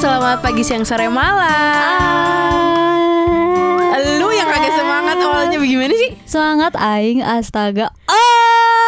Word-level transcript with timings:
selamat 0.00 0.40
pagi, 0.40 0.64
siang, 0.64 0.80
sore, 0.80 1.12
malam. 1.12 1.44
Lu 4.16 4.32
yang 4.32 4.48
kagak 4.48 4.72
semangat 4.72 5.20
awalnya 5.20 5.60
bagaimana 5.60 5.92
sih? 5.92 6.16
Semangat 6.24 6.72
aing 6.72 7.20
astaga. 7.20 7.92
Ah. 8.08 8.16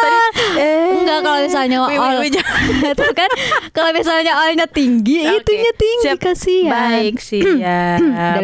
Tadi 0.00 0.16
eh, 0.56 0.96
Enggak 0.96 1.20
kalau 1.20 1.44
misalnya 1.44 1.84
all 1.84 2.16
jangan. 2.32 2.51
Itu 2.84 3.06
kan 3.12 3.30
kalau 3.70 3.90
misalnya 3.90 4.32
olnya 4.38 4.64
tinggi 4.64 5.24
Oke, 5.24 5.42
itunya 5.42 5.72
tinggi 5.72 6.06
siap. 6.08 6.18
kasihan. 6.20 6.72
Baik 6.72 7.16
sih 7.18 7.42
ya. 7.64 7.98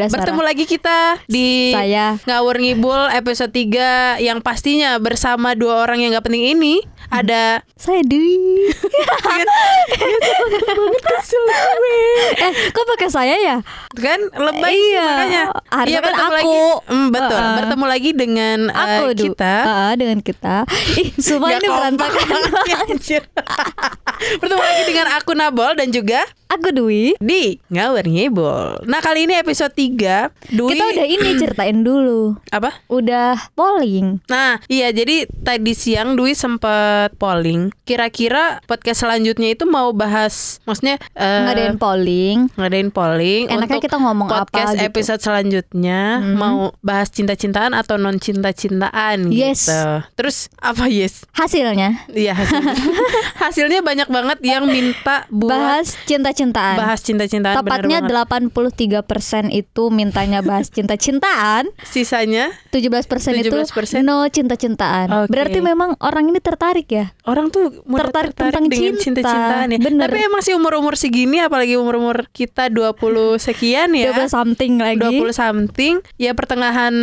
Bertemu 0.09 0.41
lagi 0.41 0.65
kita 0.65 1.21
di 1.25 1.71
Saya. 1.71 2.17
Ngawur 2.25 2.57
Ngibul 2.57 3.11
episode 3.11 3.51
3 3.51 4.19
yang 4.19 4.39
pastinya 4.39 4.97
bersama 4.97 5.53
dua 5.53 5.81
orang 5.81 6.01
yang 6.01 6.13
gak 6.13 6.25
penting 6.25 6.53
ini 6.53 6.81
ada 7.09 7.63
Saya 7.79 8.03
Dwi. 8.03 8.69
kesel 11.01 11.43
gue. 11.49 12.01
eh, 12.37 12.53
kok 12.69 12.85
pakai 12.89 13.09
saya 13.09 13.37
ya? 13.37 13.57
kan 13.95 14.19
lebay 14.29 14.75
sih 14.75 14.93
Iya. 14.93 15.05
makanya. 15.05 15.43
Harusnya 15.69 15.95
Iya, 15.95 16.01
kan 16.01 16.15
aku. 16.17 16.33
lagi. 16.35 16.59
Hmm, 16.89 17.09
betul. 17.09 17.39
Heeh. 17.39 17.57
Bertemu 17.57 17.85
lagi 17.87 18.11
dengan 18.13 18.59
eh, 18.67 18.83
Aku 18.99 19.05
kita. 19.13 19.55
Heeh, 19.65 19.93
dengan 19.95 20.19
kita. 20.21 20.57
Ih, 20.97 21.09
semua 21.17 21.49
ini 21.53 21.67
berantakan. 21.67 22.27
Bertemu 24.41 24.63
lagi 24.63 24.83
dengan 24.89 25.07
aku 25.17 25.33
Nabol 25.37 25.73
dan 25.77 25.89
juga 25.93 26.25
Aku 26.49 26.73
Dwi. 26.73 27.13
di 27.19 27.61
Ngawur 27.69 28.03
Ngibul. 28.03 28.81
Nah 28.83 29.01
kali 29.01 29.29
ini 29.29 29.37
episode 29.37 29.69
3 29.71 30.33
Dwi 30.49 30.73
Kita 30.73 30.85
udah 30.89 31.07
ini 31.07 31.29
ceritain 31.37 31.79
dulu. 31.79 32.41
Apa? 32.49 32.73
Udah 32.89 33.53
polling. 33.53 34.25
Nah 34.27 34.57
iya 34.65 34.89
jadi 34.89 35.29
tadi 35.39 35.73
siang 35.73 36.17
Dwi 36.17 36.33
sempet 36.33 37.13
polling 37.15 37.69
Kira-kira 37.85 38.65
podcast 38.65 39.05
selanjutnya 39.05 39.53
itu 39.53 39.65
mau 39.65 39.93
bahas 39.93 40.57
Maksudnya 40.65 40.97
eh, 41.13 41.45
Ngadain 41.45 41.77
polling. 41.77 42.49
ngadain 42.55 42.89
polling 42.89 43.45
Enaknya 43.47 43.77
untuk 43.77 43.85
kita 43.85 43.97
ngomong 43.99 44.27
apa 44.27 44.37
podcast 44.43 44.73
gitu. 44.75 44.89
episode 44.89 45.21
selanjutnya 45.21 46.01
Mhm. 46.19 46.35
mau 46.35 46.59
bahas 46.81 47.09
cinta-cintaan 47.09 47.73
atau 47.73 47.95
non 47.95 48.17
cinta-cintaan 48.17 49.29
Yes. 49.29 49.69
gitu. 49.69 49.85
Terus 50.17 50.49
apa 50.57 50.89
yes? 50.89 51.29
Hasilnya 51.31 52.09
Iya 52.09 52.33
hasilnya. 52.33 52.73
hasilnya 53.45 53.81
banyak 53.81 54.09
banget 54.09 54.39
yang 54.43 54.65
minta 54.65 55.29
buat 55.29 55.53
bahas 55.53 55.93
cinta-cintaan. 56.39 56.77
bahas 56.79 57.01
cinta-cintaan 57.01 57.55
Tepatnya 57.59 57.99
banget. 58.01 58.15
83% 58.15 59.51
itu 59.51 59.83
mintanya 59.89 60.41
bahas 60.41 60.71
cinta-cintaan, 60.71 61.67
Sisanya 61.83 62.55
17% 62.71 63.03
itu 63.37 63.51
17%? 63.51 64.01
no 64.01 64.23
cinta-cintaan. 64.25 65.27
Oke. 65.27 65.31
Berarti 65.31 65.59
memang 65.61 65.99
orang 65.99 66.29
ini 66.29 66.39
tertarik 66.39 66.87
ya? 66.87 67.11
orang 67.25 67.51
tuh 67.51 67.69
Tertarik 67.85 68.33
tertarik, 68.33 68.55
tentang 68.55 68.65
dengan 68.67 68.95
cinta. 68.95 69.03
cinta-cintaan 69.21 69.67
ya. 69.69 69.79
Bener. 69.79 70.07
Tapi 70.07 70.19
emang 70.23 70.41
sih 70.41 70.55
umur-umur 70.55 70.95
segini 70.95 71.39
apalagi 71.39 71.75
umur-umur 71.75 72.31
kita 72.31 72.71
20 72.71 72.95
sekian 73.37 73.91
ya. 73.93 74.15
20 74.15 74.31
something 74.31 74.73
lagi. 74.79 75.19
20 75.19 75.35
something 75.35 75.95
ya 76.17 76.33
pertengahan 76.33 76.95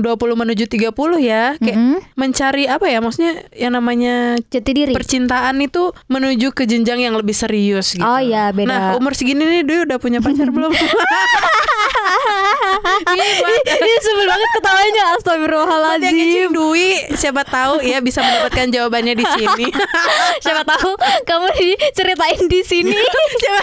20 0.00 0.06
menuju 0.14 0.64
30 0.66 0.94
ya 1.20 1.58
kayak 1.58 1.74
Mm-mm. 1.74 1.98
mencari 2.14 2.64
apa 2.64 2.86
ya 2.86 2.98
maksudnya 2.98 3.32
yang 3.52 3.72
namanya 3.72 4.38
Jati 4.44 4.70
diri. 4.72 4.92
percintaan 4.92 5.58
itu 5.58 5.90
menuju 6.06 6.52
ke 6.52 6.64
jenjang 6.64 7.00
yang 7.00 7.14
lebih 7.14 7.34
serius 7.34 7.92
gitu. 7.92 8.04
Oh 8.04 8.16
iya, 8.16 8.50
beda. 8.50 8.66
Nah, 8.66 8.83
umur 8.98 9.12
segini 9.16 9.44
nih 9.44 9.62
Dwi 9.64 9.78
udah 9.88 9.98
punya 9.98 10.20
pacar 10.20 10.48
belum? 10.52 10.72
Iya, 13.14 13.26
banget. 13.40 13.62
Ini 13.80 13.94
sebel 14.02 14.26
banget 14.26 14.50
ketawanya 14.58 15.02
Astagfirullahaladzim 15.16 16.50
Dwi 16.50 16.90
siapa 17.14 17.42
tahu 17.46 17.80
ya 17.84 17.98
bisa 18.00 18.20
mendapatkan 18.20 18.66
jawabannya 18.70 19.14
di 19.18 19.26
sini. 19.26 19.68
Siapa 20.44 20.62
tahu 20.66 20.92
kamu 21.24 21.48
diceritain 21.56 22.44
di 22.50 22.60
sini 22.66 22.92
Siapa 23.40 23.62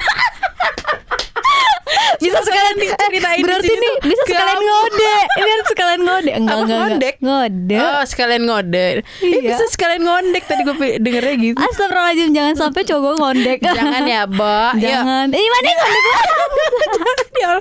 Bisa 2.23 2.38
sekalian 2.45 2.76
diceritain 2.77 3.33
eh, 3.33 3.42
di 3.42 3.44
Berarti 3.44 3.73
nih 3.73 3.95
bisa 4.04 4.23
sekalian 4.30 4.60
ngode 4.61 5.14
Ini 5.42 5.49
harus 5.49 5.67
sekalian 5.73 6.02
ngode 6.05 6.32
Enggak, 6.32 6.54
Apa, 6.55 6.61
enggak, 6.61 6.77
ngondek? 6.80 7.16
Ngode 7.22 7.77
Oh 7.82 8.04
sekalian 8.05 8.44
ngode 8.45 8.86
Eh 9.02 9.02
Iya. 9.26 9.39
bisa 9.49 9.64
sekalian 9.73 10.02
ngondek 10.05 10.44
Tadi 10.45 10.61
gue 10.61 10.76
dengernya 11.02 11.36
gitu 11.42 11.58
Astagfirullahaladzim 11.58 12.30
Jangan 12.32 12.54
sampai 12.55 12.82
cowok 12.86 13.14
ngondek 13.17 13.58
Jangan 13.77 14.04
ya 14.05 14.21
Bo. 14.30 14.60
Jangan 14.77 15.27
Eh 15.33 15.42
mana 15.42 15.67
yang 15.67 15.80
ngondek 15.82 16.05
Ya 17.42 17.52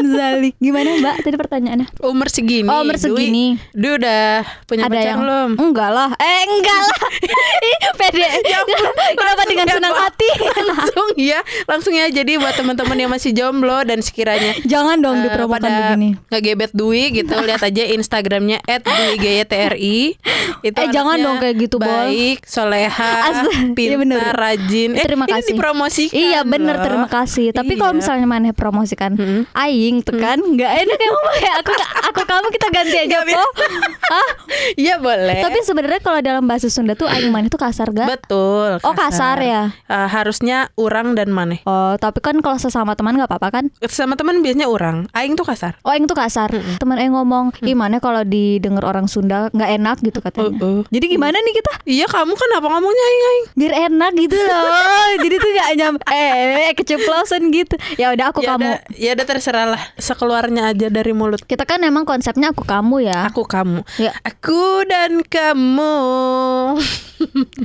zalik. 0.00 0.54
Gimana 0.58 0.88
Mbak 0.98 1.16
tadi 1.24 1.36
pertanyaannya? 1.36 1.86
Umur 2.00 2.28
segini 2.32 2.68
Oh, 2.68 2.80
umur 2.84 2.96
segini. 2.96 3.60
Dwi 3.76 4.00
udah 4.00 4.44
punya 4.64 4.88
Ada 4.88 4.92
pacar 4.92 5.08
yang 5.12 5.20
belum? 5.20 5.50
Enggak 5.60 5.90
lah. 5.92 6.10
Eh 6.16 6.40
enggak 6.48 6.80
lah. 6.88 6.98
Pede. 8.00 8.28
Ya 8.48 8.58
Kenapa 9.12 9.42
dengan 9.44 9.66
ya, 9.68 9.74
senang 9.76 9.94
hati? 9.96 10.30
langsung 10.62 11.08
ya 11.18 11.40
langsung 11.68 11.92
ya 11.92 12.01
jadi 12.08 12.32
buat 12.36 12.54
teman-teman 12.54 12.96
yang 12.96 13.08
masih 13.08 13.30
jomblo 13.30 13.82
dan 13.82 13.98
sekiranya 13.98 14.56
Jangan 14.72 14.98
dong 14.98 15.18
eh, 15.18 15.22
dipromokan 15.24 15.62
pada 15.62 15.80
begini. 15.90 16.16
ngegebet 16.28 16.72
Dwi 16.72 17.02
gitu 17.14 17.34
lihat 17.44 17.60
aja 17.60 17.82
Instagramnya 17.86 18.58
@dwigayatri 18.62 20.16
itu 20.60 20.74
Eh, 20.74 20.88
jangan 20.88 21.16
dong 21.16 21.38
kayak 21.38 21.56
gitu, 21.60 21.76
Bol. 21.76 21.86
baik 21.86 22.42
soleha 22.44 23.12
iya 23.28 23.70
pintar 23.72 23.98
bener. 23.98 24.32
rajin 24.32 24.90
eh 24.92 25.02
terima 25.02 25.24
ini 25.24 25.34
kasih. 25.36 25.52
dipromosikan 25.52 26.14
Iya 26.14 26.40
bener 26.42 26.76
loh. 26.76 26.84
terima 26.84 27.08
kasih. 27.08 27.46
Tapi 27.50 27.72
kalau 27.74 27.92
Iya. 27.92 27.98
misalnya 27.98 28.26
mana 28.26 28.50
promosikan 28.52 29.12
Mm-mm. 29.12 29.42
aing 29.52 30.00
tekan 30.00 30.38
nggak 30.38 30.72
enak 30.78 30.98
ya 30.98 31.10
kayak 31.12 31.54
aku 31.60 31.72
aku 32.04 32.20
kamu 32.22 32.46
kita 32.48 32.66
ganti 32.68 32.96
aja 32.98 33.18
po. 33.22 33.42
Ah, 34.04 34.28
iya 34.74 34.96
boleh 34.96 35.40
tapi 35.40 35.58
sebenarnya 35.60 36.00
kalau 36.00 36.20
dalam 36.20 36.44
bahasa 36.44 36.68
Sunda 36.68 36.92
tuh 36.92 37.06
aing 37.06 37.28
mana 37.28 37.46
itu 37.46 37.56
kasar 37.56 37.88
gak? 37.90 38.08
betul 38.08 38.76
Oh, 38.80 38.92
kasar 38.92 39.38
ya? 39.38 39.72
Eh, 39.84 40.08
harusnya 40.08 40.68
urang 40.74 41.12
dan 41.12 41.28
maneh 41.28 41.60
Oh, 41.64 41.91
tapi 41.94 42.18
kan 42.18 42.38
kalau 42.38 42.56
sesama 42.56 42.92
teman 42.92 43.14
nggak 43.14 43.28
apa-apa 43.28 43.48
kan? 43.50 43.64
sama 43.84 44.14
teman 44.14 44.40
biasanya 44.40 44.66
urang 44.66 45.04
aing 45.12 45.34
tuh 45.34 45.44
kasar 45.44 45.76
Oh, 45.82 45.90
yang 45.90 46.04
tuh 46.04 46.14
kasar. 46.14 46.48
Temen 46.52 46.96
aing 46.96 47.12
ngomong, 47.12 47.52
"Gimana 47.58 47.98
kalau 47.98 48.22
didengar 48.22 48.84
orang 48.84 49.06
Sunda 49.06 49.48
nggak 49.50 49.70
enak 49.72 49.96
gitu 50.00 50.18
katanya." 50.18 50.52
Uh, 50.56 50.64
uh. 50.64 50.82
Jadi 50.88 51.06
gimana 51.08 51.36
nih 51.36 51.54
kita? 51.54 51.72
iya 51.84 52.06
kamu 52.06 52.32
kan 52.32 52.50
apa 52.54 52.66
ngomongnya 52.68 53.04
aing 53.04 53.22
aing 53.24 53.44
Biar 53.52 53.72
enak 53.90 54.12
gitu 54.16 54.36
loh. 54.38 54.64
Jadi 55.24 55.34
tuh 55.36 55.50
nggak 55.50 55.68
nyam 55.74 55.94
eh, 56.08 56.32
eh 56.68 56.74
keceplosan 56.74 57.42
gitu. 57.50 57.74
Ya 57.96 58.10
udah 58.10 58.30
aku 58.30 58.40
ya 58.40 58.54
kamu. 58.54 58.70
ya 58.94 59.10
udah 59.12 59.26
terserah 59.26 59.66
lah 59.68 59.82
sekeluarnya 59.96 60.70
aja 60.70 60.86
dari 60.88 61.12
mulut 61.12 61.42
Kita 61.42 61.64
kan 61.64 61.82
emang 61.82 62.04
konsepnya 62.04 62.50
aku 62.50 62.62
kamu 62.64 63.04
ya. 63.04 63.28
aku 63.28 63.44
kamu 63.44 63.84
Ya. 63.98 64.12
aku 64.22 64.86
dan 64.86 65.20
kamu 65.22 65.94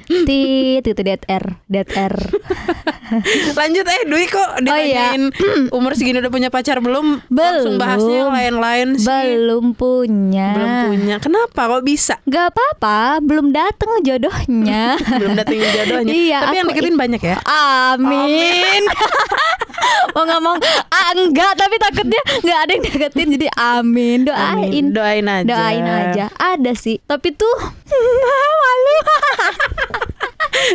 Tit 0.07 0.85
itu 0.85 1.01
dead 1.01 1.21
air, 1.25 1.57
dead 1.65 1.89
air. 1.93 2.13
lanjut 3.59 3.85
eh 3.85 4.01
Dwi 4.05 4.25
kok 4.25 4.49
Oh, 4.57 4.77
iya. 4.77 5.13
ditanyain 5.15 5.23
umur 5.77 5.93
segini 5.93 6.17
udah 6.17 6.29
punya 6.29 6.49
pacar 6.49 6.79
belum? 6.79 7.23
Langsung 7.27 7.75
Belum. 7.75 7.81
bahasnya 7.81 8.15
yang 8.21 8.31
lain-lain 8.31 8.87
sih. 8.95 9.07
Belum 9.07 9.65
punya. 9.71 10.49
belum 10.53 10.73
punya. 10.87 11.15
Kenapa? 11.17 11.61
Kok 11.67 11.83
bisa? 11.83 12.15
Gak 12.23 12.51
apa-apa, 12.51 13.21
belum 13.21 13.51
datang 13.51 14.01
jodohnya. 14.01 14.97
belum 15.19 15.33
datengin 15.35 15.69
jodohnya. 15.73 16.13
Iya, 16.13 16.37
tapi 16.43 16.55
yang 16.55 16.67
deketin 16.67 16.97
banyak 16.97 17.21
ya? 17.21 17.37
Amin. 17.43 18.83
Mau 20.15 20.25
ngomong 20.25 20.57
ah, 20.89 21.11
enggak 21.13 21.53
tapi 21.53 21.77
takutnya 21.77 22.21
nggak 22.41 22.59
ada 22.65 22.71
yang 22.73 22.83
deketin. 22.83 23.27
Jadi 23.37 23.47
amin. 23.53 24.25
Doain. 24.25 24.65
Amin. 24.65 24.85
doain 24.89 25.25
aja. 25.25 25.45
Doain 25.45 25.85
aja. 25.85 26.25
Ada 26.33 26.73
sih. 26.73 26.97
Tapi 27.05 27.29
tuh 27.31 27.55
malu 27.87 28.97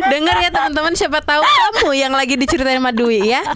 Dengar 0.05 0.35
ya 0.39 0.49
teman-teman 0.49 0.93
siapa 0.93 1.19
tahu 1.19 1.41
kamu 1.41 1.89
yang 1.93 2.11
lagi 2.11 2.35
diceritain 2.35 2.77
sama 2.77 2.91
Dwi 2.91 3.19
ya. 3.25 3.41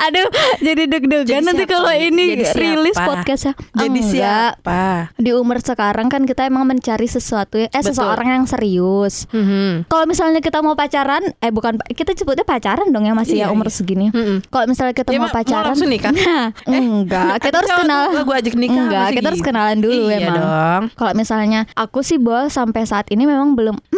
aduh 0.00 0.28
jadi 0.60 0.82
deg-degan 0.86 1.40
Jadi 1.40 1.44
nanti 1.44 1.64
kalau 1.64 1.88
ini 1.90 2.34
Jadi 2.34 2.44
siapa? 2.46 2.60
rilis 2.60 2.96
podcastnya 2.96 3.52
Jadi 3.72 3.88
enggak 3.98 4.10
siapa? 4.10 4.82
di 5.16 5.30
umur 5.32 5.58
sekarang 5.58 6.06
kan 6.06 6.24
kita 6.24 6.44
emang 6.44 6.64
mencari 6.64 7.06
sesuatu 7.06 7.56
ya- 7.56 7.68
eh 7.68 7.80
Betul. 7.80 7.90
seseorang 7.90 8.28
yang 8.30 8.44
serius 8.46 9.24
Mhm. 9.30 9.86
kalau 9.86 10.04
misalnya 10.04 10.40
kita 10.40 10.60
mau 10.60 10.74
pacaran 10.74 11.22
eh 11.34 11.50
bukan 11.50 11.80
kita 11.86 12.12
sebutnya 12.14 12.42
pacaran 12.42 12.88
dong 12.88 13.02
ya 13.02 13.14
masih 13.14 13.36
Iya, 13.36 13.46
ya 13.46 13.52
umur 13.52 13.66
iya. 13.66 13.74
segini 13.74 14.06
Mm-mm. 14.10 14.44
kalau 14.48 14.66
misalnya 14.66 14.92
kita 14.92 15.10
Ya, 15.10 15.16
mau 15.16 15.22
ma- 15.22 15.28
mau 15.28 15.36
pacaran 15.38 15.70
langsung 15.70 15.88
nikah? 15.88 16.12
Nah, 16.66 16.76
enggak 16.76 17.34
kita 17.40 17.56
harus 17.56 17.72
kenal 17.74 18.02
gua 18.20 18.36
ajak 18.38 18.54
nikah, 18.54 18.78
enggak 18.80 19.06
kita 19.12 19.26
harus 19.26 19.42
kenalan 19.42 19.78
dulu 19.78 20.02
Iya 20.08 20.16
emang 20.20 20.36
dong. 20.36 20.82
kalau 20.94 21.12
misalnya 21.14 21.60
aku 21.74 22.00
sih 22.00 22.16
bol 22.16 22.46
sampai 22.48 22.84
saat 22.84 23.06
ini 23.08 23.24
memang 23.24 23.54
belum 23.54 23.76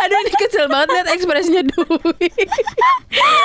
Aduh 0.00 0.16
ini 0.18 0.32
kesel 0.34 0.66
banget 0.66 0.88
lihat 0.92 1.08
ekspresinya 1.12 1.62
Dwi. 1.64 2.28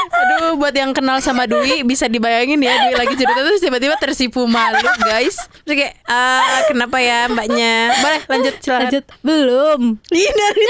Aduh 0.10 0.58
buat 0.58 0.74
yang 0.74 0.92
kenal 0.92 1.20
sama 1.20 1.46
Dwi 1.46 1.84
bisa 1.84 2.06
dibayangin 2.06 2.60
ya 2.60 2.74
Dwi 2.80 2.96
lagi 2.96 3.14
cerita 3.16 3.40
terus 3.40 3.60
tiba-tiba 3.60 3.96
tersipu 3.96 4.46
malu 4.46 4.82
guys. 5.02 5.38
Terus 5.64 5.76
kayak 5.78 5.94
ah 6.06 6.66
kenapa 6.66 6.98
ya 6.98 7.28
mbaknya? 7.28 7.94
Boleh 8.00 8.22
lanjut 8.28 8.54
silakan. 8.60 8.80
lanjut 8.86 9.04
belum 9.22 9.82
Ih 10.10 10.32
dari 10.32 10.64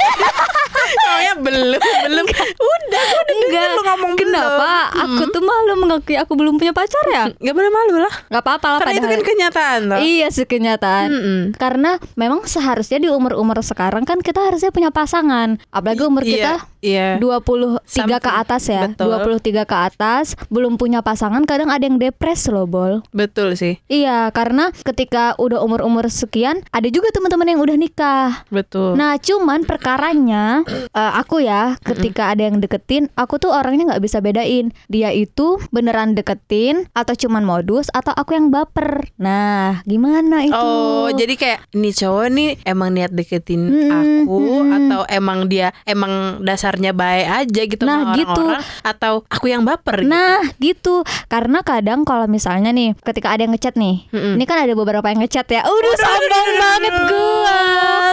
Ngomongnya 0.89 1.33
belum 1.38 1.80
belum. 2.10 2.25
Udah 2.25 3.01
gue 3.04 3.19
udah 3.19 3.25
denger 3.30 3.68
lu 3.69 3.81
ngomong 3.86 4.13
kenapa 4.18 4.71
belum. 4.89 5.04
aku 5.06 5.24
tuh 5.30 5.44
malu 5.44 5.74
mengakui 5.77 6.16
aku 6.18 6.33
belum 6.33 6.57
punya 6.57 6.74
pacar 6.74 7.06
ya 7.10 7.24
Gak 7.30 7.56
boleh 7.56 7.71
malu 7.71 7.95
lah. 8.01 8.13
nggak 8.27 8.44
apa-apa 8.44 8.68
lah 8.68 8.80
Karena 8.81 8.95
itu 8.98 9.07
kan 9.07 9.21
kenyataan 9.21 9.80
loh. 9.86 10.00
Iya 10.00 10.27
sih 10.33 10.45
kenyataan 10.45 11.07
Mm-mm. 11.12 11.39
Karena 11.56 12.00
memang 12.16 12.44
seharusnya 12.45 12.98
di 12.98 13.10
umur-umur 13.12 13.60
sekarang 13.62 14.04
kan 14.04 14.19
kita 14.19 14.42
harusnya 14.42 14.74
punya 14.74 14.89
pasangan 14.89 15.58
Apalagi 15.67 16.03
umur 16.07 16.23
Iya, 16.23 16.33
kita 16.33 16.53
iya. 16.81 17.19
23 17.19 17.79
ke 17.79 17.87
Something. 17.87 18.23
atas 18.23 18.63
ya. 18.67 18.83
Betul. 18.91 19.07
23 19.39 19.63
ke 19.69 19.77
atas, 19.77 20.25
belum 20.47 20.79
punya 20.79 20.99
pasangan 21.03 21.43
kadang 21.43 21.69
ada 21.71 21.83
yang 21.83 21.99
depres 21.99 22.47
loh, 22.47 22.65
Bol. 22.65 23.01
Betul 23.11 23.55
sih. 23.59 23.79
Iya, 23.91 24.31
karena 24.31 24.71
ketika 24.83 25.35
udah 25.37 25.61
umur-umur 25.63 26.07
sekian, 26.07 26.63
ada 26.71 26.87
juga 26.91 27.11
teman-teman 27.11 27.47
yang 27.55 27.61
udah 27.61 27.77
nikah. 27.77 28.31
Betul. 28.49 28.95
Nah, 28.95 29.19
cuman 29.19 29.63
perkaranya 29.63 30.63
eh, 30.99 31.13
aku 31.15 31.43
ya, 31.43 31.75
ketika 31.81 32.31
ada 32.31 32.47
yang 32.49 32.61
deketin, 32.63 33.11
aku 33.15 33.37
tuh 33.39 33.51
orangnya 33.51 33.95
nggak 33.95 34.03
bisa 34.03 34.19
bedain 34.19 34.71
dia 34.89 35.13
itu 35.13 35.61
beneran 35.69 36.17
deketin 36.17 36.89
atau 36.95 37.13
cuman 37.13 37.43
modus 37.45 37.87
atau 37.93 38.13
aku 38.15 38.35
yang 38.35 38.49
baper. 38.49 39.09
Nah, 39.21 39.83
gimana 39.85 40.45
itu? 40.45 40.55
Oh, 40.55 41.09
jadi 41.13 41.33
kayak 41.35 41.59
ini 41.75 41.89
cowok 41.93 42.27
nih 42.33 42.49
emang 42.65 42.89
niat 42.95 43.11
deketin 43.13 43.61
Mm-mm, 43.69 43.89
aku 43.91 44.37
mm-mm. 44.39 44.75
atau 44.77 45.01
emang 45.09 45.45
dia 45.49 45.69
emang 45.85 46.41
dasarnya 46.69 46.94
baik 46.94 47.25
aja 47.25 47.62
gitu 47.66 47.81
Nah, 47.81 47.98
sama 48.06 48.13
gitu. 48.13 48.30
orang-orang 48.30 48.63
atau 48.86 49.13
aku 49.25 49.45
yang 49.50 49.66
baper 49.66 50.06
gitu. 50.06 50.12
Nah 50.13 50.38
gitu 50.56 50.95
Karena 51.25 51.66
kadang 51.66 52.06
kalau 52.06 52.30
misalnya 52.30 52.69
nih 52.69 52.94
Ketika 53.01 53.33
ada 53.33 53.42
yang 53.42 53.54
ngechat 53.54 53.74
nih 53.74 54.06
Mm-mm. 54.13 54.38
Ini 54.38 54.45
kan 54.45 54.62
ada 54.62 54.74
beberapa 54.74 55.10
yang 55.10 55.18
ngechat 55.19 55.50
ya 55.50 55.66
Udah 55.66 55.94
sombong 55.98 56.50
banget 56.56 56.94
gua 57.10 57.60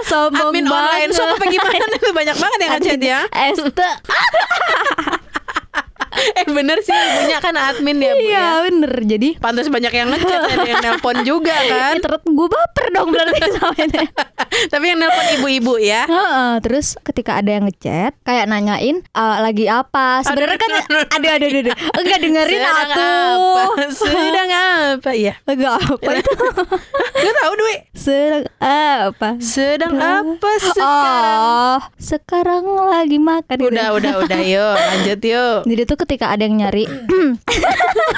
Sombong 0.03 0.49
Admin 0.49 0.64
online 0.64 1.11
banget 1.12 1.12
shop 1.12 1.29
apa 1.29 1.44
gimana 1.44 1.85
banyak 2.14 2.37
banget 2.38 2.58
yang 2.58 2.73
ngechat 2.79 3.00
ya. 3.03 3.20
Este 3.29 3.69
eh 6.38 6.46
bener 6.46 6.78
sih 6.81 6.93
punya 6.93 7.38
kan 7.38 7.54
admin 7.54 7.96
dia 7.96 8.12
Bu, 8.12 8.22
ya. 8.22 8.28
Iya 8.28 8.48
bener 8.66 8.93
Jadi 9.06 9.28
Pantas 9.37 9.69
banyak 9.69 9.93
yang 9.93 10.08
ngechat 10.08 10.40
ada 10.43 10.64
yang 10.64 10.81
nelpon 10.81 11.16
juga 11.22 11.52
kan. 11.70 11.94
ya, 11.94 12.00
ternyata 12.00 12.25
gue 12.25 12.48
baper 12.48 12.87
dong 12.90 13.08
berarti 13.10 13.38
sama 13.56 13.76
ini 13.76 14.02
Tapi 14.66 14.84
yang 14.87 14.98
nelpon 14.98 15.26
ibu-ibu 15.37 15.75
ya. 15.76 16.02
Heeh, 16.06 16.50
terus 16.60 16.96
ketika 17.02 17.37
ada 17.37 17.50
yang 17.50 17.64
ngechat 17.64 18.16
kayak 18.22 18.46
nanyain 18.46 19.02
eh, 19.02 19.37
lagi 19.38 19.66
apa 19.66 20.25
sebenarnya 20.25 20.58
kan 20.58 20.70
aduh 21.16 21.31
aduh 21.31 21.48
aduh, 21.48 21.60
aduh. 21.62 21.75
enggak 22.00 22.19
dengerin 22.20 22.56
Sedang 22.56 22.76
atuh 22.76 23.37
apa? 23.37 23.84
Sedang 23.93 24.48
apa? 24.50 25.10
Iya. 25.12 25.34
enggak 25.44 25.75
apa 25.76 26.10
itu 26.16 26.32
Gak 27.16 27.34
tahu 27.34 27.52
Dwi. 27.56 27.76
sedang 27.96 28.44
apa 28.60 29.28
Sedang 29.38 29.94
apa 29.96 30.50
sekarang? 30.60 31.40
Oh, 31.40 31.78
sekarang 31.96 32.62
lagi 32.87 33.19
makan. 33.19 33.56
Udah, 33.58 33.87
udah, 33.96 34.12
udah, 34.22 34.40
yuk 34.40 34.75
lanjut 34.76 35.20
yuk. 35.22 35.56
Jadi 35.66 35.82
tuh 35.86 35.96
ketika 35.96 36.28
ada 36.28 36.42
yang 36.42 36.58
nyari, 36.58 36.84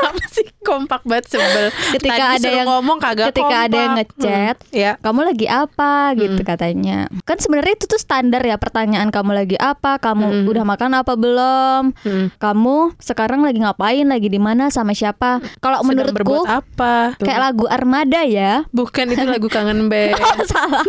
apa 0.01 0.25
sih 0.29 0.49
kompak 0.59 1.01
banget 1.03 1.31
sebel 1.31 1.69
ketika 1.93 2.15
Tadi 2.19 2.37
ada 2.39 2.49
yang 2.51 2.67
ngomong 2.67 2.99
kagak 2.99 3.27
ketika 3.31 3.57
ada 3.63 3.77
yang 3.79 3.95
kompak. 3.95 4.09
ngechat, 4.11 4.57
Hmm, 4.61 4.75
ya 4.75 4.93
kamu 4.99 5.21
lagi 5.25 5.47
apa 5.47 5.93
gitu 6.15 6.41
katanya. 6.43 6.99
Kan 7.23 7.37
sebenarnya 7.37 7.75
itu 7.75 7.87
tuh 7.87 7.97
standar 7.97 8.41
ya 8.41 8.57
pertanyaan 8.57 9.09
kamu 9.09 9.31
lagi 9.35 9.57
apa, 9.57 9.97
kamu 9.97 10.27
Mm-mm. 10.41 10.51
udah 10.51 10.65
makan 10.65 10.91
apa 10.95 11.13
belum, 11.15 11.83
Hmm. 11.99 12.27
kamu 12.35 12.77
sekarang 12.99 13.41
lagi 13.41 13.59
ngapain, 13.59 14.05
lagi 14.05 14.27
di 14.27 14.39
mana 14.39 14.69
sama 14.69 14.93
siapa. 14.93 15.41
Kalau 15.59 15.81
menurutku 15.83 16.45
apa 16.45 17.13
Tuh. 17.15 17.25
kayak 17.25 17.41
lagu 17.43 17.65
Armada 17.67 18.23
ya. 18.23 18.65
bukan 18.71 19.09
itu 19.09 19.25
lagu 19.25 19.47
kangen 19.47 19.87
band 19.91 20.15
Oh, 20.15 20.45
salah, 20.45 20.85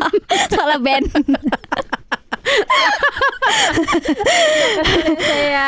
salah 0.47 0.77
band. 0.77 1.07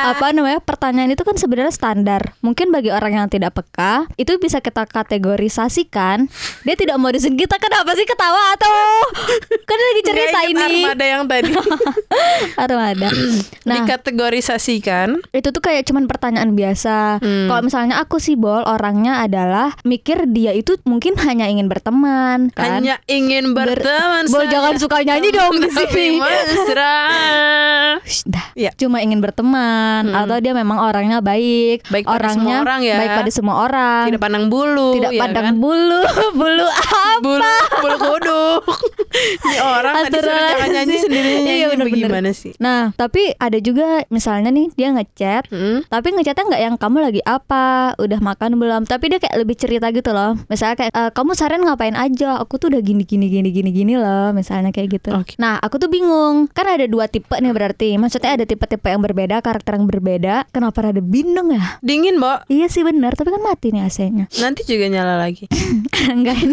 apa 0.04 0.31
namanya? 0.31 0.60
Pertanyaan 0.60 1.12
itu 1.12 1.24
kan 1.24 1.36
sebenarnya 1.36 1.72
standar. 1.72 2.36
Mungkin 2.39 2.69
bagi 2.69 2.89
orang 2.89 3.16
yang 3.16 3.28
tidak 3.28 3.54
peka 3.54 4.07
itu 4.16 4.36
bisa 4.38 4.60
kita 4.60 4.86
kategorisasikan. 4.86 6.28
Dia 6.62 6.75
tidak 6.75 6.98
mau 6.98 7.10
disin 7.10 7.36
kita 7.36 7.57
kenapa 7.57 7.94
sih 7.94 8.06
ketawa? 8.06 8.56
Atau 8.56 8.72
kan 9.63 9.78
lagi 9.78 10.01
cerita 10.04 10.30
Nggak 10.33 10.50
ini. 10.50 10.81
armada 10.83 11.06
yang 11.06 11.24
tadi. 11.25 11.51
Armada. 12.63 13.10
Nah 13.63 13.75
dikategorisasikan. 13.78 15.22
itu 15.31 15.48
tuh 15.50 15.62
kayak 15.62 15.86
cuman 15.86 16.06
pertanyaan 16.06 16.54
biasa. 16.54 17.19
Hmm. 17.22 17.48
kalau 17.48 17.62
misalnya 17.63 17.95
aku 17.98 18.18
sih 18.18 18.36
bol 18.36 18.63
orangnya 18.63 19.22
adalah 19.22 19.74
mikir 19.83 20.25
dia 20.28 20.51
itu 20.51 20.78
mungkin 20.83 21.16
hanya 21.19 21.45
ingin 21.45 21.68
berteman 21.68 22.50
kan? 22.51 22.81
Hanya 22.81 23.00
ingin 23.06 23.54
Ber- 23.54 23.75
berteman 23.75 24.25
Bol, 24.28 24.44
saja. 24.44 24.51
jangan 24.51 24.74
suka 24.78 24.98
nyanyi 25.01 25.30
dong 25.31 25.56
di 25.57 25.69
sini. 25.69 26.07
Dah. 26.73 28.00
Ya. 28.53 28.71
cuma 28.75 29.00
ingin 29.00 29.19
berteman 29.19 30.06
Mm-mm. 30.06 30.18
atau 30.18 30.38
dia 30.38 30.51
memang 30.51 30.79
orangnya 30.79 31.19
baik, 31.19 31.85
Baik 31.88 32.03
pada 32.03 32.18
orangnya 32.18 32.35
semua 32.51 32.56
orang 32.62 32.79
ya. 32.81 32.97
baik 32.97 33.12
pada 33.15 33.31
semua 33.31 33.56
orang, 33.62 34.03
tidak 34.06 34.21
pandang 34.21 34.45
bulu 34.47 34.89
tidak 34.94 35.12
ya 35.12 35.21
pandang 35.21 35.45
kan? 35.45 35.56
bulu, 35.57 36.01
bulu 36.39 36.68
apa? 36.68 37.03
bulu 37.21 37.53
bulu 37.77 37.97
kuduk 38.01 38.62
ini 39.45 39.57
orang 39.59 39.94
tadi 40.01 40.18
suruh 40.18 40.33
jangan 40.33 40.69
nyanyi 40.71 40.97
sendiri 40.97 41.31
Iya, 41.41 41.65
bener-bener. 41.69 42.07
bagaimana 42.09 42.29
sih 42.31 42.53
Nah, 42.57 42.91
tapi 42.94 43.33
ada 43.35 43.57
juga 43.57 43.85
misalnya 44.07 44.50
nih 44.50 44.68
dia 44.73 44.89
ngechat, 44.91 45.44
Hmm? 45.47 45.81
tapi 45.88 46.07
ngechatnya 46.12 46.44
nggak 46.47 46.63
yang 46.63 46.75
kamu 46.75 46.97
lagi 47.01 47.21
apa, 47.23 47.65
udah 47.97 48.19
makan 48.19 48.57
belum? 48.57 48.81
Tapi 48.83 49.06
dia 49.07 49.19
kayak 49.19 49.38
lebih 49.38 49.56
cerita 49.56 49.88
gitu 49.89 50.09
loh. 50.09 50.35
Misalnya 50.47 50.75
kayak 50.77 50.91
"Eh, 50.91 51.12
kamu 51.12 51.31
seharian 51.31 51.63
ngapain 51.63 51.94
aja? 51.94 52.38
Aku 52.38 52.57
tuh 52.57 52.69
udah 52.69 52.79
gini 52.79 53.03
gini 53.03 53.27
gini 53.27 53.50
gini 53.50 53.69
gini 53.69 53.94
loh, 53.95 54.31
misalnya 54.31 54.69
kayak 54.69 54.89
gitu. 54.94 55.12
Oke. 55.13 55.35
Nah, 55.38 55.57
aku 55.57 55.77
tuh 55.77 55.88
bingung. 55.88 56.47
Kan 56.50 56.60
ada 56.63 56.85
dua 56.85 57.05
tipe 57.05 57.33
nih 57.33 57.49
berarti. 57.49 57.95
Maksudnya 57.95 58.33
ada 58.33 58.43
tipe-tipe 58.43 58.85
yang 58.85 58.99
berbeda, 58.99 59.39
karakter 59.39 59.73
yang 59.73 59.85
berbeda. 59.85 60.45
Kenapa 60.49 60.83
ada 60.83 60.99
bingung 60.99 61.49
ya? 61.49 61.79
dingin 61.81 62.17
mbak 62.17 62.45
Iya 62.47 62.67
sih 62.67 62.81
benar, 62.81 63.13
tapi 63.13 63.29
kan 63.29 63.39
mati 63.39 63.69
nih 63.69 63.83
AC-nya. 63.83 64.25
nanti 64.37 64.61
juga 64.63 64.85
nyala 64.87 65.17
lagi 65.17 65.45
Enggak. 66.07 66.37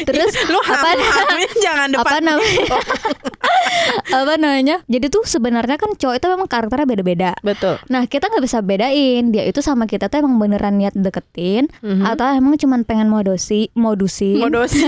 Terus 0.00 0.32
lu 0.44 0.60
apa 0.60 0.92
hamil 0.92 1.50
jangan 1.58 1.88
depan 1.90 2.04
apa 2.04 2.20
namanya? 2.20 2.78
apa 4.18 4.34
namanya? 4.36 4.76
Jadi 4.84 5.06
tuh 5.08 5.24
sebenarnya 5.24 5.76
kan 5.76 5.90
cowok 5.90 6.14
itu 6.14 6.26
memang 6.28 6.46
karakternya 6.46 6.84
beda-beda. 6.86 7.30
betul 7.40 7.80
Nah 7.86 8.04
kita 8.04 8.28
nggak 8.28 8.44
bisa 8.44 8.60
bedain 8.60 9.30
dia 9.30 9.42
itu 9.42 9.58
sama 9.58 9.84
kita 9.84 10.06
tuh 10.06 10.20
emang 10.20 10.36
beneran 10.36 10.76
niat 10.76 10.92
deketin 10.92 11.72
Mhm. 11.80 12.04
atau 12.06 12.28
emang 12.30 12.54
cuman 12.56 12.82
pengen 12.82 13.08
modosi 13.08 13.72
modusin 13.72 14.36
modosi 14.38 14.84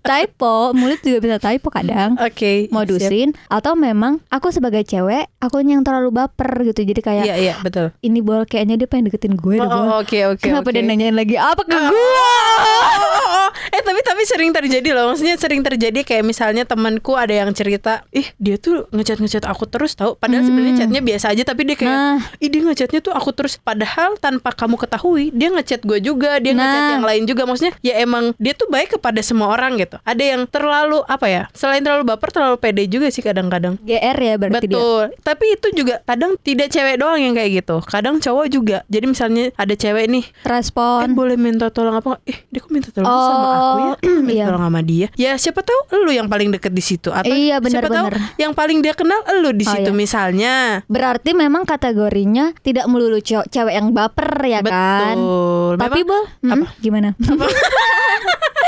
typo 0.00 0.72
mulut 0.72 1.00
juga 1.00 1.18
bisa 1.20 1.36
typo 1.38 1.68
kadang 1.80 2.10
oke 2.20 2.52
siap. 2.68 2.72
modusin 2.72 3.28
atau 3.48 3.72
memang 3.74 4.20
aku 4.28 4.52
sebagai 4.52 4.84
cewek 4.84 5.26
aku 5.40 5.64
yang 5.64 5.80
terlalu 5.80 6.12
baper 6.12 6.68
gitu 6.68 6.84
jadi 6.84 7.00
kayak 7.00 7.24
iya 7.24 7.36
iya 7.36 7.54
betul 7.60 7.90
ini 8.00 8.20
bol 8.20 8.44
kayaknya 8.44 8.76
dia 8.76 8.88
pengen 8.88 9.08
deketin 9.08 9.34
gue 9.34 9.56
Oh, 9.56 9.66
oh, 9.66 10.00
oke 10.00 10.18
oke 10.36 10.44
kenapa 10.44 10.68
oke. 10.68 10.74
dia 10.76 10.84
nanyain 10.84 11.16
lagi 11.16 11.36
apa 11.36 11.62
ke 11.64 11.72
gue 11.72 11.96
oh, 11.96 12.60
oh. 12.60 13.39
Eh 13.68 13.80
tapi 13.80 14.00
tapi 14.00 14.22
sering 14.22 14.50
terjadi 14.50 14.90
loh 14.92 15.10
Maksudnya 15.10 15.36
sering 15.36 15.60
terjadi 15.60 16.00
kayak 16.00 16.22
misalnya 16.22 16.62
temanku 16.62 17.14
ada 17.14 17.32
yang 17.32 17.50
cerita 17.50 18.02
Ih 18.10 18.30
dia 18.36 18.56
tuh 18.56 18.86
ngechat-ngechat 18.90 19.44
aku 19.44 19.64
terus 19.64 19.92
tau 19.92 20.14
Padahal 20.14 20.42
sebenarnya 20.42 20.84
chatnya 20.84 21.00
biasa 21.00 21.26
aja 21.30 21.42
Tapi 21.42 21.62
dia 21.64 21.76
kayak 21.76 21.88
Hmm. 21.90 21.98
Nah. 22.16 22.20
Ih 22.38 22.48
dia 22.48 22.62
ngechatnya 22.62 23.00
tuh 23.00 23.10
aku 23.10 23.30
terus 23.30 23.56
Padahal 23.56 24.14
tanpa 24.16 24.50
kamu 24.50 24.76
ketahui 24.76 25.30
Dia 25.30 25.50
ngechat 25.50 25.82
gue 25.82 25.98
juga 25.98 26.38
Dia 26.38 26.52
ngechat 26.52 26.68
Nah. 26.80 26.92
yang 26.94 27.04
lain 27.04 27.22
juga 27.24 27.42
Maksudnya 27.44 27.74
ya 27.80 27.98
emang 27.98 28.32
Dia 28.36 28.52
tuh 28.52 28.66
baik 28.66 28.94
kepada 28.94 29.18
semua 29.20 29.50
orang 29.50 29.74
gitu 29.76 29.98
Ada 30.00 30.22
yang 30.24 30.42
terlalu 30.44 31.02
Apa 31.04 31.26
ya 31.26 31.42
Selain 31.50 31.80
terlalu 31.80 32.06
baper 32.06 32.30
Terlalu 32.30 32.56
pede 32.56 32.84
juga 32.84 33.08
sih 33.08 33.20
kadang-kadang 33.20 33.74
GR 33.80 34.16
ya 34.16 34.34
berarti 34.36 34.66
dia 34.66 34.76
Betul. 34.76 35.04
Tapi 35.20 35.44
itu 35.50 35.68
juga 35.74 35.94
kadang 36.02 36.38
tidak 36.40 36.68
cewek 36.68 36.96
doang 36.96 37.18
yang 37.18 37.32
kayak 37.32 37.50
gitu. 37.56 37.76
Kadang 37.82 38.18
cowok 38.18 38.46
juga. 38.48 38.78
Jadi 38.86 39.04
misalnya 39.06 39.44
ada 39.54 39.72
cewek 39.72 40.06
nih, 40.06 40.24
eh 40.24 40.46
respon 40.46 41.12
boleh 41.12 41.34
minta 41.34 41.68
tolong 41.68 41.94
apa? 41.94 42.18
Eh 42.24 42.44
dia 42.46 42.58
kok 42.58 42.68
minta 42.68 42.88
tolong 42.88 43.06
sama 43.06 43.39
Oh, 43.40 43.50
aku 43.50 43.80
ya? 43.80 43.92
iya. 44.36 44.44
tolong 44.46 44.64
sama 44.68 44.80
dia. 44.80 45.06
Ya 45.16 45.32
siapa 45.36 45.64
tahu 45.64 45.80
lu 46.04 46.12
yang 46.12 46.28
paling 46.28 46.52
deket 46.52 46.72
di 46.72 46.82
situ 46.84 47.08
atau 47.08 47.26
Iya, 47.26 47.58
benar, 47.58 47.82
siapa 47.84 47.88
tahu 47.90 48.06
benar. 48.12 48.20
yang 48.36 48.52
paling 48.52 48.78
dia 48.80 48.94
kenal 48.94 49.20
lu 49.40 49.50
di 49.50 49.64
Oh, 49.64 49.72
situ 49.72 49.90
iya. 49.90 49.96
misalnya. 49.96 50.54
Berarti 50.86 51.32
memang 51.32 51.64
kategorinya 51.64 52.52
tidak 52.60 52.86
melulu 52.86 53.18
cowok 53.18 53.46
cewek 53.48 53.74
yang 53.74 53.88
baper 53.90 54.30
ya 54.44 54.60
kan? 54.60 55.16
Betul. 55.16 55.72
Tapi 55.80 56.00
Memang 56.00 56.08
bol, 56.08 56.22
hmm, 56.42 56.52
apa? 56.52 56.66
gimana? 56.78 57.08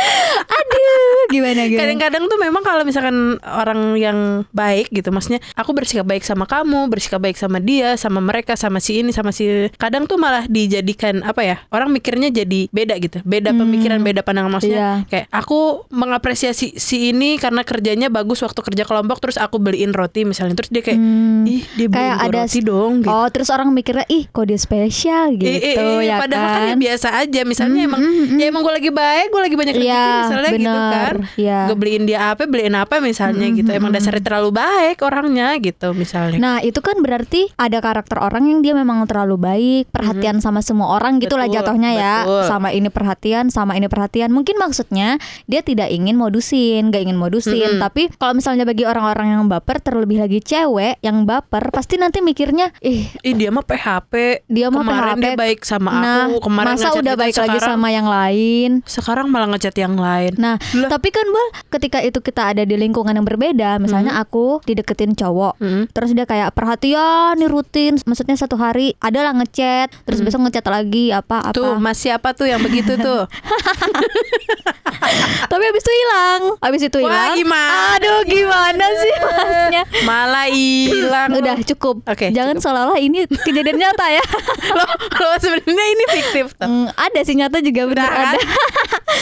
Aduh, 0.53 1.21
gimana 1.31 1.61
gimana? 1.69 1.81
Kadang-kadang 1.85 2.25
tuh 2.27 2.39
memang 2.41 2.63
kalau 2.65 2.83
misalkan 2.83 3.39
orang 3.43 3.95
yang 3.97 4.19
baik 4.51 4.91
gitu, 4.91 5.09
maksudnya 5.15 5.39
aku 5.55 5.73
bersikap 5.73 6.07
baik 6.07 6.25
sama 6.27 6.45
kamu, 6.45 6.91
bersikap 6.91 7.23
baik 7.23 7.39
sama 7.39 7.63
dia, 7.63 7.95
sama 7.97 8.19
mereka, 8.19 8.59
sama 8.59 8.83
si 8.83 9.01
ini, 9.03 9.15
sama 9.15 9.31
si 9.31 9.71
kadang 9.79 10.05
tuh 10.07 10.19
malah 10.19 10.47
dijadikan 10.47 11.23
apa 11.23 11.43
ya? 11.45 11.57
Orang 11.71 11.95
mikirnya 11.95 12.33
jadi 12.33 12.67
beda 12.71 12.95
gitu, 12.99 13.19
beda 13.23 13.55
pemikiran, 13.55 14.03
beda 14.03 14.21
pandangan 14.25 14.51
maksudnya. 14.63 14.91
Iya. 15.03 15.09
Kayak 15.09 15.27
aku 15.33 15.61
mengapresiasi 15.91 16.77
si 16.77 17.11
ini 17.11 17.35
karena 17.37 17.63
kerjanya 17.63 18.09
bagus 18.09 18.41
waktu 18.41 18.61
kerja 18.63 18.85
kelompok, 18.85 19.19
terus 19.19 19.37
aku 19.37 19.59
beliin 19.59 19.91
roti 19.91 20.23
misalnya, 20.23 20.55
terus 20.55 20.71
dia 20.71 20.83
kayak, 20.83 20.99
Hmm, 20.99 21.43
ih 21.45 21.63
dia 21.75 21.87
kayak 21.89 22.17
ada 22.23 22.41
roti 22.45 22.61
dong. 22.61 22.93
Gitu. 23.03 23.11
Oh, 23.11 23.27
terus 23.27 23.49
orang 23.49 23.73
mikirnya 23.73 24.07
ih 24.07 24.29
kok 24.29 24.45
dia 24.45 24.55
spesial 24.57 25.35
gitu 25.35 25.49
Eh, 25.49 25.59
eh, 25.59 25.75
eh, 25.75 25.99
ya 26.05 26.17
padahal 26.19 26.47
kan? 26.47 26.55
kan? 26.55 26.69
ya 26.69 26.75
biasa 26.79 27.09
aja 27.19 27.41
misalnya 27.43 27.81
Hmm, 27.83 27.89
emang 27.89 28.01
hmm, 28.01 28.15
hmm. 28.23 28.39
ya 28.39 28.45
emang 28.47 28.63
gue 28.63 28.75
lagi 28.75 28.91
baik 28.93 29.27
gue 29.29 29.43
lagi 29.43 29.57
banyak 29.57 29.75
Iya, 29.75 30.05
misalnya 30.23 30.51
gitu 30.51 30.59
benar. 30.61 31.13
kan 31.13 31.15
Iya. 31.35 31.59
Gue 31.67 31.77
beliin 31.77 32.05
dia 32.05 32.19
apa, 32.31 32.43
beliin 32.45 32.77
apa 32.77 32.95
misalnya 32.99 33.47
gitu. 33.51 33.71
Emang 33.73 33.91
dasarnya 33.91 34.23
terlalu 34.23 34.51
baik 34.53 35.01
orangnya 35.01 35.57
gitu 35.59 35.89
misalnya. 35.93 36.39
Nah 36.39 36.57
itu 36.61 36.79
kan 36.79 37.01
berarti 37.01 37.51
ada 37.57 37.81
karakter 37.81 38.21
orang 38.21 38.47
yang 38.47 38.61
dia 38.61 38.75
memang 38.75 39.03
terlalu 39.05 39.37
baik 39.39 39.85
Perhatian 39.91 40.39
sama 40.39 40.61
semua 40.61 40.93
orang 40.93 41.19
gitulah 41.19 41.49
jatuhnya 41.49 41.91
ya 41.93 42.15
betul. 42.23 42.45
Sama 42.45 42.69
ini 42.71 42.89
perhatian, 42.89 43.49
sama 43.49 43.73
ini 43.75 43.87
perhatian 43.87 44.31
Mungkin 44.31 44.52
maksudnya 44.55 45.17
dia 45.45 45.61
tidak 45.61 45.89
ingin 45.89 46.15
modusin, 46.15 46.89
gak 46.89 47.03
ingin 47.03 47.17
modusin 47.17 47.79
Tapi 47.79 48.13
kalau 48.15 48.35
misalnya 48.35 48.63
bagi 48.63 48.83
orang-orang 48.83 49.33
yang 49.33 49.45
baper 49.47 49.79
Terlebih 49.79 50.21
lagi 50.21 50.39
cewek 50.39 51.01
yang 51.01 51.25
baper 51.25 51.71
Pasti 51.71 51.97
nanti 51.97 52.19
mikirnya 52.19 52.71
Ih 52.81 53.09
Ih 53.21 53.35
dia 53.35 53.51
mah 53.51 53.63
PHP. 53.63 54.45
dia 54.47 54.69
mah 54.69 54.83
kemarin 54.83 55.15
PHP 55.15 55.23
dia 55.23 55.33
baik 55.35 55.61
sama 55.63 55.91
nah, 55.93 56.25
aku. 56.27 56.37
Kemarin 56.45 56.75
Masa 56.75 56.89
udah 56.93 57.15
baik 57.15 57.35
lagi 57.35 57.59
sekarang- 57.59 57.69
sama 57.69 57.89
yang 57.89 58.07
lain 58.07 58.71
Sekarang 58.85 59.27
malah 59.29 59.49
ngechat 59.49 59.75
yang 59.75 59.95
lain. 59.95 60.33
Nah, 60.37 60.57
Lah. 60.75 60.89
tapi 60.89 61.09
kan 61.09 61.25
Bol, 61.25 61.49
ketika 61.71 61.99
itu 61.99 62.19
kita 62.19 62.53
ada 62.53 62.63
di 62.63 62.77
lingkungan 62.77 63.13
yang 63.13 63.25
berbeda, 63.25 63.79
misalnya 63.79 64.17
aku 64.17 64.61
dideketin 64.63 65.13
cowok, 65.13 65.57
Hmm. 65.57 65.85
terus 65.89 66.13
dia 66.13 66.25
kayak 66.25 66.53
perhatian 66.53 67.37
nih 67.37 67.49
rutin, 67.49 67.97
maksudnya 68.03 68.37
satu 68.37 68.57
hari 68.57 68.93
adalah 68.99 69.33
ngechat, 69.33 69.89
terus 70.05 70.21
besok 70.21 70.45
ngechat 70.45 70.67
lagi 70.67 71.09
apa 71.09 71.41
apa. 71.43 71.57
Tuh 71.57 71.79
masih 71.79 72.13
apa 72.13 72.33
tuh 72.33 72.45
yang 72.45 72.61
begitu 72.61 72.97
tuh? 72.97 73.25
Tapi 75.51 75.63
habis 75.63 75.83
itu 75.83 75.93
hilang, 75.93 76.43
habis 76.59 76.83
itu 76.83 76.99
hilang. 76.99 77.35
gimana? 77.35 77.99
Aduh, 77.99 78.21
gimana 78.25 78.85
sih 78.95 79.13
masnya? 79.19 79.83
Malah 80.09 80.47
hilang. 80.49 81.29
Udah 81.39 81.57
cukup. 81.67 82.07
Oke, 82.07 82.31
Jangan 82.31 82.57
cukup. 82.57 82.65
seolah-olah 82.65 82.99
ini 82.99 83.27
kejadian 83.27 83.77
nyata 83.79 84.07
ya. 84.09 84.25
Loh 85.21 85.37
sebenarnya 85.37 85.87
ini 85.89 86.05
fiktif 86.09 86.55
tuh. 86.55 86.65
Hmm, 86.65 86.87
ada 86.91 87.21
sih 87.21 87.35
nyata 87.35 87.59
juga 87.59 87.83
benar 87.85 88.09
kan? 88.09 88.27
ada. 88.33 88.39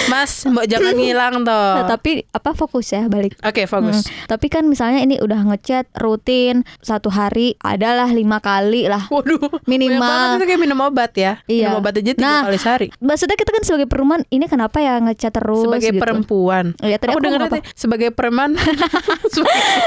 Mas, 0.07 0.45
mbok 0.45 0.65
jangan 0.65 0.95
ngilang 0.95 1.35
toh. 1.43 1.75
Nah, 1.77 1.87
tapi 1.89 2.23
apa 2.25 2.51
fokus 2.53 2.91
ya 2.91 3.07
balik. 3.07 3.35
Oke, 3.43 3.67
fokus. 3.67 4.07
Hmm, 4.07 4.29
Tapi 4.29 4.47
kan 4.47 4.65
misalnya 4.65 5.03
ini 5.03 5.19
udah 5.19 5.43
ngechat 5.45 5.91
rutin 5.97 6.63
satu 6.81 7.11
hari 7.11 7.59
adalah 7.59 8.07
lima 8.07 8.39
kali 8.39 8.87
lah. 8.87 9.11
Waduh, 9.11 9.61
Minimal. 9.67 10.39
itu 10.39 10.47
kayak 10.47 10.61
minum 10.61 10.79
obat 10.81 11.13
ya. 11.15 11.43
Iya. 11.45 11.69
Minum 11.69 11.81
obat 11.81 11.95
aja 11.97 12.13
tiga 12.13 12.23
Nah, 12.23 12.41
kali 12.47 12.59
sehari. 12.59 12.87
Maksudnya 12.97 13.35
kita 13.35 13.51
kan 13.51 13.63
sebagai 13.63 13.87
perempuan 13.87 14.23
ini 14.29 14.47
kenapa 14.47 14.79
ya 14.79 15.03
ngechat 15.11 15.33
terus 15.33 15.67
Sebagai 15.67 15.91
gitu. 15.91 15.99
perempuan. 15.99 16.65
Iya, 16.79 16.97
tadi 16.97 17.11
aku 17.11 17.19
aku 17.19 17.27
dengar 17.27 17.41
sebagai 17.83 18.09
preman. 18.11 18.55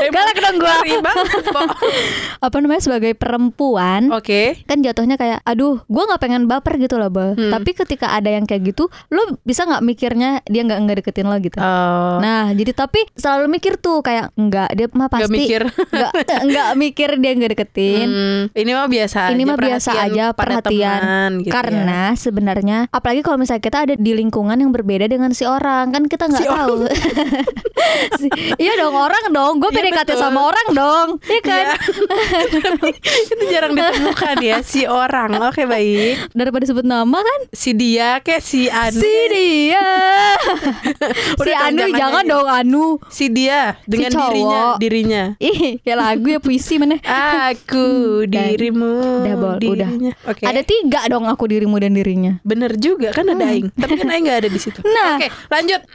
Galak 0.06 0.38
dong 0.38 0.58
gua. 0.58 0.76
Apa 2.46 2.56
namanya 2.60 2.82
sebagai 2.82 3.14
perempuan 3.14 4.12
Oke. 4.12 4.60
kan 4.66 4.80
jatuhnya 4.80 5.16
kayak 5.16 5.40
aduh 5.44 5.80
gua 5.86 6.04
nggak 6.06 6.22
pengen 6.22 6.44
baper 6.46 6.76
gitu 6.78 6.96
loh 6.96 7.08
bal 7.08 7.26
Hmm. 7.34 7.50
tapi 7.50 7.74
ketika 7.74 8.12
ada 8.12 8.30
yang 8.30 8.44
kayak 8.44 8.68
gitu 8.68 8.92
lo 9.08 9.40
bisa 9.42 9.64
nggak 9.64 9.82
mikirnya 9.82 10.30
dia 10.46 10.62
nggak 10.62 10.80
nggak 10.80 10.98
deketin 11.02 11.26
lo 11.26 11.38
gitu 11.38 11.56
Oh. 11.56 12.20
Nah, 12.20 12.52
jadi 12.52 12.76
tapi 12.76 13.00
selalu 13.14 13.48
mikir 13.50 13.78
tuh 13.78 14.02
kayak 14.02 14.36
enggak 14.36 14.70
dia 14.72 14.86
mah 14.88 15.08
Nggak 15.08 15.14
pasti 15.24 15.34
mikir. 15.34 15.62
enggak 15.66 16.12
enggak 16.42 16.70
mikir 16.84 17.10
dia 17.16 17.32
nggak 17.34 17.52
deketin. 17.54 18.08
Hmm, 18.08 18.42
ini 18.54 18.72
mah 18.72 18.88
biasa 18.88 19.20
Ini 19.30 19.44
mah 19.44 19.58
biasa 19.58 19.92
aja 20.04 20.26
perhatian 20.34 21.00
teman, 21.00 21.32
gitu 21.40 21.48
ya. 21.48 21.54
karena 21.54 22.02
sebenarnya 22.14 22.78
apalagi 22.90 23.22
kalau 23.22 23.38
misalnya 23.38 23.62
kita 23.62 23.78
ada 23.82 23.94
di 23.96 24.12
lingkungan 24.12 24.56
yang 24.56 24.70
berbeda 24.70 25.08
dengan 25.14 25.32
si 25.32 25.44
orang 25.44 25.90
kan 25.90 26.04
kita 26.06 26.26
nggak 26.26 26.42
Si 26.42 26.48
tahu 26.48 26.76
Si- 28.20 28.32
iya 28.58 28.74
dong 28.76 28.96
orang 28.96 29.30
dong 29.30 29.54
gue 29.58 29.70
Iya, 29.70 29.78
PDKT 29.84 30.10
betul. 30.10 30.20
sama 30.20 30.40
orang 30.44 30.68
dong 30.72 31.08
iya 31.24 31.42
kan 31.42 31.66
Iya. 31.66 31.76
Tapi 32.64 32.90
itu 32.96 33.44
jarang 33.48 33.74
ditemukan 33.74 34.36
ya 34.42 34.58
si 34.62 34.82
orang. 34.84 35.38
Oke 35.44 35.64
baik. 35.64 36.32
daripada 36.34 36.64
sebut 36.64 36.84
nama 36.84 37.16
kan 37.16 37.40
Si 37.52 37.72
dia 37.72 38.18
kayak 38.20 38.42
si 38.42 38.66
Anu. 38.68 38.96
si 38.96 39.14
dia 39.30 39.86
si 41.44 41.52
Anu 41.52 41.84
jangan 41.92 42.24
dong 42.24 42.48
Anu 42.48 42.86
Si 43.08 43.30
dia 43.30 43.78
dengan 43.86 44.12
cowok. 44.12 44.26
dirinya, 44.26 44.62
dirinya. 44.78 45.24
ih 45.40 45.78
kayak 45.80 45.98
lagu 46.00 46.28
ya 46.28 46.40
puisi 46.40 46.78
mana 46.78 46.98
Aku 47.46 47.86
Dan- 48.26 48.54
dirimu 48.54 49.22
udah 49.22 49.36
bol 49.36 49.50
udah 49.52 49.60
dirinya. 49.60 50.12
Oke. 50.26 50.44
ada 50.44 50.62
tiga 50.62 51.06
dong 51.08 51.26
aku 51.26 51.46
dirimu 51.46 51.76
dan 51.78 51.94
dirinya 51.94 52.40
Bener 52.44 52.74
juga 52.76 53.12
kan 53.12 53.28
ada 53.28 53.46
aing. 53.46 53.70
Tapi 53.74 53.94
kan 53.96 54.08
aing 54.08 54.24
nggak 54.24 54.40
ada 54.40 54.50
di 54.50 54.60
situ. 54.60 54.80
Nah. 54.94 55.18
Oke, 55.18 55.28
lanjut. 55.50 55.82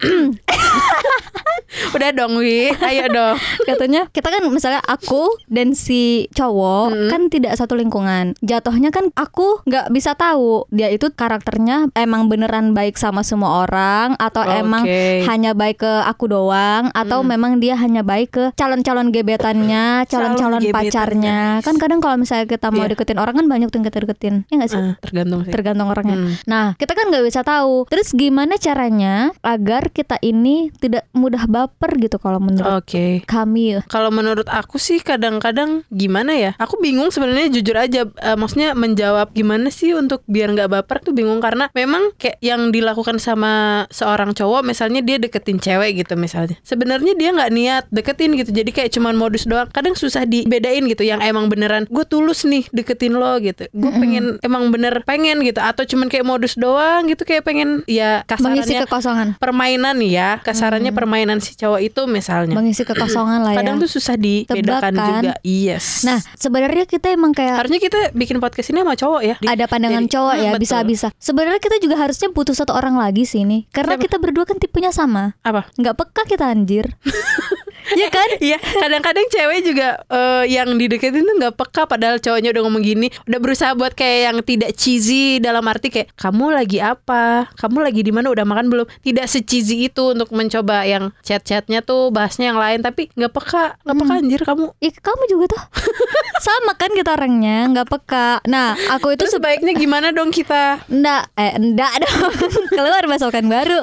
Udah 1.88 2.10
dong, 2.10 2.36
Wi. 2.36 2.72
Ayo 2.74 3.06
dong. 3.08 3.36
katanya 3.60 4.08
kita 4.08 4.28
kan 4.28 4.40
misalnya 4.48 4.80
aku 4.82 5.28
dan 5.46 5.72
si 5.72 6.26
cowok 6.32 6.86
Hmm. 6.88 7.08
kan 7.08 7.22
tidak 7.28 7.52
satu 7.54 7.76
lingkungan 7.76 8.32
jatuhnya 8.40 8.88
kan 8.88 9.12
aku 9.12 9.60
nggak 9.62 9.92
bisa 9.92 10.16
tahu 10.16 10.64
dia 10.70 10.88
itu 10.88 11.10
karakternya 11.10 11.92
emang 11.94 12.26
beneran 12.26 12.72
baik 12.72 12.96
sama 12.96 13.20
semua 13.20 13.62
orang 13.62 14.16
atau 14.16 14.40
Oke. 14.40 14.54
emang 14.56 14.82
hanya 15.26 15.52
baik 15.52 15.78
ke 15.78 15.92
aku 16.02 16.26
doang 16.26 16.88
atau 16.92 17.20
Hmm. 17.20 17.28
memang 17.28 17.52
dia 17.58 17.76
hanya 17.76 18.00
baik 18.00 18.32
ke 18.32 18.44
calon-calon 18.54 19.12
gebetannya 19.12 20.08
calon-calon 20.08 20.62
pacarnya 20.66 21.60
kan 21.60 21.76
kadang 21.76 22.00
kalau 22.00 22.16
misalnya 22.16 22.48
kita 22.48 22.70
mau 22.70 22.82
Iya. 22.82 22.96
deketin 22.96 23.18
orang 23.18 23.36
kan 23.36 23.46
banyak 23.46 23.68
tuh 23.68 23.76
yang 23.76 23.86
kita 23.86 23.98
deketin 24.00 24.34
ya 24.48 24.54
nggak 24.56 24.70
sih 24.70 24.80
Eh, 24.80 24.94
tergantung 24.98 25.40
sih. 25.44 25.52
tergantung 25.52 25.88
orangnya. 25.88 26.16
Hmm. 26.16 26.32
Nah, 26.46 26.66
kita 26.74 26.92
kan 26.92 27.08
nggak 27.08 27.20
bisa 27.22 27.40
tahu. 27.42 27.84
Terus 27.86 28.08
gimana 28.10 28.56
caranya 28.88 29.36
agar 29.44 29.92
kita 29.92 30.16
ini 30.24 30.72
tidak 30.80 31.04
mudah 31.12 31.44
baper 31.44 31.92
gitu 32.00 32.16
kalau 32.16 32.40
menurut 32.40 32.80
Oke. 32.80 33.20
kami? 33.28 33.84
Kalau 33.84 34.08
menurut 34.08 34.48
aku 34.48 34.80
sih 34.80 35.04
kadang-kadang 35.04 35.84
gimana 35.92 36.32
ya? 36.32 36.50
Aku 36.56 36.80
bingung 36.80 37.12
sebenarnya 37.12 37.52
jujur 37.52 37.76
aja. 37.76 38.08
Eh, 38.08 38.36
maksudnya 38.40 38.72
menjawab 38.72 39.36
gimana 39.36 39.68
sih 39.68 39.92
untuk 39.92 40.24
biar 40.24 40.56
nggak 40.56 40.72
baper 40.72 41.04
tuh 41.04 41.12
bingung 41.12 41.44
karena 41.44 41.68
memang 41.76 42.16
kayak 42.16 42.40
yang 42.40 42.72
dilakukan 42.72 43.20
sama 43.20 43.84
seorang 43.92 44.32
cowok 44.32 44.64
misalnya 44.64 45.04
dia 45.04 45.20
deketin 45.20 45.60
cewek 45.60 46.00
gitu 46.00 46.16
misalnya. 46.16 46.56
Sebenarnya 46.64 47.12
dia 47.12 47.36
nggak 47.36 47.52
niat 47.52 47.84
deketin 47.92 48.40
gitu. 48.40 48.56
Jadi 48.56 48.70
kayak 48.72 48.90
cuman 48.96 49.20
modus 49.20 49.44
doang. 49.44 49.68
Kadang 49.68 49.92
susah 50.00 50.24
dibedain 50.24 50.88
gitu 50.88 51.04
yang 51.04 51.20
emang 51.20 51.52
beneran 51.52 51.84
gue 51.84 52.04
tulus 52.08 52.48
nih 52.48 52.64
deketin 52.72 53.20
lo 53.20 53.36
gitu. 53.36 53.68
Gue 53.76 53.92
pengen 53.92 54.40
emang 54.40 54.72
bener 54.72 55.04
pengen 55.04 55.44
gitu 55.44 55.60
atau 55.60 55.84
cuman 55.84 56.08
kayak 56.08 56.24
modus 56.24 56.56
doang 56.56 57.04
gitu 57.04 57.28
kayak 57.28 57.44
pengen 57.44 57.84
ya 57.84 58.24
Mengisi 58.38 58.77
kekosongan. 58.84 59.28
permainan 59.36 59.96
ya 60.00 60.38
kasarannya 60.38 60.90
permainan 60.90 61.38
si 61.38 61.54
cowok 61.54 61.80
itu 61.80 62.02
misalnya 62.04 62.52
Mengisi 62.52 62.82
kekosongan 62.82 63.40
lah 63.40 63.52
ya. 63.52 63.58
kadang 63.58 63.78
tuh 63.78 63.88
susah 63.88 64.14
dibedakan 64.14 64.92
Tebak 64.92 64.94
kan? 64.94 65.22
juga 65.24 65.34
yes 65.42 66.02
Nah, 66.02 66.18
sebenarnya 66.34 66.84
kita 66.84 67.10
emang 67.10 67.32
kayak 67.32 67.58
harusnya 67.58 67.78
kita 67.78 67.98
bikin 68.12 68.36
podcast 68.36 68.68
ini 68.68 68.80
sama 68.80 68.94
cowok 68.94 69.22
ya 69.22 69.36
Di- 69.36 69.48
ada 69.48 69.64
pandangan 69.64 70.02
jadi- 70.02 70.12
cowok 70.12 70.26
Hmm, 70.30 70.44
ya 70.44 70.50
bisa-bisa. 70.56 71.08
Sebenarnya 71.16 71.58
kita 71.58 71.76
juga 71.78 71.96
harusnya 71.96 72.28
butuh 72.28 72.52
satu 72.52 72.72
orang 72.72 72.94
lagi 72.94 73.24
sih 73.24 73.42
nih. 73.42 73.66
Karena 73.68 73.94
Siapa? 73.94 74.04
kita 74.04 74.16
berdua 74.18 74.44
kan 74.44 74.56
tipenya 74.56 74.90
sama. 74.90 75.34
apa 75.40 75.66
Nggak 75.74 75.94
peka 75.96 76.22
kita 76.26 76.44
anjir. 76.46 76.94
Iya 77.94 78.08
kan? 78.10 78.28
Iya, 78.42 78.58
kadang-kadang 78.58 79.26
cewek 79.30 79.60
juga 79.64 79.88
eh, 80.10 80.44
yang 80.52 80.74
dideketin 80.76 81.24
tuh 81.24 81.34
nggak 81.38 81.54
peka 81.56 81.88
padahal 81.88 82.20
cowoknya 82.20 82.52
udah 82.52 82.62
ngomong 82.66 82.82
gini, 82.84 83.08
udah 83.30 83.38
berusaha 83.40 83.72
buat 83.72 83.96
kayak 83.96 84.18
yang 84.28 84.38
tidak 84.44 84.70
cheesy 84.76 85.40
dalam 85.40 85.64
arti 85.64 85.88
kayak 85.88 86.12
kamu 86.18 86.52
lagi 86.52 86.78
apa, 86.82 87.48
kamu 87.56 87.78
lagi 87.84 88.00
di 88.04 88.12
mana, 88.12 88.28
udah 88.28 88.44
makan 88.44 88.68
belum? 88.68 88.86
Tidak 89.00 89.24
se-cheesy 89.24 89.88
itu 89.88 90.12
untuk 90.12 90.28
mencoba 90.34 90.84
yang 90.84 91.14
chat-chatnya 91.24 91.80
tuh 91.80 92.12
bahasnya 92.12 92.52
yang 92.52 92.60
lain, 92.60 92.84
tapi 92.84 93.08
nggak 93.16 93.32
peka, 93.32 93.78
nggak 93.86 93.96
peka 93.96 94.12
anjir 94.18 94.40
kamu. 94.44 94.66
Ih, 94.82 94.94
kamu 94.94 95.22
juga 95.30 95.44
tuh. 95.56 95.62
sama 96.46 96.72
kan 96.76 96.90
kita 96.92 97.16
orangnya, 97.16 97.68
nggak 97.72 97.88
peka. 97.88 98.44
Nah, 98.46 98.76
aku 98.92 99.14
itu 99.14 99.26
Terus 99.26 99.34
sebaiknya 99.38 99.72
gimana 99.74 100.08
dong 100.14 100.30
kita? 100.30 100.80
Nggak, 100.88 101.22
eh 101.36 101.52
enggak 101.58 101.92
dong 102.00 102.32
Keluar 102.76 103.04
masakan 103.04 103.46
baru 103.50 103.80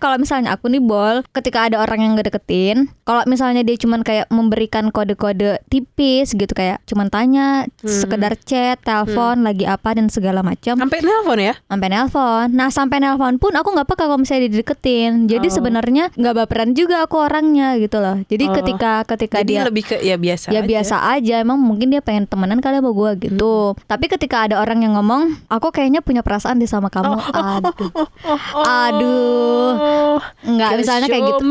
Kalau 0.00 0.16
misalnya 0.16 0.54
aku 0.56 0.72
nih 0.72 0.82
Bol 0.82 1.26
Ketika 1.34 1.68
ada 1.68 1.82
orang 1.82 2.00
yang 2.02 2.10
gak 2.18 2.32
deketin 2.32 2.88
Kalau 3.22 3.30
misalnya 3.30 3.62
dia 3.62 3.78
cuman 3.78 4.02
kayak 4.02 4.26
memberikan 4.28 4.90
kode-kode 4.90 5.62
tipis 5.70 6.34
gitu 6.34 6.50
Kayak 6.50 6.82
cuman 6.84 7.06
tanya 7.06 7.70
Sekedar 7.78 8.34
chat, 8.36 8.82
telepon, 8.82 9.46
lagi 9.46 9.62
apa 9.62 9.94
dan 9.94 10.10
segala 10.10 10.42
macam. 10.42 10.74
Sampai 10.74 10.98
nelpon 10.98 11.38
ya? 11.38 11.54
Sampai 11.64 11.86
nelpon. 11.86 12.46
Nah 12.50 12.68
sampai 12.68 12.98
nelpon 12.98 13.38
pun 13.38 13.54
aku 13.54 13.70
nggak 13.70 13.86
peka 13.86 14.04
kalau 14.04 14.18
misalnya 14.18 14.50
dideketin. 14.50 15.30
Jadi 15.30 15.46
Oh. 15.46 15.54
sebenarnya 15.54 16.10
nggak 16.14 16.34
baperan 16.36 16.74
juga 16.74 17.02
aku 17.02 17.22
orangnya 17.22 17.78
gitu 17.78 18.02
loh. 18.02 18.18
Jadi 18.26 18.44
Oh. 18.44 18.54
ketika 18.58 18.92
ketika 19.06 19.36
Jadi 19.38 19.52
dia 19.52 19.62
lebih 19.62 19.84
ke 19.84 19.96
ya 20.00 20.16
biasa 20.16 20.50
ya 20.50 20.58
aja. 20.58 20.66
biasa 20.66 20.96
aja. 21.12 21.34
Emang 21.38 21.58
mungkin 21.58 21.88
dia 21.88 22.02
pengen 22.02 22.26
temenan 22.26 22.58
kali 22.58 22.82
sama 22.82 22.90
gue 22.90 23.10
gitu. 23.22 23.78
Tapi 23.86 24.04
ketika 24.08 24.42
ada 24.42 24.58
orang 24.58 24.82
yang 24.82 24.98
ngomong 24.98 25.38
aku 25.46 25.70
kayaknya 25.70 26.02
punya 26.02 26.26
perasaan 26.26 26.58
di 26.58 26.66
sama 26.66 26.90
kamu. 26.90 27.22
Aduh. 27.22 27.90
Oh, 28.52 28.62
Aduh. 28.62 30.18
nggak 30.42 30.70
misalnya 30.76 31.06
kayak 31.06 31.24
gitu 31.28 31.44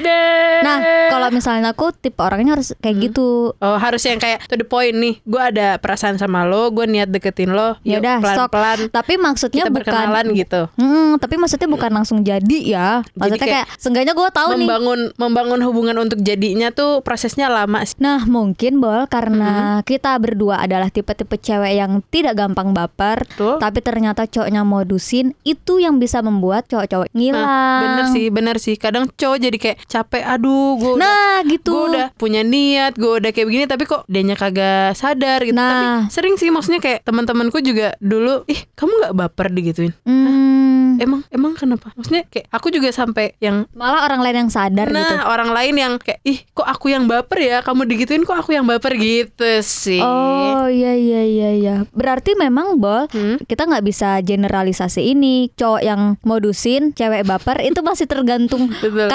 Wide. 0.00 0.60
Nah, 0.60 0.78
kalau 1.08 1.28
misalnya 1.30 1.72
aku 1.72 1.92
tipe 1.92 2.20
orangnya 2.20 2.56
harus 2.56 2.72
kayak 2.78 2.96
Hmm. 2.96 3.04
gitu. 3.06 3.28
Oh 3.56 3.76
harus 3.76 4.02
yang 4.02 4.16
kayak 4.16 4.44
to 4.44 4.54
the 4.54 4.64
point 4.64 4.92
nih 4.92 5.20
Gue 5.22 5.40
ada 5.40 5.76
perasaan 5.76 6.16
sama 6.16 6.44
lo 6.44 6.68
Gue 6.68 6.84
niat 6.84 7.08
deketin 7.08 7.50
lo 7.50 7.80
Ya 7.80 7.96
udah, 7.96 8.20
pelan-pelan 8.20 8.78
Tapi 8.88 9.14
maksudnya 9.16 9.64
Kita 9.64 9.72
bukan 9.72 10.26
gitu 10.32 10.60
Hmm, 10.76 11.16
tapi 11.16 11.36
maksudnya 11.36 11.66
bukan 11.66 11.90
langsung 11.92 12.20
jadi 12.20 12.58
ya. 12.60 13.00
Maksudnya 13.14 13.38
kayak 13.38 13.54
kayak, 13.64 13.66
seenggaknya 13.76 14.12
gue 14.12 14.28
tahu 14.30 14.48
nih. 14.52 14.58
membangun 14.62 15.00
membangun 15.16 15.60
hubungan 15.62 15.96
untuk 15.98 16.20
jadinya 16.20 16.70
tuh 16.70 17.00
prosesnya 17.00 17.48
lama 17.48 17.82
sih. 17.82 17.96
Nah, 17.98 18.24
mungkin 18.24 18.78
bol 18.78 19.04
karena 19.06 19.80
kita 19.82 20.16
berdua 20.16 20.62
adalah 20.62 20.88
tipe-tipe 20.88 21.36
cewek 21.36 21.74
yang 21.74 22.00
tidak 22.08 22.38
gampang 22.38 22.72
baper, 22.72 23.26
Betul. 23.26 23.58
tapi 23.58 23.78
ternyata 23.80 24.24
cowoknya 24.24 24.62
modusin, 24.62 25.34
itu 25.42 25.78
yang 25.78 25.98
bisa 25.98 26.20
membuat 26.20 26.66
cowok-cowok 26.66 27.10
ngilang. 27.12 27.44
Nah, 27.44 27.80
bener 27.82 28.06
sih, 28.10 28.26
bener 28.30 28.56
sih. 28.58 28.74
Kadang 28.76 29.10
cowok 29.10 29.38
jadi 29.40 29.56
kayak 29.58 29.76
capek, 29.90 30.22
aduh, 30.22 30.78
gue 30.78 30.92
udah, 30.92 31.02
Nah, 31.02 31.34
gitu. 31.44 31.68
gue 31.68 31.84
udah 31.90 32.06
punya 32.14 32.40
niat, 32.40 32.94
gue 32.94 33.18
udah 33.18 33.30
kayak 33.30 33.44
begini, 33.44 33.64
tapi 33.66 33.84
kok 33.84 34.06
dianya 34.06 34.32
kagak 34.32 34.94
sadar 34.94 35.42
gitu. 35.42 35.52
Nah. 35.52 36.06
Tapi 36.06 36.14
sering 36.14 36.34
sih, 36.36 36.48
maksudnya 36.48 36.78
kayak 36.78 37.02
teman-temanku 37.02 37.58
juga 37.58 37.98
dulu, 37.98 38.46
ih, 38.46 38.62
kamu 38.72 38.92
nggak 38.96 39.14
baper 39.16 39.46
digituin. 39.50 39.90
Hmm, 40.04 40.96
Emang, 40.96 41.24
emang 41.28 41.52
kenapa? 41.54 41.90
Maksudnya 41.94 42.24
kayak 42.24 42.46
aku 42.50 42.68
juga 42.68 42.92
sampai 42.92 43.32
yang 43.38 43.64
malah 43.72 44.04
orang 44.04 44.20
lain 44.20 44.36
yang 44.38 44.50
sadar 44.52 44.84
nah 44.86 45.00
gitu. 45.00 45.16
orang 45.24 45.50
lain 45.50 45.74
yang 45.74 45.92
kayak 45.96 46.20
ih 46.22 46.44
kok 46.46 46.68
aku 46.68 46.92
yang 46.92 47.08
baper 47.08 47.40
ya 47.40 47.58
kamu 47.60 47.88
digituin 47.88 48.20
kok 48.20 48.36
aku 48.36 48.52
yang 48.52 48.68
baper 48.68 48.94
gitu 48.94 49.48
sih 49.62 49.96
Oh 49.96 50.68
iya 50.68 50.92
iya 50.92 51.22
iya 51.24 51.50
iya. 51.52 51.74
Berarti 51.88 52.36
memang 52.36 52.76
bol 52.76 53.08
Hmm? 53.08 53.40
kita 53.40 53.64
nggak 53.64 53.80
bisa 53.82 54.20
generalisasi 54.20 55.00
ini 55.08 55.48
cowok 55.50 55.80
yang 55.80 56.00
modusin 56.20 56.92
cewek 56.92 57.24
baper 57.24 57.58
itu 57.60 57.80
masih 57.80 58.04
tergantung 58.04 58.68
Betul. 58.84 59.08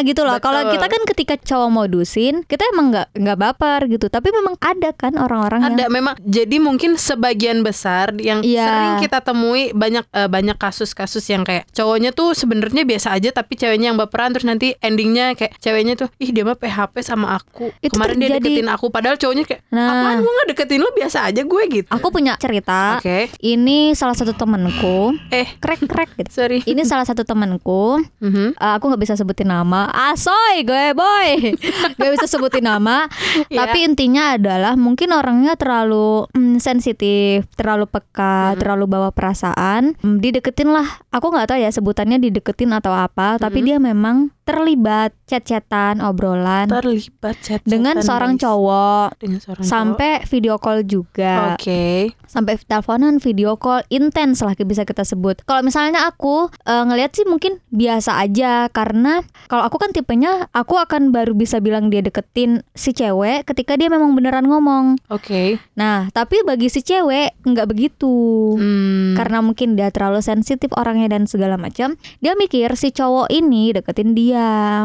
Gitu 0.00 0.22
loh. 0.22 0.38
Kalau 0.38 0.68
kita 0.68 0.86
kan 0.86 1.02
ketika 1.04 1.34
cowok 1.36 1.68
modusin 1.70 2.42
kita 2.42 2.62
emang 2.68 2.90
nggak 2.90 3.08
nggak 3.14 3.38
baper 3.38 3.80
gitu. 3.88 4.06
Tapi 4.06 4.28
memang 4.30 4.54
ada 4.58 4.90
kan 4.92 5.14
orang-orang 5.14 5.60
ada 5.64 5.82
yang 5.82 5.94
memang 5.94 6.14
jadi 6.20 6.56
mungkin 6.58 6.94
sebagian 6.94 7.60
besar 7.60 8.12
yang 8.16 8.40
Iya. 8.40 8.64
sering 8.64 8.92
kita 9.00 9.18
temui 9.20 9.70
banyak 9.72 10.04
eh, 10.08 10.26
banyak 10.26 10.56
kasus-kasus 10.56 11.22
yang 11.26 11.42
kayak 11.42 11.66
cowoknya 11.70 12.10
tuh 12.10 12.32
sebenarnya 12.32 12.82
biasa 12.82 13.12
aja 13.12 13.30
tapi 13.30 13.54
ceweknya 13.54 13.88
yang 13.88 13.98
baperan 13.98 14.30
terus 14.30 14.44
nanti 14.44 14.74
endingnya 14.78 15.32
kayak 15.32 15.56
ceweknya 15.58 15.94
tuh 15.94 16.08
ih 16.16 16.28
dia 16.28 16.42
mah 16.42 16.54
PHP 16.54 17.00
sama 17.00 17.34
aku 17.34 17.70
Itu 17.78 17.92
kemarin 17.92 18.16
dia 18.16 18.28
terjadi. 18.30 18.44
deketin 18.56 18.68
aku 18.68 18.86
padahal 18.88 19.16
cowoknya 19.16 19.44
kayak 19.44 19.62
Nah. 19.68 19.88
apaan 19.88 20.18
gue 20.18 20.32
nggak 20.32 20.48
deketin 20.50 20.78
lo 20.78 20.90
biasa 20.90 21.18
aja 21.24 21.42
gue 21.42 21.62
gitu 21.68 21.88
aku 21.88 22.06
punya 22.08 22.34
cerita. 22.36 22.96
oke 22.96 23.18
Ini 23.38 23.78
salah 23.92 24.12
satu 24.12 24.32
temanku 24.32 25.16
eh 25.30 25.48
krek 25.56 25.84
krek 25.84 26.10
gitu. 26.16 26.30
sorry 26.30 26.60
Ini 26.62 26.82
salah 26.82 27.04
satu 27.04 27.22
temanku 27.22 28.00
Mhm. 28.18 28.54
Eh, 28.54 28.72
aku 28.72 28.84
nggak 28.86 29.00
bisa 29.00 29.14
sebutin 29.14 29.48
nama 29.48 29.87
asoy 29.90 30.62
gue 30.64 30.94
boy. 30.94 31.56
Nggak 31.98 32.12
bisa 32.18 32.26
sebutin 32.28 32.64
nama. 32.66 33.10
Iya. 33.48 33.64
tapi 33.68 33.84
intinya 33.86 34.34
adalah 34.34 34.74
mungkin 34.74 35.14
orangnya 35.14 35.54
terlalu 35.54 36.26
mm, 36.32 36.58
sensitif 36.58 37.46
terlalu 37.54 37.88
peka 37.88 38.56
terlalu 38.56 38.88
bawa 38.88 39.08
perasaan. 39.10 39.96
Mm, 40.00 40.18
dideketin 40.22 40.70
lah. 40.70 40.86
Aku 41.12 41.32
nggak 41.32 41.54
tahu 41.54 41.58
ya 41.60 41.70
sebutannya 41.72 42.18
dideketin 42.20 42.72
atau 42.72 42.92
apa. 42.92 43.36
Tapi 43.40 43.64
dia 43.64 43.76
memang 43.80 44.32
terlibat 44.48 45.12
chat-chatan 45.28 46.00
obrolan 46.00 46.72
terlibat 46.72 47.36
chat 47.44 47.60
dengan 47.68 48.00
seorang 48.00 48.40
cowok 48.40 49.20
dengan 49.20 49.38
seorang 49.44 49.64
sampai 49.64 50.24
video 50.24 50.56
call 50.56 50.80
cowok. 50.80 50.88
juga. 50.88 51.34
Oke. 51.52 52.16
Sampai 52.24 52.56
teleponan 52.56 53.20
video 53.20 53.60
call 53.60 53.84
intens 53.92 54.40
lah 54.40 54.56
bisa 54.64 54.88
kita 54.88 55.04
sebut. 55.04 55.44
Kalau 55.44 55.60
misalnya 55.60 56.08
aku 56.08 56.48
eh, 56.64 56.84
ngelihat 56.88 57.12
sih 57.12 57.28
mungkin 57.28 57.60
biasa 57.68 58.16
aja 58.24 58.72
karena 58.72 59.20
kalau 59.52 59.68
aku 59.68 59.76
kan 59.76 59.92
tipenya 59.92 60.48
aku 60.56 60.80
akan 60.80 61.12
baru 61.12 61.36
bisa 61.36 61.60
bilang 61.60 61.92
dia 61.92 62.00
deketin 62.00 62.64
si 62.72 62.96
cewek 62.96 63.44
ketika 63.44 63.76
dia 63.76 63.92
memang 63.92 64.16
beneran 64.16 64.48
ngomong. 64.48 64.96
Oke. 65.12 65.60
Nah 65.76 66.08
tapi 66.16 66.40
bagi 66.48 66.72
si 66.72 66.80
cewek 66.80 67.36
nggak 67.44 67.68
begitu. 67.68 68.16
Hmm. 68.58 69.18
karena 69.18 69.42
mungkin 69.42 69.74
dia 69.74 69.90
terlalu 69.90 70.22
sensitif 70.22 70.70
orangnya 70.76 71.10
dan 71.10 71.26
segala 71.26 71.58
macam 71.58 71.98
dia 72.22 72.32
mikir 72.38 72.72
si 72.78 72.94
cowok 72.94 73.28
ini 73.32 73.74
deketin 73.74 74.14
dia 74.14 74.37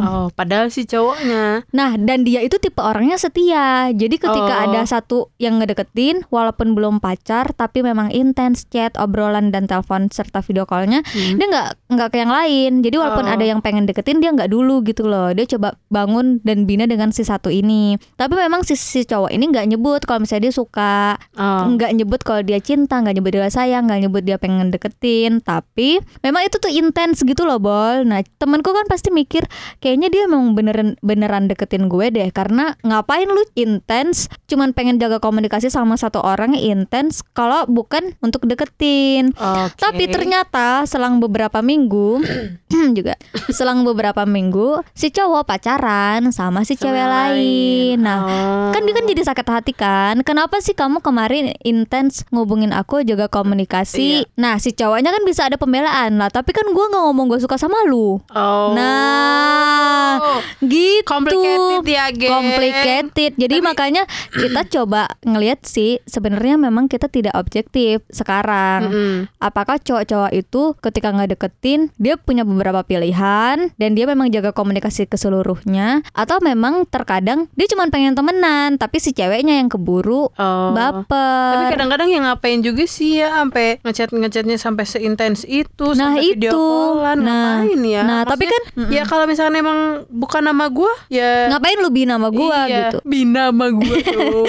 Oh, 0.04 0.28
padahal 0.32 0.70
si 0.70 0.84
cowoknya. 0.84 1.68
Nah, 1.72 1.92
dan 1.96 2.24
dia 2.24 2.42
itu 2.42 2.58
tipe 2.58 2.80
orangnya 2.80 3.16
setia. 3.16 3.90
Jadi 3.90 4.16
ketika 4.18 4.54
Oh. 4.54 4.64
ada 4.70 4.82
satu 4.84 5.18
yang 5.38 5.60
ngedeketin, 5.60 6.26
walaupun 6.28 6.74
belum 6.74 7.00
pacar, 7.00 7.52
tapi 7.54 7.82
memang 7.82 8.10
intens 8.10 8.66
chat, 8.68 8.94
obrolan 8.98 9.50
dan 9.50 9.66
telepon 9.66 10.10
serta 10.10 10.42
video 10.42 10.64
callnya, 10.64 11.02
Hmm. 11.04 11.38
dia 11.38 11.48
nggak 11.48 11.68
nggak 11.94 12.10
ke 12.10 12.18
yang 12.20 12.32
lain. 12.32 12.72
Jadi 12.82 12.96
walaupun 12.98 13.26
Oh. 13.28 13.34
ada 13.34 13.46
yang 13.46 13.60
pengen 13.62 13.86
deketin, 13.86 14.20
dia 14.20 14.34
nggak 14.34 14.50
dulu 14.50 14.82
gitu 14.84 15.06
loh. 15.06 15.32
Dia 15.32 15.46
coba 15.46 15.78
bangun 15.88 16.42
dan 16.42 16.66
bina 16.66 16.84
dengan 16.86 17.14
si 17.14 17.22
satu 17.22 17.48
ini. 17.48 17.96
Tapi 18.16 18.34
memang 18.36 18.66
si 18.66 18.74
si 18.74 19.06
cowok 19.06 19.30
ini 19.30 19.46
nggak 19.50 19.68
nyebut 19.70 20.02
kalau 20.04 20.24
misalnya 20.24 20.50
dia 20.50 20.56
suka, 20.56 21.18
Oh. 21.38 21.70
nggak 21.74 21.92
nyebut 21.96 22.22
kalau 22.22 22.42
dia 22.42 22.58
cinta, 22.60 23.00
nggak 23.00 23.16
nyebut 23.16 23.32
dia 23.34 23.50
sayang, 23.50 23.86
nggak 23.86 24.02
nyebut 24.08 24.24
dia 24.24 24.38
pengen 24.38 24.70
deketin. 24.70 25.40
Tapi 25.40 26.00
memang 26.22 26.42
itu 26.44 26.58
tuh 26.58 26.72
intens 26.72 27.22
gitu 27.22 27.44
loh, 27.44 27.58
bol. 27.58 28.04
Nah, 28.04 28.24
temanku 28.38 28.72
kan 28.72 28.86
pasti 28.86 29.10
mikir 29.10 29.43
kayaknya 29.80 30.08
dia 30.10 30.22
emang 30.26 30.54
beneran 30.54 30.96
beneran 31.00 31.48
deketin 31.48 31.88
gue 31.88 32.10
deh 32.10 32.30
karena 32.30 32.76
ngapain 32.82 33.28
lu 33.28 33.44
intens 33.54 34.28
cuman 34.46 34.72
pengen 34.72 34.98
jaga 34.98 35.18
komunikasi 35.18 35.68
sama 35.68 35.96
satu 35.96 36.20
orang 36.20 36.54
intens 36.54 37.22
kalau 37.34 37.66
bukan 37.66 38.16
untuk 38.20 38.46
deketin 38.46 39.32
Oke. 39.36 39.78
tapi 39.80 40.08
ternyata 40.08 40.84
selang 40.86 41.18
beberapa 41.18 41.64
minggu 41.64 42.22
juga 42.98 43.16
selang 43.50 43.84
beberapa 43.84 44.26
minggu 44.26 44.82
si 44.92 45.10
cowok 45.10 45.46
pacaran 45.46 46.30
sama 46.32 46.66
si 46.66 46.74
cewek 46.74 47.06
lain. 47.06 47.98
Nah, 48.02 48.20
Oh. 48.24 48.70
kan 48.72 48.82
dia 48.84 48.94
kan 48.96 49.06
jadi 49.06 49.22
sakit 49.22 49.48
hati 49.48 49.74
kan. 49.76 50.24
Kenapa 50.26 50.58
sih 50.60 50.74
kamu 50.74 51.04
kemarin 51.04 51.54
intens 51.62 52.24
ngubungin 52.30 52.72
aku 52.72 53.04
jaga 53.04 53.28
komunikasi? 53.28 54.26
Iya. 54.26 54.40
Nah, 54.40 54.56
si 54.58 54.72
cowoknya 54.72 55.12
kan 55.12 55.24
bisa 55.28 55.46
ada 55.46 55.60
pembelaan 55.60 56.18
lah. 56.18 56.30
Tapi 56.32 56.56
kan 56.56 56.66
gua 56.72 56.90
nggak 56.90 57.04
ngomong 57.04 57.26
gue 57.30 57.40
suka 57.44 57.60
sama 57.60 57.84
lu. 57.86 58.18
Oh. 58.32 58.74
Nah, 58.74 59.33
gitu. 60.64 61.06
Complicated 61.06 61.84
ya, 61.86 62.06
geng. 62.10 62.32
Complicated. 62.32 63.32
Jadi 63.36 63.56
makanya 63.60 64.04
kita 64.32 64.62
coba 64.76 65.08
ngelihat 65.22 65.64
sih 65.64 66.00
sebenarnya 66.04 66.56
memang 66.58 66.88
kita 66.88 67.08
tidak 67.08 67.34
objektif 67.34 68.02
sekarang. 68.08 68.82
Mm-mm. 68.86 69.16
Apakah 69.38 69.78
cowok-cowok 69.78 70.32
itu 70.32 70.62
ketika 70.80 71.08
nggak 71.10 71.30
deketin 71.32 71.92
dia 71.98 72.16
punya 72.16 72.44
beberapa 72.44 72.82
pilihan 72.82 73.74
dan 73.74 73.90
dia 73.92 74.06
memang 74.06 74.30
jaga 74.30 74.52
komunikasi 74.52 75.06
ke 75.06 75.16
seluruhnya 75.16 76.02
atau 76.12 76.40
memang 76.40 76.86
terkadang 76.86 77.48
dia 77.54 77.68
cuma 77.68 77.88
pengen 77.88 78.14
temenan 78.14 78.76
tapi 78.76 78.98
si 78.98 79.12
ceweknya 79.12 79.58
yang 79.58 79.68
keburu 79.68 80.26
Oh. 80.34 80.72
baper. 80.72 81.52
Tapi 81.54 81.66
kadang-kadang 81.74 82.10
yang 82.10 82.24
ngapain 82.24 82.60
juga 82.60 82.86
sih 82.86 83.20
ya 83.20 83.34
sampai 83.36 83.82
ngechat 83.82 84.10
ngechatnya 84.10 84.56
sampai 84.56 84.84
seintens 84.84 85.44
itu 85.44 85.92
Nah, 85.92 86.16
sampai 86.16 86.22
video 86.24 86.50
itu. 86.50 86.58
callan 86.58 87.18
Nah, 87.20 87.32
ngapain 87.60 87.82
ya? 87.84 88.02
nah, 88.04 88.22
tapi 88.24 88.44
Maksudnya, 88.44 88.62
kan- 88.80 88.90
ya 88.90 89.04
kalau 89.14 89.26
misalnya 89.26 89.62
emang 89.62 89.80
bukan 90.10 90.42
nama 90.42 90.66
gua 90.68 90.90
ya 91.08 91.46
ngapain 91.48 91.78
lu 91.78 91.90
bina 91.90 92.18
sama 92.18 92.30
gua 92.30 92.66
iya, 92.66 92.90
gitu. 92.90 92.98
Bina 93.06 93.54
sama 93.54 93.70
gua 93.70 93.96
tuh. 94.10 94.46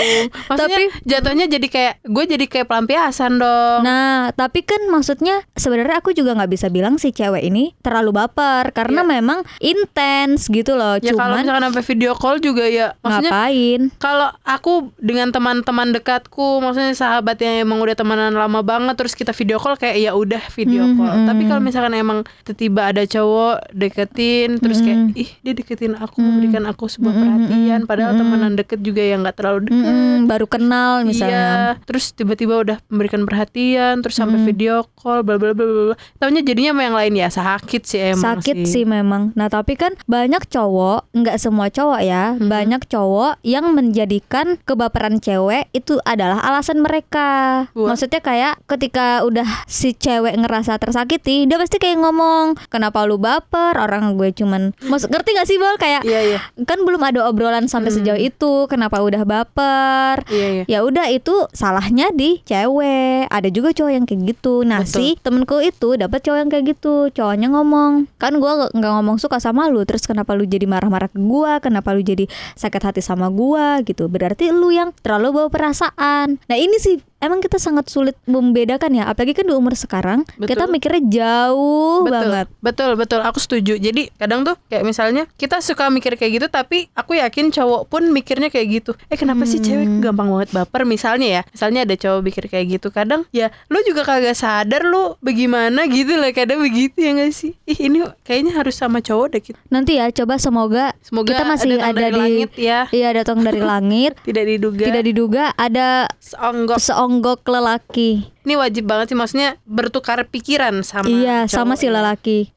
Maksudnya 0.49 0.79
Tapi- 0.81 0.93
jatuhnya 1.05 1.47
jadi 1.47 1.67
kayak 1.69 1.95
gue 2.03 2.25
jadi 2.27 2.45
kayak 2.47 2.67
pelampiasan 2.67 3.37
dong. 3.37 3.81
Nah, 3.83 4.33
tapi 4.33 4.63
kan 4.63 4.81
maksudnya 4.89 5.45
sebenarnya 5.53 6.01
aku 6.01 6.11
juga 6.11 6.33
nggak 6.33 6.49
bisa 6.49 6.67
bilang 6.69 6.97
si 6.97 7.13
cewek 7.13 7.43
ini 7.43 7.77
terlalu 7.81 8.17
baper 8.17 8.73
karena 8.73 9.05
memang 9.05 9.45
intens 9.61 10.49
gitu 10.49 10.73
loh. 10.73 10.97
ya 10.97 11.13
kalau 11.13 11.37
misalkan 11.37 11.65
sampai 11.67 11.85
video 11.85 12.13
call 12.15 12.39
juga 12.39 12.65
ya 12.65 12.95
maksudnya 13.01 13.31
ngapain? 13.31 13.81
kalau 13.99 14.31
aku 14.43 14.73
dengan 14.97 15.29
teman-teman 15.29 15.91
dekatku 15.91 16.63
maksudnya 16.63 16.95
sahabat 16.95 17.37
yang 17.39 17.67
emang 17.67 17.83
udah 17.83 17.93
temenan 17.93 18.33
lama 18.33 18.63
banget 18.63 18.95
terus 18.95 19.13
kita 19.13 19.35
video 19.35 19.59
call 19.59 19.75
kayak 19.75 19.99
ya 19.99 20.15
udah 20.15 20.41
video 20.53 20.87
Hmm, 20.87 20.97
call 20.97 21.13
hmm, 21.13 21.27
tapi 21.27 21.43
hmm. 21.43 21.51
kalau 21.51 21.61
misalkan 21.61 21.93
emang 21.93 22.19
tiba-tiba 22.45 22.83
ada 22.87 23.03
cowok 23.05 23.57
deketin 23.75 24.54
terus 24.59 24.79
kayak 24.81 25.15
ih 25.15 25.31
dia 25.41 25.53
deketin 25.53 25.95
aku 25.95 26.19
memberikan 26.19 26.65
aku 26.65 26.87
sebuah 26.87 27.13
perhatian 27.13 27.81
padahal 27.85 28.15
temenan 28.15 28.55
deket 28.55 28.81
juga 28.81 29.01
yang 29.01 29.23
nggak 29.23 29.37
terlalu 29.37 29.59
deket 29.67 29.95
baru 30.25 30.47
kenal 30.47 31.05
misalnya. 31.05 31.77
Iya, 31.77 31.85
terus 31.85 32.11
tiba-tiba 32.11 32.55
udah 32.57 32.77
memberikan 32.89 33.25
perhatian, 33.25 34.01
terus 34.01 34.17
sampai 34.17 34.41
video 34.43 34.87
call, 34.95 35.21
bla 35.21 35.37
bla 35.37 35.53
bla 35.53 35.65
bla. 35.65 35.95
Taunya 36.17 36.41
jadinya 36.41 36.73
sama 36.73 36.83
yang 36.83 36.97
lain 36.97 37.15
ya 37.15 37.29
sakit 37.29 37.83
sih 37.85 38.01
emang 38.07 38.25
Sakit 38.41 38.57
sih. 38.65 38.85
memang. 38.85 39.23
Nah, 39.33 39.49
tapi 39.49 39.75
kan 39.75 39.93
banyak 40.05 40.45
cowok, 40.47 41.13
nggak 41.13 41.37
semua 41.37 41.69
cowok 41.69 42.01
ya, 42.01 42.25
Hmm. 42.35 42.49
banyak 42.49 42.83
cowok 42.85 43.41
yang 43.43 43.73
menjadikan 43.73 44.57
kebaperan 44.61 45.19
cewek 45.19 45.69
itu 45.71 46.01
adalah 46.03 46.41
alasan 46.43 46.81
mereka. 46.81 47.67
Buat? 47.73 47.95
Maksudnya 47.95 48.21
kayak 48.21 48.55
ketika 48.67 49.23
udah 49.23 49.47
si 49.67 49.93
cewek 49.93 50.35
ngerasa 50.35 50.77
tersakiti, 50.77 51.45
dia 51.45 51.57
pasti 51.57 51.77
kayak 51.77 52.01
ngomong, 52.01 52.57
"Kenapa 52.69 53.05
lu 53.05 53.17
baper? 53.17 53.77
Orang 53.77 54.15
gue 54.15 54.31
cuman 54.45 54.77
Maksud 54.85 55.09
ngerti 55.09 55.31
gak 55.33 55.49
sih 55.49 55.57
Bol? 55.57 55.75
Kayak 55.81 56.05
Iya 56.05 56.21
iya. 56.21 56.39
kan 56.69 56.85
belum 56.85 57.01
ada 57.01 57.25
obrolan 57.25 57.65
sampai 57.65 57.89
sejauh 57.89 58.21
itu 58.21 58.69
kenapa 58.69 59.01
udah 59.01 59.25
baper? 59.25 60.29
Iya 60.29 60.47
iya. 60.61 60.65
ya 60.69 60.79
udah 60.85 61.09
itu 61.09 61.49
salahnya 61.57 62.13
di 62.13 62.45
cewek. 62.45 63.33
Ada 63.33 63.49
juga 63.49 63.73
cowok 63.73 63.93
yang 63.97 64.05
kayak 64.05 64.37
gitu. 64.37 64.63
Nah 64.69 64.85
Betul. 64.85 64.93
si 65.01 65.07
temenku 65.25 65.59
itu 65.65 65.97
dapat 65.97 66.21
cowok 66.21 66.39
yang 66.45 66.51
kayak 66.53 66.65
gitu. 66.77 67.09
Cowoknya 67.17 67.49
ngomong 67.57 68.07
kan 68.21 68.37
gua 68.37 68.69
nggak 68.69 68.93
ngomong 69.01 69.17
suka 69.17 69.41
sama 69.41 69.73
lu. 69.73 69.83
Terus 69.89 70.05
kenapa 70.05 70.37
lu 70.37 70.45
jadi 70.45 70.69
marah-marah 70.69 71.09
ke 71.09 71.19
gua? 71.19 71.59
Kenapa 71.65 71.97
lu 71.97 72.05
jadi 72.05 72.29
sakit 72.55 72.83
hati 72.93 73.01
sama 73.01 73.33
gua? 73.33 73.81
Gitu. 73.81 74.05
Berarti 74.07 74.53
lu 74.53 74.69
yang 74.69 74.93
terlalu 75.01 75.41
bawa 75.41 75.49
perasaan. 75.49 76.37
Nah 76.45 76.57
ini 76.61 76.77
sih 76.77 77.01
emang 77.25 77.41
kita 77.41 77.57
sangat 77.57 77.87
sulit 77.87 78.15
membedakan 78.25 78.93
ya 78.93 79.05
apalagi 79.07 79.33
kan 79.33 79.45
di 79.45 79.53
umur 79.53 79.73
sekarang 79.75 80.23
Betul. 80.35 80.49
kita 80.51 80.65
mikirnya 80.67 81.03
jauh 81.05 82.03
betul, 82.03 82.13
banget 82.13 82.47
Betul, 82.61 82.91
betul. 82.95 83.21
Aku 83.23 83.39
setuju. 83.39 83.77
Jadi 83.77 84.09
kadang 84.15 84.43
tuh 84.43 84.57
kayak 84.67 84.83
misalnya 84.83 85.25
kita 85.35 85.61
suka 85.61 85.89
mikir 85.89 86.15
kayak 86.15 86.33
gitu, 86.35 86.47
tapi 86.49 86.89
aku 86.93 87.15
yakin 87.15 87.49
cowok 87.49 87.87
pun 87.87 88.03
mikirnya 88.07 88.49
kayak 88.49 88.67
gitu. 88.75 88.91
Eh 89.07 89.15
kenapa 89.15 89.45
sih 89.45 89.57
Hmm. 89.57 89.67
cewek 89.67 89.89
gampang 90.03 90.29
banget 90.29 90.51
baper? 90.53 90.83
Misalnya 90.85 91.29
ya, 91.31 91.43
misalnya 91.47 91.81
ada 91.83 91.95
cowok 91.95 92.21
mikir 92.21 92.45
kayak 92.47 92.67
gitu. 92.71 92.89
Kadang 92.91 93.25
ya 93.31 93.49
lu 93.69 93.81
juga 93.83 94.03
kagak 94.03 94.35
sadar 94.35 94.83
lu 94.83 95.15
bagaimana 95.19 95.87
gitu 95.87 96.15
lah. 96.15 96.31
Kadang 96.31 96.61
begitu 96.61 96.99
ya 96.99 97.15
gak 97.15 97.33
sih? 97.33 97.53
Ih 97.65 97.79
ini 97.83 97.99
kayaknya 98.23 98.53
harus 98.55 98.75
sama 98.75 98.99
cowok 98.99 99.27
deh 99.31 99.43
kita. 99.43 99.59
nanti 99.69 99.97
ya 99.97 100.11
coba 100.11 100.37
semoga, 100.37 100.85
Semoga 101.01 101.29
kita 101.31 101.43
masih 101.45 101.69
ada 101.77 101.93
dari 101.95 102.11
di 102.11 102.19
langit 102.19 102.51
ya. 102.55 102.81
iya 102.91 103.09
datang 103.13 103.41
dari 103.41 103.61
langit 103.73 104.17
Tidak 104.21 104.45
diduga. 104.47 104.85
tidak 104.85 105.03
diduga 105.05 105.45
ada 105.55 106.09
Seonggok. 106.19 106.77
seonggok 106.77 107.14
lelaki. 107.47 108.34
Ini 108.45 108.61
wajib 108.61 108.85
banget 108.85 109.09
sih 109.09 109.17
maksudnya 109.17 109.57
bertukar 109.65 110.21
pikiran 110.29 110.85
sama 110.85 111.09
iya, 111.09 111.49
sama 111.49 111.75
si 111.75 111.89
lelaki. 111.89 112.53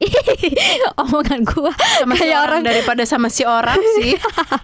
Omongan 1.00 1.48
gua 1.48 1.72
sama 1.98 2.12
si 2.12 2.28
kayak 2.28 2.36
orang 2.36 2.60
orang 2.60 2.62
daripada 2.62 3.02
sama 3.08 3.28
si 3.28 3.42
orang 3.42 3.80
sih. 3.96 4.12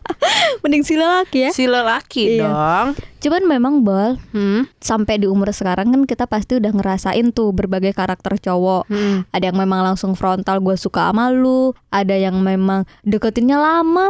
mending 0.64 0.84
si 0.84 0.94
lelaki 0.96 1.48
ya. 1.48 1.50
si 1.52 1.64
lelaki 1.64 2.36
Iya. 2.36 2.44
dong. 2.44 2.88
Cuman 3.24 3.48
memang 3.48 3.74
bol 3.80 4.20
Hmm. 4.36 4.68
sampai 4.76 5.16
di 5.16 5.24
umur 5.24 5.48
sekarang 5.48 5.88
kan 5.88 6.02
kita 6.04 6.28
pasti 6.28 6.60
udah 6.60 6.76
ngerasain 6.76 7.32
tuh 7.32 7.56
berbagai 7.56 7.96
karakter 7.96 8.36
cowok. 8.36 8.84
Hmm. 8.92 9.24
Ada 9.32 9.48
yang 9.48 9.56
memang 9.56 9.80
langsung 9.80 10.12
frontal 10.12 10.60
gue 10.60 10.76
suka 10.76 11.08
sama 11.08 11.32
lu, 11.32 11.72
ada 11.88 12.12
yang 12.12 12.36
memang 12.40 12.84
deketinnya 13.00 13.56
lama 13.56 14.08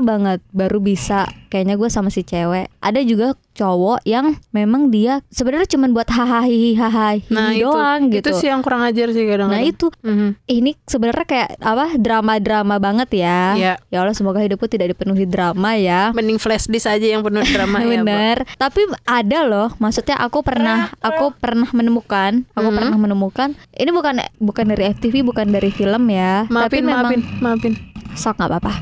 banget 0.00 0.40
baru 0.56 0.80
bisa 0.80 1.28
kayaknya 1.52 1.76
gue 1.76 1.88
sama 1.92 2.08
si 2.08 2.24
cewek. 2.24 2.72
Ada 2.80 3.04
juga 3.04 3.36
cowok 3.52 4.04
yang 4.04 4.40
memang 4.52 4.88
dia 4.88 5.20
sebenarnya 5.28 5.68
cuman 5.76 5.92
buat 5.92 6.08
hahaha 6.08 6.45
hahaha 6.46 7.18
Nah 7.28 7.50
itu, 7.50 7.66
doang 7.66 8.00
gitu. 8.08 8.28
itu 8.28 8.30
sih 8.36 8.48
yang 8.48 8.60
kurang 8.60 8.82
ajar 8.82 9.10
sih 9.10 9.22
kadang-kadang. 9.22 9.50
Nah 9.52 9.62
itu 9.62 9.86
Mhm. 10.00 10.28
ini 10.46 10.70
sebenarnya 10.82 11.24
kayak 11.24 11.48
apa 11.58 11.86
drama-drama 11.96 12.76
banget 12.76 13.08
ya. 13.18 13.40
Iya. 13.52 13.72
Ya 13.86 13.98
Allah 13.98 14.12
semoga 14.12 14.38
hidupku 14.38 14.66
tidak 14.66 14.90
dipenuhi 14.90 15.24
drama 15.24 15.74
ya. 15.74 16.10
Mending 16.10 16.36
flash 16.36 16.66
disk 16.66 16.86
aja 16.86 17.02
yang 17.04 17.20
penuh 17.20 17.42
drama 17.44 17.78
ya. 17.82 18.00
Bener. 18.00 18.36
Tapi 18.54 18.80
ada 19.02 19.38
loh, 19.42 19.68
maksudnya 19.76 20.16
aku 20.16 20.40
pernah 20.40 20.90
aku 20.98 21.32
pernah 21.32 21.68
menemukan, 21.70 22.46
aku 22.52 22.68
Hmm. 22.68 22.76
pernah 22.76 22.96
menemukan. 22.96 23.48
Ini 23.70 23.90
bukan 23.90 24.14
bukan 24.38 24.64
dari 24.66 24.90
FTV, 24.90 25.22
bukan 25.22 25.46
dari 25.48 25.68
film 25.68 26.06
ya. 26.06 26.46
tapi 26.46 26.78
Maafin, 26.78 26.84
memang 26.84 27.04
maafin, 27.06 27.22
maafin. 27.38 27.74
sok 28.14 28.36
nggak 28.36 28.50
apa-apa. 28.50 28.72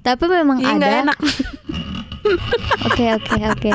Tapi 0.00 0.24
memang 0.26 0.56
Ih, 0.60 0.68
nggak 0.70 0.92
ada. 1.00 1.14
Oke 2.84 3.04
oke 3.12 3.36
oke. 3.46 3.70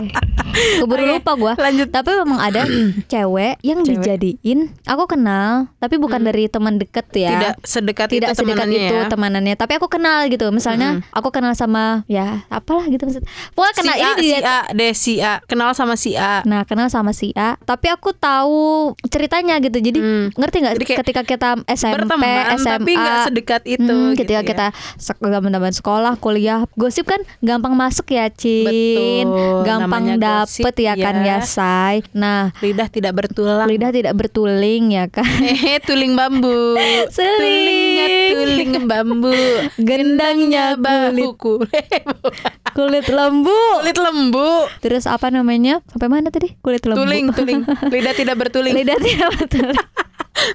Keburu 0.79 1.01
Oke, 1.01 1.11
lupa 1.13 1.31
gua. 1.33 1.53
lanjut. 1.55 1.87
Tapi 1.89 2.09
memang 2.17 2.39
ada 2.39 2.61
cewek 3.11 3.59
yang 3.61 3.79
Cewek. 3.79 3.99
dijadiin. 3.99 4.59
Aku 4.85 5.05
kenal, 5.05 5.67
tapi 5.77 5.95
bukan 5.95 6.21
dari 6.21 6.45
teman 6.45 6.75
deket 6.75 7.05
ya. 7.11 7.31
Tidak 7.31 7.55
sedekat 7.61 8.07
tidak 8.09 8.29
itu 8.29 8.37
sedekat 8.37 8.57
temenannya 8.59 8.79
itu 8.81 8.95
ya. 8.95 9.07
temanannya 9.07 9.55
tapi 9.55 9.73
aku 9.73 9.87
kenal 9.87 10.25
gitu 10.25 10.45
misalnya 10.49 10.89
aku 11.09 11.29
kenal 11.29 11.51
sama 11.51 12.03
ya 12.05 12.43
apalah 12.47 12.85
gitu 12.85 13.03
maksud 13.03 13.23
pokoknya 13.51 13.75
kenal 13.75 13.93
si 13.93 13.99
ini 13.99 14.05
A, 14.05 14.13
si 14.13 14.21
dia 14.21 14.37
A, 14.39 14.59
deh 14.71 14.93
si 14.93 15.13
A, 15.19 15.33
kenal 15.43 15.69
sama 15.71 15.95
si 15.95 16.11
A. 16.13 16.41
nah 16.43 16.63
kenal 16.63 16.87
sama 16.87 17.11
si 17.11 17.29
A 17.33 17.59
tapi 17.59 17.87
aku 17.87 18.11
tahu 18.11 18.59
ceritanya 19.05 19.57
gitu 19.57 19.77
jadi 19.77 19.99
Hmm. 19.99 20.31
ngerti 20.31 20.57
nggak 20.59 20.75
ketika 20.95 21.21
kita 21.23 21.49
SMP 21.67 21.99
Berteman, 22.01 22.55
SMA 22.55 22.71
tapi 22.73 22.91
nggak 22.93 23.17
sedekat 23.25 23.61
itu. 23.67 23.83
hmm, 23.85 24.11
gitu 24.11 24.19
ketika 24.19 24.41
ya. 24.41 24.47
kita 24.47 24.65
sek- 24.95 25.19
zaman-zaman 25.21 25.71
sekolah 25.71 26.13
kuliah 26.15 26.63
gosip 26.73 27.05
kan 27.05 27.19
gampang 27.39 27.73
masuk 27.73 28.07
ya 28.07 28.31
Cin 28.31 29.27
Betul, 29.27 29.63
gampang 29.63 30.03
namanya 30.07 30.15
gosip, 30.49 30.65
dapet 30.65 30.81
ya 30.81 30.93
kan 30.97 31.15
ya. 31.21 31.37
Say 31.45 32.01
nah 32.17 32.49
lidah 32.65 32.89
tidak 32.89 33.13
bertulang. 33.13 33.69
lidah 33.69 33.93
tidak 33.93 34.17
bertuling 34.17 34.97
ya 34.97 35.05
kan 35.05 35.29
Eh, 35.69 35.77
tuling 35.85 36.17
bambu. 36.17 36.73
Seling. 37.13 37.37
Tulingnya 37.37 38.07
tuling 38.33 38.73
bambu. 38.89 39.35
Gendangnya 39.77 40.65
bahu 40.73 41.37
kulit. 41.37 42.03
kulit 42.77 43.05
lembu 43.05 43.59
kulit 43.79 43.97
lembu. 43.97 44.49
Terus 44.81 45.05
apa 45.05 45.29
namanya? 45.29 45.85
Sampai 45.91 46.09
mana 46.09 46.33
tadi? 46.33 46.57
Kulit 46.59 46.83
lembu. 46.85 47.05
Tuling, 47.05 47.25
tuling. 47.35 47.61
Lidah 47.93 48.13
tidak 48.17 48.35
bertuling. 48.39 48.73
Lidah 48.73 48.97
tidak 48.97 49.29
bertulang. 49.37 49.87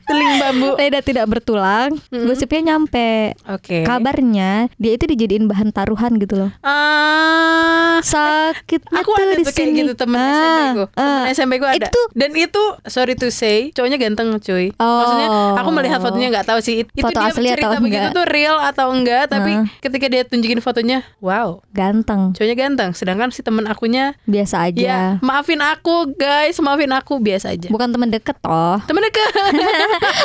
Tuling 0.04 0.32
bambu. 0.36 0.70
Lidah 0.76 1.00
tidak 1.00 1.24
bertulang. 1.26 1.96
Gosipnya 2.08 2.72
nyampe. 2.72 3.34
Oke. 3.46 3.82
Kabarnya 3.82 4.68
dia 4.74 4.92
itu 4.92 5.04
dijadiin 5.04 5.44
bahan 5.44 5.70
taruhan 5.70 6.16
gitu 6.16 6.36
loh. 6.36 6.50
Ah, 6.60 7.98
Sakitnya 8.00 8.90
aku 8.96 9.10
tuh 9.10 9.22
ada 9.22 9.34
di 9.34 9.42
tuh 9.42 9.52
kayak 9.52 9.68
sini. 9.68 9.80
gitu 9.80 9.92
temen 9.94 10.18
Ah, 10.18 10.34
SMP 10.34 10.58
temen 10.74 10.86
ah. 10.96 11.22
SMP 11.30 11.52
ku 11.56 11.66
ada 11.66 11.76
Itu 11.84 12.00
dan 12.12 12.30
itu 12.32 12.62
sorry 12.84 13.14
to 13.14 13.28
say 13.28 13.70
cowoknya 13.70 13.96
ganteng 13.96 14.34
cuy 14.36 14.74
Oh. 14.76 14.98
maksudnya 14.98 15.28
aku 15.56 15.70
melihat 15.70 15.98
fotonya 15.98 16.28
nggak 16.30 16.46
tahu 16.46 16.58
sih 16.58 16.82
itu 16.84 17.00
Foto 17.00 17.14
dia 17.14 17.30
asli 17.30 17.48
cerita 17.48 17.70
atau 17.70 17.80
begitu 17.80 18.02
enggak? 18.02 18.14
tuh 18.14 18.26
real 18.26 18.56
atau 18.58 18.86
enggak 18.90 19.24
tapi 19.28 19.52
Ah. 19.54 19.64
ketika 19.80 20.06
dia 20.06 20.22
tunjukin 20.22 20.58
fotonya 20.58 21.06
wow 21.18 21.62
ganteng. 21.70 22.32
cowoknya 22.32 22.56
ganteng 22.56 22.90
sedangkan 22.92 23.30
si 23.30 23.40
temen 23.40 23.64
akunya 23.64 24.18
Biasa 24.24 24.66
aja. 24.66 24.80
ya 24.80 25.02
maafin 25.20 25.60
aku 25.60 26.12
guys 26.12 26.58
maafin 26.58 26.90
aku 26.90 27.18
biasa 27.18 27.50
aja 27.50 27.68
Bukan 27.68 27.88
teman 27.88 28.08
deket 28.08 28.36
toh. 28.38 28.78
temen 28.84 29.02
dekat 29.02 29.32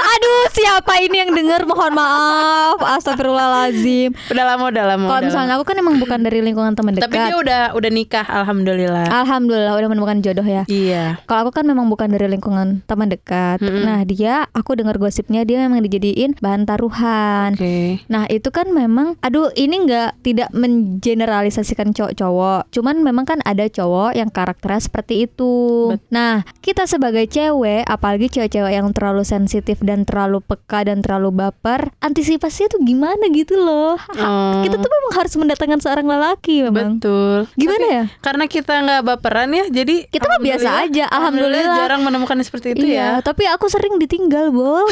Aduh, 0.10 0.44
siapa 0.52 0.94
ini 1.00 1.18
yang 1.18 1.32
denger? 1.32 1.62
Mohon 1.64 1.94
maaf. 1.96 2.78
Astagfirullahalazim. 2.80 4.14
udah 4.30 4.46
lama 4.46 4.64
udah 4.68 4.86
lama 4.86 5.06
Kalau 5.08 5.22
misalnya 5.24 5.54
aku 5.56 5.66
kan 5.66 5.76
emang 5.76 5.98
bukan 5.98 6.20
dari 6.20 6.40
lingkungan 6.40 6.74
teman 6.74 6.94
lama. 6.94 7.02
tapi 7.02 7.16
dia 7.16 7.28
dekat. 7.28 7.40
udah 7.40 7.62
udah 7.74 7.92
nikah 7.92 8.26
alhamdulillah 8.26 9.06
Alhamdulillah 9.08 9.74
udah 9.74 9.88
menemukan 9.88 10.18
jodoh 10.20 10.44
ya. 10.44 10.64
iya 10.66 11.18
Kalau 11.24 11.44
aku 11.44 11.54
kan 11.54 11.66
memang 11.66 11.88
bukan 11.88 12.08
dari 12.08 12.28
lingkungan 12.28 12.82
teman 12.84 13.08
dekat. 13.08 13.60
Mm-mm. 13.60 13.84
Nah 13.84 14.00
dia, 14.04 14.46
aku 14.52 14.74
dengar 14.74 14.96
gosipnya 14.96 15.44
dia 15.44 15.60
memang 15.60 15.82
dijadiin 15.82 16.38
bahan 16.38 16.64
taruhan. 16.64 17.54
oke 17.54 18.06
Nah 18.08 18.26
itu 18.28 18.50
kan 18.50 18.70
memang, 18.70 19.18
aduh 19.20 19.50
ini 19.54 19.84
nggak 19.84 20.22
tidak 20.22 20.50
mengeneralisasikan 20.52 21.92
cowok-cowok. 21.92 22.70
Cuman 22.70 23.02
memang 23.02 23.26
kan 23.26 23.40
ada 23.44 23.66
cowok 23.66 24.14
yang 24.14 24.30
karakternya 24.30 24.82
seperti 24.82 25.26
itu. 25.26 25.54
Bet- 25.90 26.06
Nah 26.10 26.34
kita 26.60 26.86
sebagai 26.86 27.26
cewek, 27.26 27.86
apalagi 27.86 28.30
cewek-cewek 28.30 28.72
yang 28.72 28.88
terlalu 28.92 29.22
sensitif 29.40 29.80
dan 29.80 30.04
terlalu 30.04 30.44
peka 30.44 30.84
dan 30.84 31.00
terlalu 31.00 31.32
baper, 31.32 31.96
antisipasinya 32.04 32.76
tuh 32.76 32.84
gimana 32.84 33.24
gitu 33.32 33.56
loh. 33.56 33.96
Oh. 34.20 34.60
Kita 34.60 34.76
tuh 34.76 34.92
memang 34.92 35.14
harus 35.16 35.34
mendatangkan 35.40 35.80
seorang 35.80 36.04
lelaki 36.04 36.68
memang. 36.68 37.00
Betul. 37.00 37.48
Gimana 37.56 37.80
Tapi 37.80 37.96
ya? 37.96 38.04
Karena 38.20 38.46
kita 38.52 38.74
nggak 38.84 39.02
baperan 39.08 39.50
ya, 39.56 39.66
jadi 39.72 40.12
Kita 40.12 40.28
mah 40.28 40.44
biasa 40.44 40.70
aja, 40.84 41.08
alhamdulillah. 41.08 41.78
jarang 41.80 42.04
menemukan 42.04 42.36
seperti 42.44 42.76
itu 42.76 42.84
iya, 42.92 43.20
ya. 43.20 43.24
tapi 43.24 43.48
aku 43.48 43.72
sering 43.72 43.96
ditinggal, 43.96 44.52
Bol. 44.52 44.84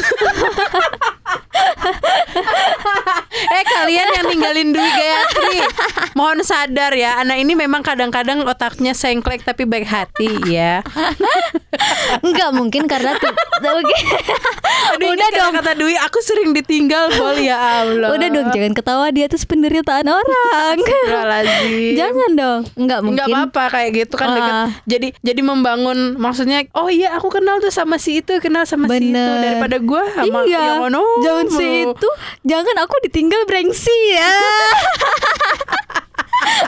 eh 3.48 3.64
kalian 3.68 4.08
yang 4.16 4.26
ninggalin 4.32 4.68
Dwi 4.72 4.88
Gayatri, 4.88 5.60
mohon 6.16 6.40
sadar 6.40 6.96
ya, 6.96 7.20
anak 7.20 7.36
ini 7.44 7.52
memang 7.52 7.84
kadang-kadang 7.84 8.40
otaknya 8.48 8.96
sengklek 8.96 9.44
tapi 9.44 9.68
baik 9.68 9.84
hati 9.84 10.30
ya. 10.48 10.80
Enggak 12.24 12.50
mungkin 12.56 12.88
karena 12.88 13.14
tuh 13.18 13.32
mungkin. 13.64 14.04
Aduh, 14.88 15.12
Udah 15.12 15.28
dong. 15.36 15.52
kata 15.60 15.72
Dwi, 15.76 15.94
aku 16.00 16.18
sering 16.24 16.50
ditinggal 16.56 17.12
bol 17.20 17.36
ya 17.36 17.84
Allah. 17.84 18.08
Udah 18.14 18.28
dong, 18.32 18.48
jangan 18.50 18.72
ketawa 18.72 19.06
dia 19.12 19.28
tuh 19.28 19.36
penderitaan 19.44 20.06
orang. 20.08 20.76
Jangan 21.94 22.30
dong. 22.34 22.60
Enggak 22.74 22.98
mungkin. 23.04 23.16
Nggak 23.20 23.28
apa-apa 23.28 23.64
kayak 23.74 23.90
gitu 23.94 24.14
kan 24.16 24.28
deket. 24.32 24.54
Ah. 24.54 24.68
Jadi 24.88 25.08
jadi 25.20 25.40
membangun 25.44 26.16
maksudnya 26.16 26.64
oh 26.72 26.88
iya 26.88 27.14
aku 27.16 27.28
kenal 27.28 27.60
tuh 27.60 27.72
sama 27.72 28.00
si 28.00 28.24
itu 28.24 28.40
kenal 28.40 28.64
sama 28.64 28.88
si 28.88 29.12
itu 29.12 29.12
Bener. 29.12 29.38
daripada 29.44 29.76
gua 29.82 30.02
sama 30.14 30.44
iya. 30.48 30.74
yang 30.74 30.88
ono. 30.88 31.02
Jangan 31.22 31.46
si 31.52 31.66
itu. 31.84 32.08
Jangan 32.48 32.76
aku 32.82 32.94
ditinggal 33.04 33.44
brengsi 33.44 33.98
ya. 34.16 34.32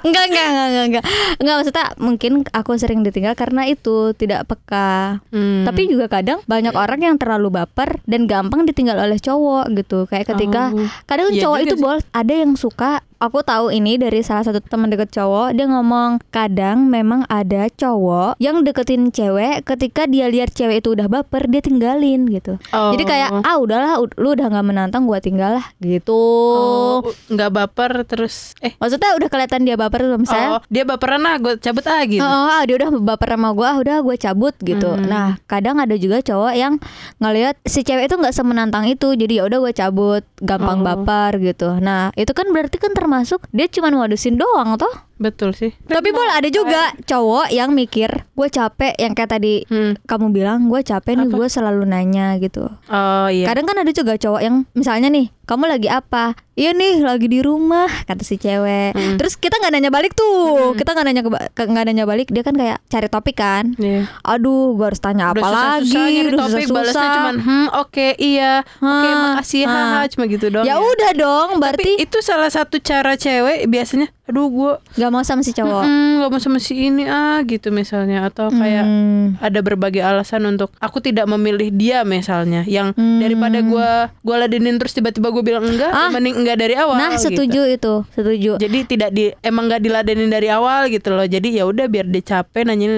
enggak, 0.02 0.24
enggak, 0.26 0.46
enggak, 0.46 0.66
enggak, 0.66 0.84
enggak. 0.86 1.04
Enggak 1.36 1.54
maksudnya 1.56 1.86
mungkin 1.96 2.32
aku 2.50 2.70
sering 2.76 3.00
ditinggal 3.00 3.34
karena 3.34 3.62
itu 3.64 4.12
tidak 4.14 4.46
peka. 4.46 5.20
Hmm. 5.30 5.64
Tapi 5.64 5.86
juga 5.86 6.06
kadang 6.06 6.40
banyak 6.44 6.72
orang 6.72 7.00
yang 7.00 7.16
terlalu 7.16 7.48
baper 7.52 8.02
dan 8.04 8.24
gampang 8.24 8.64
ditinggal 8.64 8.96
oleh 8.96 9.18
cowok 9.18 9.70
gitu. 9.74 10.04
Kayak 10.06 10.36
ketika 10.36 10.62
Oh. 10.70 10.86
kadang 11.04 11.32
Iya 11.32 11.42
cowok 11.42 11.58
itu 11.62 11.74
sih. 11.74 11.82
bol 11.82 11.98
ada 12.10 12.34
yang 12.34 12.52
suka 12.54 13.00
aku 13.20 13.44
tahu 13.44 13.68
ini 13.68 13.94
dari 13.94 14.20
salah 14.20 14.42
satu 14.42 14.58
teman 14.58 14.88
deket 14.88 15.12
cowok 15.12 15.52
dia 15.52 15.68
ngomong 15.68 16.24
kadang 16.30 16.88
memang 16.88 17.28
ada 17.28 17.68
cowok 17.68 18.34
yang 18.38 18.64
deketin 18.64 19.08
cewek 19.08 19.60
ketika 19.62 20.04
dia 20.04 20.26
lihat 20.26 20.50
cewek 20.50 20.80
itu 20.80 20.90
udah 20.90 21.04
baper 21.06 21.44
dia 21.46 21.60
tinggalin 21.60 22.24
gitu 22.26 22.56
Oh. 22.70 22.90
jadi 22.90 23.04
kayak 23.04 23.28
ah 23.42 23.56
udahlah 23.56 24.00
ud- 24.00 24.16
lu 24.16 24.32
udah 24.32 24.48
nggak 24.48 24.64
menantang 24.64 25.04
gua 25.04 25.20
tinggal 25.20 25.52
lah 25.54 25.66
gitu 25.78 26.16
Oh, 26.16 27.00
nggak 27.28 27.50
baper 27.50 27.92
terus 28.04 28.56
eh 28.58 28.72
maksudnya 28.76 29.12
udah 29.14 29.28
kelihatan 29.28 29.62
dia 29.62 29.76
baper 29.76 30.00
misalnya 30.16 30.48
oh 30.50 30.60
dia 30.66 30.82
baperan 30.82 31.20
ah 31.22 31.36
gue 31.36 31.60
cabut 31.60 31.84
ah 31.84 32.02
gitu. 32.02 32.22
Oh, 32.22 32.48
ah, 32.48 32.64
dia 32.64 32.74
udah 32.74 32.88
baper 32.94 33.28
sama 33.30 33.52
gue, 33.52 33.68
udah 33.76 33.96
gue 34.00 34.16
cabut 34.16 34.54
gitu. 34.58 34.88
Hmm. 34.88 35.04
Nah, 35.04 35.28
kadang 35.44 35.76
ada 35.76 35.92
juga 35.94 36.20
cowok 36.20 36.52
yang 36.52 36.78
ngelihat 37.18 37.58
si 37.62 37.82
cewek 37.82 38.06
itu 38.06 38.14
nggak 38.14 38.32
semenantang 38.32 38.86
itu, 38.86 39.12
jadi 39.12 39.42
ya 39.42 39.46
udah 39.46 39.58
gue 39.60 39.72
cabut, 39.72 40.22
gampang 40.38 40.80
Oh. 40.80 40.84
baper 40.86 41.36
gitu. 41.38 41.76
Nah, 41.76 42.14
itu 42.14 42.30
kan 42.30 42.46
berarti 42.48 42.76
kan 42.76 42.92
termasuk 43.10 43.42
dia 43.50 43.66
cuma 43.66 43.90
modusin 43.90 44.38
doang 44.38 44.78
toh. 44.78 45.09
Betul 45.20 45.52
sih. 45.52 45.76
Tapi 45.78 46.10
boleh 46.10 46.32
ada 46.32 46.48
juga 46.48 46.96
cowok 46.98 47.52
yang 47.52 47.70
mikir 47.70 48.08
gue 48.32 48.48
capek 48.48 48.96
yang 48.96 49.12
kayak 49.12 49.30
tadi 49.30 49.68
Hmm. 49.68 49.92
kamu 50.02 50.32
bilang 50.32 50.66
gue 50.66 50.80
capek 50.80 51.12
nih 51.14 51.28
gue 51.28 51.46
selalu 51.46 51.84
nanya 51.84 52.40
gitu. 52.40 52.64
Oh 52.88 53.28
iya. 53.28 53.44
Kadang 53.44 53.68
kan 53.68 53.76
ada 53.78 53.92
juga 53.92 54.16
cowok 54.16 54.40
yang 54.40 54.64
misalnya 54.72 55.06
nih 55.06 55.28
kamu 55.44 55.68
lagi 55.68 55.86
apa? 55.86 56.32
Iya 56.54 56.72
nih 56.72 57.00
lagi 57.00 57.26
di 57.26 57.40
rumah 57.40 57.84
kata 58.02 58.20
si 58.20 58.36
cewek. 58.36 58.92
Mm. 58.92 59.16
Terus 59.16 59.34
kita 59.34 59.56
nggak 59.56 59.72
nanya 59.72 59.90
balik 59.90 60.12
tuh, 60.12 60.72
kita 60.72 60.90
nggak 60.90 61.06
nanya 61.06 61.22
nggak 61.50 61.84
nanya 61.86 62.04
balik 62.04 62.28
dia 62.28 62.40
kan 62.40 62.52
kayak 62.52 62.80
cari 62.86 63.08
topik 63.08 63.36
kan. 63.36 63.76
Iya. 63.76 64.08
Aduh, 64.22 64.72
gue 64.72 64.86
harus 64.86 65.00
tanya 65.00 65.32
apa 65.32 65.40
Udah 65.40 65.52
lagi? 65.80 65.92
nyari 65.92 66.28
Udah 66.30 66.40
topik 66.46 66.64
balasnya 66.66 66.70
susah-susah. 66.92 67.12
cuman 67.12 67.36
hmm 67.40 67.66
oke 67.74 68.08
iya 68.16 68.52
oke 68.78 68.86
Hah, 69.06 69.16
makasih 69.26 69.62
haha 69.64 70.00
cuma 70.08 70.24
gitu 70.26 70.46
doang. 70.48 70.64
Ya 70.64 70.76
udah 70.76 71.10
dong, 71.12 71.48
Tapi 71.50 71.60
berarti 71.60 71.90
itu 71.98 72.18
salah 72.20 72.48
satu 72.48 72.78
cara 72.78 73.16
cewek 73.16 73.66
biasanya 73.66 74.08
aduh 74.22 74.46
gue 74.46 74.72
nggak 75.10 75.16
mau 75.16 75.26
sama 75.26 75.42
si 75.42 75.50
cowok. 75.50 75.82
Hmm, 75.82 76.12
gak 76.16 76.30
mau 76.30 76.38
sama 76.38 76.58
si 76.58 76.72
ini 76.78 77.02
ah 77.04 77.42
gitu 77.42 77.68
misalnya 77.68 78.24
atau 78.24 78.46
kayak 78.48 78.80
Hmm. 78.80 79.34
ada 79.36 79.58
berbagai 79.58 79.98
alasan 79.98 80.46
untuk 80.46 80.70
aku 80.76 80.98
tidak 80.98 81.26
memilih 81.26 81.68
dia 81.68 82.00
misalnya 82.02 82.62
yang 82.64 82.92
Hmm. 82.92 83.18
daripada 83.18 83.58
gua 83.60 83.90
gua 84.20 84.36
ladenin 84.40 84.76
terus 84.76 84.92
tiba-tiba 84.92 85.28
gue 85.28 85.42
bilang 85.42 85.66
enggak 85.66 85.90
Ah. 85.90 86.08
mending 86.08 86.38
enggak 86.38 86.56
dari 86.56 86.74
awal 86.74 86.94
Nah, 86.94 87.10
gitu. 87.12 87.34
setuju 87.34 87.62
itu, 87.66 87.94
setuju. 88.12 88.52
jadi 88.56 88.78
tidak 88.84 89.10
di 89.10 89.34
emang 89.40 89.66
nggak 89.66 89.82
diladenin 89.82 90.28
dari 90.28 90.46
awal 90.46 90.86
gitu 90.86 91.10
loh 91.10 91.24
jadi 91.24 91.48
ya 91.50 91.64
udah 91.64 91.86
biar 91.86 92.06
dia 92.06 92.22
capek 92.22 92.62
nanya 92.64 92.88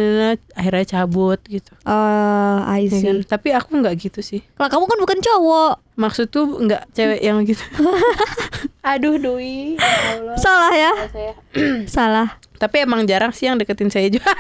akhirnya 0.53 0.85
cabut 0.87 1.41
gitu 1.45 1.73
Eh, 1.81 2.59
I 2.63 2.85
Ya 2.85 2.91
see. 2.91 3.03
kan? 3.03 3.17
tapi 3.27 3.49
aku 3.51 3.73
nggak 3.75 3.95
gitu 3.99 4.21
sih 4.21 4.45
Kalau 4.53 4.69
kamu 4.69 4.85
kan 4.87 4.99
bukan 5.01 5.19
cowok. 5.19 5.75
maksud 5.95 6.27
tuh 6.27 6.45
nggak 6.59 6.89
cewek 6.91 7.21
yang 7.21 7.41
gitu 7.43 7.63
aduh 8.83 9.15
Dwi 9.17 9.79
ya 9.79 9.87
Allah. 10.19 10.37
Salah 10.37 10.73
ya? 10.75 10.93
Saya. 11.09 11.33
Salah. 11.97 12.29
tapi 12.63 12.87
emang 12.87 13.03
jarang 13.11 13.35
sih 13.35 13.51
yang 13.51 13.59
deketin 13.59 13.91
saya 13.91 14.07
juga 14.07 14.31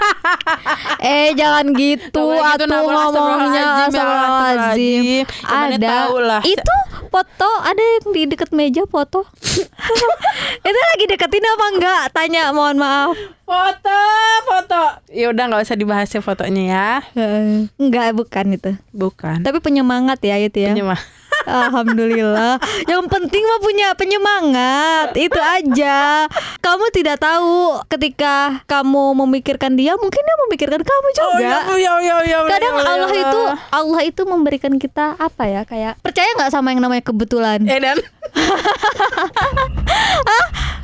Eh 1.02 1.34
jangan 1.34 1.74
gitu 1.74 2.22
atuh 2.38 2.54
gitu, 2.54 2.70
ngomongnya 2.70 3.90
astagfirullahaladzim, 3.90 5.26
ya 5.26 5.58
Ada 5.66 6.06
lah. 6.22 6.42
Itu 6.46 6.76
foto 7.10 7.50
ada 7.66 7.82
yang 7.82 8.14
di 8.14 8.22
deket 8.30 8.54
meja 8.54 8.86
foto 8.86 9.26
Itu 10.70 10.78
lagi 10.94 11.04
deketin 11.10 11.42
apa 11.42 11.66
enggak? 11.74 12.02
Tanya 12.14 12.54
mohon 12.54 12.78
maaf 12.78 13.10
foto 13.42 13.98
foto 14.46 14.82
ya 15.10 15.28
udah 15.34 15.44
nggak 15.50 15.62
usah 15.66 15.74
dibahas 15.74 16.08
ya 16.08 16.22
fotonya 16.22 16.62
ya 16.62 16.88
Enggak 17.74 18.14
bukan 18.14 18.54
itu 18.54 18.70
bukan 18.94 19.42
Tapi 19.42 19.58
penyemangat 19.58 20.22
ya 20.22 20.38
itu 20.38 20.62
ya 20.62 20.72
Penyemah. 20.78 21.02
Alhamdulillah 21.46 22.58
Yang 22.86 23.02
penting 23.10 23.42
mah 23.42 23.60
punya 23.60 23.88
penyemangat 23.98 25.08
Itu 25.16 25.40
aja 25.40 26.26
Kamu 26.62 26.84
tidak 26.94 27.22
tahu 27.22 27.82
Ketika 27.90 28.62
kamu 28.66 29.14
memikirkan 29.24 29.74
dia 29.74 29.94
Mungkin 29.98 30.22
dia 30.22 30.36
memikirkan 30.48 30.80
kamu 30.82 31.08
oh 31.08 31.14
juga 31.14 31.42
ya 31.42 31.58
ya 31.76 31.94
ya 32.00 32.16
ya 32.22 32.38
Kadang 32.46 32.74
ya, 32.76 32.82
ya, 32.82 32.92
Allah 32.92 33.12
ya. 33.12 33.22
itu 33.22 33.40
Allah 33.72 34.00
itu 34.04 34.22
memberikan 34.28 34.72
kita 34.76 35.16
apa 35.16 35.44
ya 35.48 35.62
kayak 35.64 35.96
percaya 36.02 36.28
nggak 36.36 36.52
sama 36.52 36.74
yang 36.74 36.82
namanya 36.84 37.04
kebetulan? 37.04 37.64
eh 37.64 37.80
dan. 37.80 37.98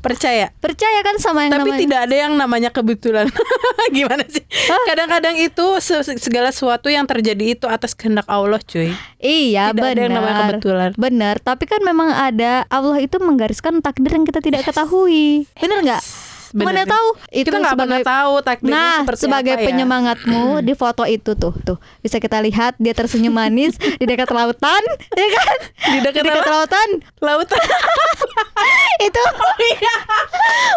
percaya? 0.00 0.46
Percaya. 0.58 0.98
Kan 1.00 1.16
sama 1.18 1.46
yang 1.46 1.52
tapi 1.52 1.70
namanya? 1.70 1.80
tidak 1.80 2.00
ada 2.04 2.16
yang 2.16 2.32
namanya 2.34 2.70
kebetulan. 2.70 3.26
Gimana 3.96 4.24
sih? 4.26 4.44
Kadang-kadang 4.84 5.36
itu 5.36 5.66
se- 5.78 6.18
segala 6.18 6.50
sesuatu 6.50 6.88
yang 6.88 7.04
terjadi 7.04 7.56
itu 7.56 7.66
atas 7.66 7.92
kehendak 7.92 8.26
Allah 8.26 8.60
cuy. 8.60 8.92
Iya 9.18 9.72
Tidak 9.72 9.82
ada 9.82 10.00
yang 10.00 10.14
namanya 10.14 10.34
benar. 10.34 10.50
kebetulan. 10.54 10.90
Benar, 10.94 11.34
tapi 11.40 11.64
kan 11.66 11.80
memang 11.82 12.08
ada 12.10 12.62
Allah 12.68 12.98
itu 12.98 13.18
menggariskan 13.18 13.80
takdir 13.80 14.12
yang 14.12 14.22
kita 14.22 14.38
tidak 14.38 14.62
ketahui. 14.62 15.48
Benar 15.56 15.78
nggak? 15.82 16.02
Bener 16.02 16.27
Mana 16.64 16.82
tahu 16.82 17.08
itu 17.30 17.46
kita 17.46 17.56
nggak 17.60 17.76
pernah 17.76 18.00
tahu 18.02 18.32
takdirnya 18.40 18.74
Nah, 18.74 18.96
seperti 19.04 19.20
sebagai 19.22 19.54
apa 19.54 19.62
ya. 19.62 19.66
penyemangatmu 19.70 20.44
di 20.66 20.74
foto 20.74 21.02
itu 21.04 21.32
tuh, 21.34 21.54
tuh 21.62 21.78
bisa 22.00 22.18
kita 22.18 22.40
lihat 22.40 22.74
dia 22.80 22.94
tersenyum 22.94 23.30
manis 23.30 23.76
di 23.76 24.04
dekat 24.04 24.30
lautan, 24.30 24.82
ya 25.14 25.26
kan? 25.30 25.56
Di 25.92 25.98
dekat 26.02 26.24
apa? 26.24 26.42
lautan. 26.48 26.88
lautan 27.20 27.60
itu 29.08 29.22
Oh, 29.38 29.54
iya. 29.60 29.94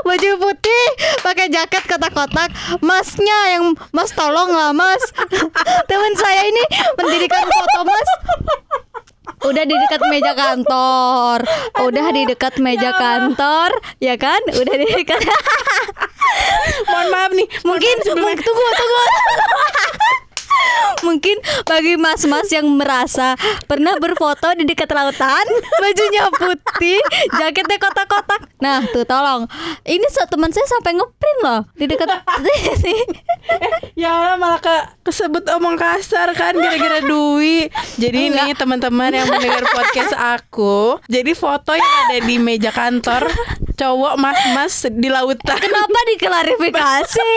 baju 0.03 0.29
putih 0.39 0.85
pakai 1.21 1.49
jaket 1.49 1.83
kotak-kotak 1.85 2.49
masnya 2.79 3.57
yang 3.57 3.63
mas 3.89 4.11
tolong 4.11 4.49
lah 4.49 4.71
mas 4.71 5.01
teman 5.85 6.13
saya 6.15 6.45
ini 6.45 6.63
mendirikan 6.95 7.43
foto 7.43 7.79
mas 7.83 8.09
udah 9.45 9.63
di 9.65 9.75
dekat 9.75 10.01
meja 10.09 10.33
kantor. 10.33 11.37
Udah 11.81 12.07
di 12.13 12.21
dekat 12.29 12.53
meja 12.61 12.91
kantor 12.93 13.69
ya 13.97 14.15
kan? 14.17 14.41
Udah 14.49 14.75
di 14.77 14.87
dekat. 14.87 15.21
Mohon 16.87 17.07
maaf 17.11 17.31
nih. 17.33 17.47
Mungkin 17.65 17.95
mungkin 18.17 18.37
tunggu 18.41 18.67
tunggu 18.77 19.03
Mungkin 21.07 21.37
bagi 21.65 21.97
mas-mas 21.97 22.47
yang 22.53 22.67
merasa 22.77 23.33
pernah 23.65 23.97
berfoto 23.97 24.53
di 24.57 24.63
dekat 24.67 24.91
lautan, 24.93 25.45
bajunya 25.81 26.29
putih, 26.29 26.99
jaketnya 27.37 27.77
kotak-kotak. 27.81 28.41
Nah, 28.61 28.85
tuh 28.93 29.05
tolong. 29.05 29.49
Ini 29.81 30.05
so, 30.13 30.21
teman 30.29 30.53
saya 30.53 30.67
sampai 30.69 30.93
ngeprint 30.97 31.39
loh 31.41 31.61
di 31.73 31.85
dekat 31.89 32.09
sini. 32.81 33.17
Ya 33.97 34.13
Allah 34.13 34.35
malah 34.37 34.61
ke 34.61 34.75
kesebut 35.09 35.45
omong 35.57 35.75
kasar 35.77 36.31
kan 36.37 36.53
gara-gara 36.53 37.01
Dwi. 37.01 37.67
Jadi 37.97 38.29
ini 38.29 38.53
teman-teman 38.53 39.09
yang 39.09 39.27
mendengar 39.27 39.65
podcast 39.65 40.13
aku, 40.13 41.01
jadi 41.09 41.33
foto 41.33 41.73
yang 41.73 41.91
ada 42.07 42.17
di 42.21 42.35
meja 42.37 42.69
kantor 42.69 43.27
cowok 43.81 44.13
mas-mas 44.21 44.85
di 44.93 45.09
lautan. 45.09 45.57
Kenapa 45.57 45.99
diklarifikasi? 46.13 47.33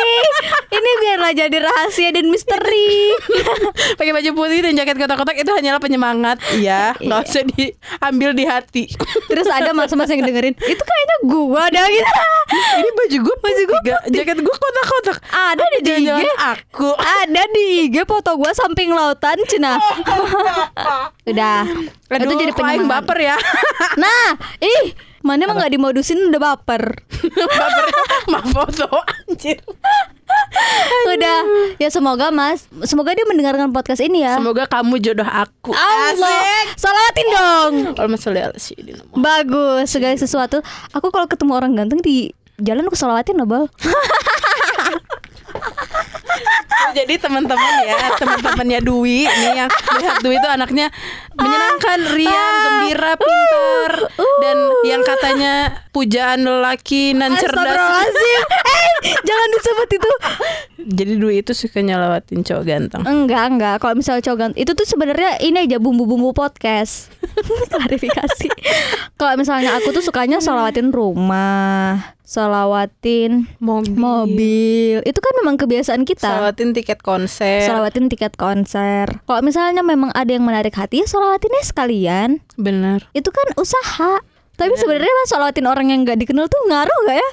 Ini 0.68 0.90
biarlah 1.00 1.32
jadi 1.32 1.56
rahasia 1.56 2.12
dan 2.12 2.28
misteri. 2.28 3.16
Pakai 3.98 4.12
baju 4.12 4.30
putih 4.36 4.60
dan 4.68 4.76
jaket 4.76 5.00
kotak-kotak 5.00 5.40
itu 5.40 5.48
hanyalah 5.48 5.80
penyemangat, 5.80 6.36
ya. 6.60 6.92
Nggak 7.00 7.20
usah 7.24 7.42
diambil 7.48 8.30
di 8.36 8.44
hati. 8.44 8.84
Terus 9.32 9.48
ada 9.48 9.72
mas-mas 9.72 10.12
yang 10.12 10.20
dengerin, 10.20 10.52
itu 10.52 10.82
kayaknya 10.84 11.16
gua 11.24 11.64
dah 11.72 11.86
gitu. 11.88 12.12
ini 12.54 12.90
baju 12.92 13.16
gue 13.24 13.36
baju 13.40 13.62
gue 13.64 13.80
jaket 14.12 14.38
gue 14.44 14.56
kotak-kotak. 14.60 15.16
Ada 15.32 15.64
di 15.80 15.80
IG. 16.04 16.22
Aku. 16.52 16.92
Ada 16.92 17.42
di 17.56 17.88
IG 17.88 18.04
foto 18.04 18.36
gua 18.36 18.52
samping 18.52 18.92
lautan, 18.92 19.40
Cina. 19.48 19.80
Udah. 21.24 21.64
Aduh, 22.12 22.28
itu 22.28 22.34
jadi 22.36 22.52
penyemangat. 22.52 23.00
baper 23.08 23.18
ya. 23.32 23.36
Nah, 23.96 24.36
ih, 24.60 24.92
mana 25.24 25.48
emang 25.48 25.56
nggak 25.56 25.72
dimodusin 25.72 26.20
udah 26.28 26.40
baper. 26.52 27.00
baper 27.32 27.86
mah 28.28 28.44
foto 28.52 28.88
anjir. 29.24 29.58
Udah. 31.08 31.40
Ya 31.80 31.88
semoga 31.88 32.28
Mas, 32.28 32.68
semoga 32.84 33.16
dia 33.16 33.26
mendengarkan 33.26 33.72
podcast 33.72 34.04
ini 34.04 34.22
ya. 34.22 34.36
Semoga 34.36 34.68
kamu 34.68 35.00
jodoh 35.00 35.26
aku. 35.26 35.72
Allah, 35.74 36.68
salawatin 36.76 37.26
dong. 37.32 37.74
Bagus, 39.18 39.90
segala 39.90 40.14
sesuatu. 40.16 40.60
Aku 40.92 41.08
kalau 41.08 41.26
ketemu 41.26 41.52
orang 41.56 41.72
ganteng 41.72 42.04
di 42.04 42.30
jalan 42.60 42.86
aku 42.86 42.96
salawatin 42.96 43.40
loh, 43.40 43.48
Bal. 43.48 43.64
Jadi 46.94 47.14
teman-teman 47.18 47.74
ya, 47.90 47.98
teman-temannya 48.14 48.78
Dwi 48.86 49.26
ini 49.26 49.48
yang 49.58 49.66
melihat 49.66 50.16
Dwi 50.22 50.38
itu 50.38 50.48
anaknya 50.48 50.86
menyenangkan, 51.34 51.98
riang, 52.14 52.54
gembira, 52.62 53.12
pintar 53.18 53.92
dan 54.14 54.56
yang 54.86 55.02
katanya 55.02 55.52
pujaan 55.90 56.46
lelaki 56.46 57.10
nan 57.18 57.34
cerdas. 57.34 58.14
Eh, 58.14 59.10
jangan 59.26 59.48
disebut 59.58 59.88
itu. 59.90 60.10
Jadi 60.84 61.12
Dwi 61.18 61.42
itu 61.42 61.50
suka 61.50 61.82
nyelawatin 61.82 62.46
cowok 62.46 62.62
ganteng. 62.62 63.02
Enggak, 63.02 63.42
enggak. 63.50 63.76
Kalau 63.82 63.98
misalnya 63.98 64.22
cowok 64.30 64.38
ganteng, 64.38 64.60
itu 64.62 64.72
tuh 64.78 64.86
sebenarnya 64.86 65.42
ini 65.42 65.66
aja 65.66 65.82
bumbu-bumbu 65.82 66.30
podcast. 66.30 67.10
Klarifikasi. 67.74 68.48
Kalau 69.18 69.34
misalnya 69.34 69.74
aku 69.74 69.90
tuh 69.90 70.04
sukanya 70.04 70.38
solawatin 70.38 70.94
rumah, 70.94 72.14
solawatin 72.24 73.46
Mobil. 73.60 73.94
mobil. 73.94 74.96
Itu 75.04 75.20
kan 75.20 75.32
memang 75.44 75.60
kebiasaan 75.60 76.08
kita. 76.08 76.40
Selawatin 76.40 76.72
tiket 76.72 77.04
konser. 77.04 77.68
Solawatin 77.68 78.08
tiket 78.08 78.34
konser. 78.34 79.20
Kalau 79.28 79.40
misalnya 79.44 79.84
memang 79.84 80.10
ada 80.16 80.32
yang 80.32 80.42
menarik 80.42 80.72
hati, 80.72 81.04
ya 81.04 81.06
solawatinnya 81.06 81.62
sekalian. 81.62 82.40
Bener. 82.56 83.04
Itu 83.12 83.28
kan 83.28 83.52
usaha. 83.60 84.24
Tapi 84.54 84.72
sebenarnya 84.78 85.10
mas 85.10 85.28
sholawatin 85.30 85.66
orang 85.66 85.86
yang 85.92 86.06
nggak 86.06 86.18
dikenal 86.24 86.46
tuh 86.46 86.62
ngaruh 86.70 86.98
nggak 87.06 87.18
ya? 87.18 87.30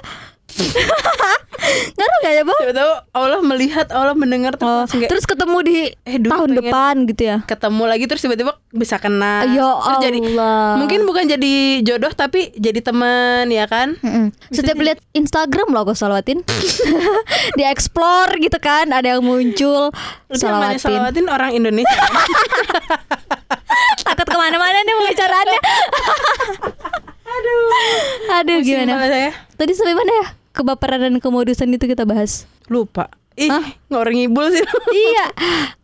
Ngaruh 1.92 2.16
nggak 2.20 2.32
ya 2.32 2.42
bang? 2.42 2.60
Siapa 2.60 2.74
tahu 2.74 2.92
Allah 3.14 3.40
melihat, 3.40 3.86
Allah 3.88 4.12
mendengar 4.12 4.52
terus 4.54 4.68
Oh, 4.84 4.84
kayak 4.90 5.08
terus 5.08 5.24
ketemu 5.24 5.56
di 5.60 5.76
Eh, 6.02 6.18
dulu 6.18 6.30
tahun 6.30 6.48
pengen- 6.50 6.58
depan 6.60 6.94
gitu 7.06 7.22
ya? 7.24 7.36
ketemu 7.42 7.82
lagi 7.84 8.04
terus 8.04 8.20
tiba-tiba 8.20 8.52
bisa 8.70 8.96
kenal. 8.96 9.46
Ya 9.46 9.68
terus 9.78 9.98
jadi 10.02 10.18
Allah. 10.22 10.76
mungkin 10.76 11.00
bukan 11.02 11.24
jadi 11.26 11.54
jodoh 11.82 12.10
tapi 12.10 12.52
jadi 12.52 12.80
teman 12.80 13.48
ya 13.48 13.64
kan? 13.66 13.96
Setiap 14.48 14.76
lihat 14.76 14.98
Instagram 15.12 15.70
loh 15.70 15.82
aku 15.82 15.92
salawatin 15.92 16.40
Di 17.58 17.64
explore 17.64 18.36
gitu 18.38 18.58
kan 18.58 18.88
Ada 18.88 19.16
yang 19.16 19.22
muncul 19.22 19.88
Salawatin 20.28 20.78
salawatin 20.78 21.26
orang 21.26 21.50
Indonesia. 21.52 22.00
Takut 24.02 24.24
ke 24.24 24.36
mana-mana 24.36 24.78
nih 24.78 24.94
pembicaraannya 24.94 25.60
Aduh 27.24 27.60
Aduh 28.34 28.56
Pusing 28.58 28.84
gimana 28.84 29.06
saya. 29.06 29.30
Tadi 29.54 29.72
sampai 29.72 29.94
mana 29.94 30.12
ya 30.12 30.26
Kebaperan 30.52 31.00
dan 31.00 31.16
kemodusan 31.16 31.72
itu 31.72 31.88
kita 31.88 32.04
bahas 32.04 32.44
Lupa. 32.68 33.21
Ih, 33.32 33.48
Hah? 33.48 33.64
ngawur 33.88 34.12
ngibul 34.12 34.46
sih. 34.52 34.60
Iya 34.92 35.26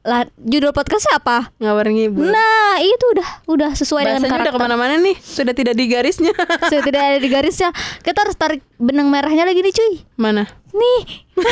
lah, 0.05 0.25
Judul 0.37 0.73
podcastnya 0.73 1.17
apa? 1.17 1.53
ngawur 1.57 1.89
ngibul. 1.89 2.29
Nah 2.29 2.77
itu 2.81 3.05
udah 3.17 3.29
Udah 3.49 3.71
sesuai 3.73 4.05
dengan 4.05 4.21
Bahasanya 4.21 4.29
udah 4.29 4.45
karakter 4.53 4.55
ke 4.57 4.65
mana-mana 4.69 4.95
nih, 5.01 5.17
sudah 5.17 5.55
tidak 5.57 5.75
di 5.77 5.85
garisnya. 5.89 6.33
Sudah 6.69 6.83
tidak 6.85 7.03
ada 7.03 7.19
di 7.21 7.29
garisnya 7.29 7.69
Kita 8.05 8.19
harus 8.25 8.37
tarik 8.37 8.61
benang 8.77 9.09
merahnya 9.09 9.49
lagi 9.49 9.65
nih 9.65 9.73
cuy 9.73 9.93
Mana? 10.17 10.45
Nih 10.73 11.03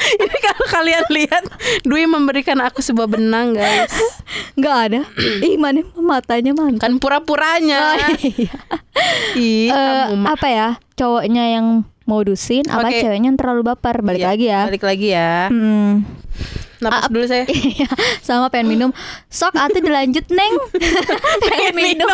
Ini 0.00 0.36
kalau 0.42 0.64
kalian 0.66 1.06
lihat, 1.12 1.44
Dwi 1.84 2.08
memberikan 2.08 2.58
aku 2.58 2.80
sebuah 2.80 3.06
benang, 3.06 3.52
guys. 3.52 3.92
nggak 4.56 4.76
ada 4.90 5.00
Ih 5.46 5.60
mana 5.60 5.84
matanya 5.94 6.56
mantap 6.56 6.88
Kan 6.88 6.96
pura-puranya. 6.98 7.94
Oh, 7.94 8.16
iya. 8.20 8.54
Ih, 9.36 9.68
kamu 9.70 10.24
mah. 10.24 10.34
apa 10.34 10.46
ya 10.48 10.68
cowoknya 10.96 11.44
yang 11.56 11.66
modusin 12.08 12.64
apa 12.68 12.88
Oke. 12.88 13.00
ceweknya 13.04 13.28
yang 13.32 13.38
terlalu 13.38 13.62
baper 13.66 14.00
balik 14.00 14.22
Iya, 14.24 14.30
lagi 14.32 14.46
ya 14.48 14.60
Balik 14.68 14.84
lagi 14.84 15.08
ya. 15.12 15.32
Hmm. 15.52 15.92
Napas 16.80 17.12
dulu 17.12 17.24
saya. 17.28 17.44
Iya, 17.76 17.88
sama 18.24 18.48
pengen 18.48 18.72
minum 18.72 18.90
sok 19.28 19.52
atau 19.52 19.78
dilanjut 19.80 20.26
neng 20.32 20.54
pengen 21.52 21.74
minum 21.76 22.08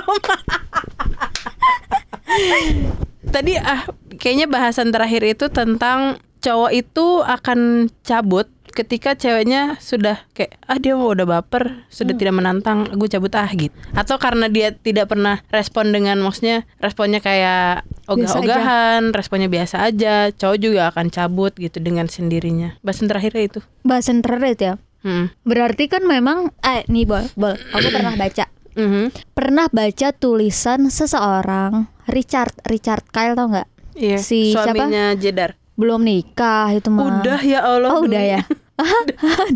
Tadi 3.31 3.53
ah 3.59 3.87
kayaknya 4.19 4.47
bahasan 4.51 4.91
terakhir 4.91 5.23
itu 5.23 5.47
tentang 5.51 6.19
cowok 6.43 6.73
itu 6.75 7.07
akan 7.23 7.91
cabut 8.03 8.47
ketika 8.77 9.15
ceweknya 9.15 9.81
sudah 9.81 10.21
kayak 10.31 10.61
ah 10.63 10.77
dia 10.77 10.93
mau 10.93 11.09
udah 11.09 11.25
baper 11.25 11.89
sudah 11.89 12.13
Hmm. 12.13 12.21
tidak 12.21 12.35
menantang 12.35 12.85
gue 12.87 13.09
cabut 13.09 13.33
ah 13.33 13.49
gitu 13.49 13.73
atau 13.91 14.17
karena 14.17 14.47
dia 14.47 14.71
tidak 14.71 15.09
pernah 15.09 15.41
respon 15.49 15.91
dengan 15.91 16.21
maksudnya 16.21 16.69
responnya 16.77 17.19
kayak 17.19 17.83
ogah-ogahan 18.07 19.11
responnya 19.11 19.49
biasa 19.49 19.83
aja 19.83 20.29
cowok 20.31 20.59
juga 20.59 20.83
akan 20.89 21.09
cabut 21.09 21.53
gitu 21.55 21.79
dengan 21.79 22.07
sendirinya 22.07 22.77
bahasan 22.81 23.07
terakhirnya 23.07 23.43
itu 23.49 23.61
bahasan 23.81 24.21
terakhir 24.21 24.57
ya 24.57 24.75
hmm. 25.03 25.27
berarti 25.43 25.89
kan 25.89 26.05
memang 26.05 26.53
eh 26.61 26.85
nih 26.87 27.05
bol 27.05 27.25
bol 27.33 27.57
aku 27.73 27.89
pernah 27.89 28.13
baca 28.15 28.47
Mhm. 28.77 29.33
pernah 29.33 29.73
baca 29.73 30.13
tulisan 30.13 30.93
seseorang 30.93 31.89
Richard 32.07 32.53
Richard 32.63 33.09
Kyle 33.09 33.33
tau 33.33 33.49
nggak 33.49 33.69
Iya, 33.97 34.21
Si 34.21 34.53
siapa? 34.53 34.77
suaminya 34.77 35.17
Jedar 35.17 35.57
belum 35.73 36.05
nikah 36.05 36.69
itu 36.71 36.89
mah 36.89 37.21
udah 37.21 37.41
ya 37.41 37.61
Allah 37.63 37.89
oh 37.91 38.05
udah 38.05 38.21
Dwi. 38.21 38.37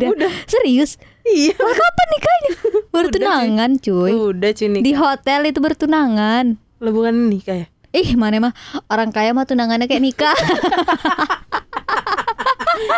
ya 0.01 0.09
udah. 0.11 0.33
serius? 0.49 0.97
Iya. 1.23 1.53
Lah 1.53 1.75
kapan 1.77 2.09
nikahnya? 2.11 2.51
Baru 2.89 3.09
Udah 3.11 3.11
sih. 3.11 3.13
tunangan 3.21 3.71
cuy. 3.77 4.13
Udah 4.17 4.51
cini 4.57 4.79
di 4.81 4.93
hotel 4.97 5.41
itu 5.47 5.61
bertunangan. 5.61 6.57
Lo 6.81 6.89
bukan 6.91 7.29
nikah 7.29 7.65
ya? 7.65 7.67
Ih 7.91 8.15
mana 8.15 8.39
mah? 8.41 8.55
Orang 8.87 9.11
kaya 9.11 9.35
mah 9.35 9.45
tunangannya 9.45 9.85
kayak 9.85 10.05
nikah. 10.05 10.37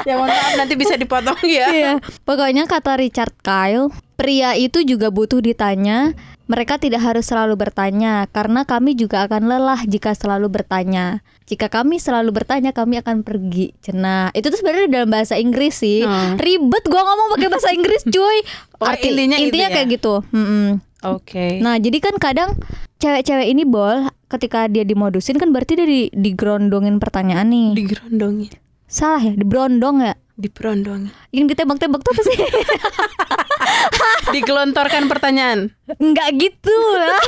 Ya 0.07 0.15
mohon 0.15 0.31
maaf 0.31 0.55
nanti 0.55 0.75
bisa 0.79 0.95
dipotong 0.95 1.39
ya. 1.43 1.67
Iya. 1.71 1.93
Pokoknya 2.23 2.71
kata 2.71 2.99
Richard 3.03 3.35
Kyle 3.43 3.91
Pria 4.15 4.55
itu 4.55 4.87
juga 4.87 5.11
butuh 5.11 5.43
ditanya. 5.43 6.15
Mereka 6.47 6.79
tidak 6.79 7.01
harus 7.01 7.25
selalu 7.31 7.55
bertanya 7.55 8.27
Karena 8.29 8.67
kami 8.67 8.93
juga 8.99 9.25
akan 9.25 9.47
lelah 9.49 9.81
jika 9.87 10.13
selalu 10.13 10.51
bertanya 10.53 11.23
Jika 11.53 11.69
kami 11.69 12.01
selalu 12.01 12.33
bertanya 12.33 12.73
kami 12.73 12.97
akan 13.05 13.21
pergi. 13.21 13.77
Cena 13.85 14.33
Itu 14.33 14.49
tuh 14.49 14.65
sebenarnya 14.65 14.89
dalam 14.89 15.13
bahasa 15.13 15.37
Inggris 15.37 15.85
sih. 15.85 16.01
Hmm. 16.01 16.41
Ribet 16.41 16.89
gua 16.89 17.05
ngomong 17.05 17.37
pakai 17.37 17.49
bahasa 17.53 17.69
Inggris 17.77 18.01
cuy. 18.09 18.39
Pokoknya 18.81 19.37
intinya 19.37 19.39
gitu 19.39 19.57
ya? 19.61 19.69
kayak 19.69 19.89
gitu. 19.93 20.15
Mm-mm. 20.33 20.81
Oke. 21.03 21.61
Nah 21.61 21.77
jadi 21.77 21.99
kan 22.01 22.17
kadang 22.17 22.57
Cewek-cewek 23.03 23.51
ini 23.51 23.67
bol 23.67 24.07
Ketika 24.31 24.71
dia 24.71 24.87
dimodusin 24.87 25.37
kan 25.37 25.51
berarti 25.51 25.75
dia 25.75 25.85
di, 25.85 26.09
digerondongin 26.15 27.03
pertanyaan 27.03 27.51
nih. 27.51 27.69
Digerondongin, 27.77 28.55
Salah 28.89 29.21
ya? 29.21 29.35
Diberondong 29.37 30.07
ya 30.07 30.15
diperondongin. 30.37 31.13
Yang 31.31 31.57
ditembak-tembak 31.57 32.01
tuh 32.01 32.13
apa 32.13 32.23
sih? 32.25 32.39
Digelontorkan 34.35 35.07
pertanyaan. 35.07 35.73
Enggak 36.01 36.29
gitu 36.41 36.77
lah. 36.97 37.23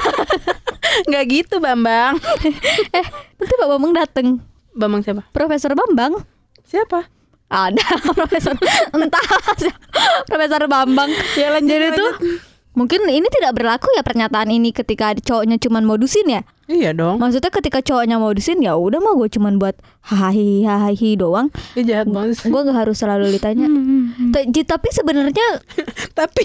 Nggak 1.08 1.24
gitu, 1.30 1.54
Bambang. 1.60 2.16
eh, 2.98 3.06
nanti 3.40 3.54
Pak 3.54 3.68
Bambang 3.68 3.92
dateng 3.92 4.26
Bambang 4.74 5.02
siapa? 5.06 5.22
Profesor 5.30 5.72
Bambang 5.78 6.18
Siapa? 6.66 7.06
ada 7.54 7.86
Profesor 8.18 8.56
entah 8.90 9.24
Profesor 10.26 10.62
Bambang 10.66 11.06
Ya 11.38 11.54
lanjut. 11.54 11.70
jadi 11.70 11.86
lanjut. 11.94 12.00
tuh 12.02 12.12
mungkin 12.74 13.06
ini 13.06 13.26
tidak 13.30 13.54
berlaku 13.54 13.86
ya 13.94 14.02
pernyataan 14.02 14.50
ini 14.50 14.70
ketika 14.70 15.14
cowoknya 15.14 15.56
cuman 15.56 15.82
modusin 15.82 16.26
ya? 16.28 16.42
Iya 16.64 16.90
dong. 16.90 17.20
maksudnya 17.20 17.52
ketika 17.52 17.78
cowoknya 17.78 18.16
modusin 18.16 18.56
ya 18.58 18.72
udah 18.74 18.96
mah 18.96 19.12
gue 19.14 19.28
cuman 19.30 19.56
buat 19.56 19.76
hahi 20.02 20.64
hahi 20.64 21.14
doang. 21.14 21.52
Dia 21.72 21.84
jahat 21.84 22.08
banget. 22.08 22.40
gue 22.40 22.60
gak 22.62 22.76
harus 22.76 22.96
selalu 22.96 23.30
ditanya. 23.30 23.68
Ta- 24.32 24.44
ji- 24.44 24.64
tapi 24.64 24.88
sebenarnya 24.90 25.46
Tapi 26.18 26.42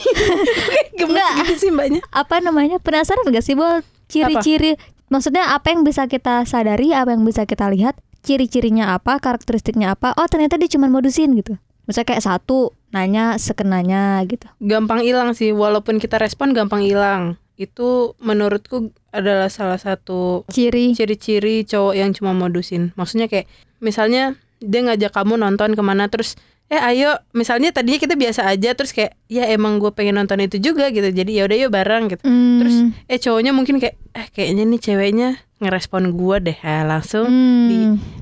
gemes 1.00 1.14
Nggak. 1.14 1.32
gitu 1.42 1.54
sih 1.58 1.70
mbaknya. 1.72 2.02
apa 2.12 2.40
namanya? 2.40 2.78
Penasaran 2.78 3.24
gak 3.28 3.42
sih 3.42 3.56
bol? 3.56 3.80
Ciri-ciri 4.08 4.76
maksudnya 5.08 5.54
apa 5.54 5.72
yang 5.72 5.82
bisa 5.82 6.06
kita 6.06 6.44
sadari 6.44 6.92
apa 6.92 7.16
yang 7.16 7.24
bisa 7.24 7.48
kita 7.48 7.72
lihat? 7.72 7.96
Ciri-cirinya 8.20 8.92
apa 8.94 9.18
karakteristiknya 9.18 9.96
apa? 9.96 10.12
Oh 10.14 10.28
ternyata 10.28 10.60
dia 10.60 10.68
cuma 10.68 10.86
modusin 10.86 11.32
gitu 11.34 11.56
misalnya 11.90 12.14
kayak 12.14 12.26
satu 12.26 12.78
nanya 12.94 13.42
sekenanya 13.42 14.22
gitu. 14.30 14.46
Gampang 14.62 15.02
hilang 15.02 15.34
sih, 15.34 15.50
walaupun 15.50 15.98
kita 15.98 16.22
respon 16.22 16.54
gampang 16.54 16.86
hilang. 16.86 17.42
Itu 17.58 18.14
menurutku 18.22 18.94
adalah 19.10 19.50
salah 19.50 19.82
satu 19.82 20.46
ciri. 20.54 20.94
ciri-ciri 20.94 21.66
cowok 21.66 21.94
yang 21.98 22.14
cuma 22.14 22.38
modusin. 22.38 22.94
Maksudnya 22.94 23.26
kayak 23.26 23.50
misalnya 23.82 24.38
dia 24.62 24.86
ngajak 24.86 25.12
kamu 25.12 25.42
nonton 25.42 25.74
ke 25.74 25.82
mana 25.82 26.08
terus 26.08 26.38
eh 26.70 26.78
ayo. 26.78 27.18
Misalnya 27.34 27.74
tadinya 27.74 28.00
kita 28.00 28.16
biasa 28.16 28.46
aja 28.48 28.78
terus 28.78 28.94
kayak 28.94 29.18
ya 29.28 29.50
emang 29.50 29.82
gue 29.82 29.92
pengen 29.92 30.22
nonton 30.22 30.40
itu 30.40 30.62
juga 30.62 30.88
gitu. 30.94 31.10
Jadi 31.10 31.36
ya 31.36 31.50
udah 31.50 31.58
yuk 31.58 31.72
bareng 31.74 32.08
gitu. 32.14 32.24
Hmm, 32.24 32.64
terus 32.64 32.78
eh 33.12 33.20
cowoknya 33.20 33.52
mungkin 33.52 33.82
kayak 33.82 33.98
eh 34.16 34.28
kayaknya 34.32 34.64
nih 34.70 34.80
ceweknya 34.80 35.30
ngerespon 35.60 36.16
gue 36.16 36.38
deh 36.40 36.58
ya 36.64 36.88
langsung 36.88 37.28
hmm, 37.28 37.68
di 37.68 37.80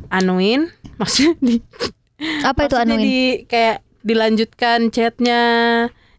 anuin 0.10 0.73
maksudnya 0.99 1.38
di 1.38 1.62
apa 2.43 2.65
itu 2.65 2.75
anuin? 2.75 2.99
di 2.99 3.17
kayak 3.45 3.86
dilanjutkan 4.01 4.89
chatnya 4.89 5.41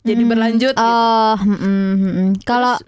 jadi 0.07 0.23
Hmm, 0.23 0.31
berlanjut 0.31 0.75
gitu. 0.75 0.83
oh 0.85 1.37
hmm, 1.37 1.59
hmm, 1.59 1.95
hmm, 1.95 2.13
hmm. 2.15 2.31
kalau 2.47 2.79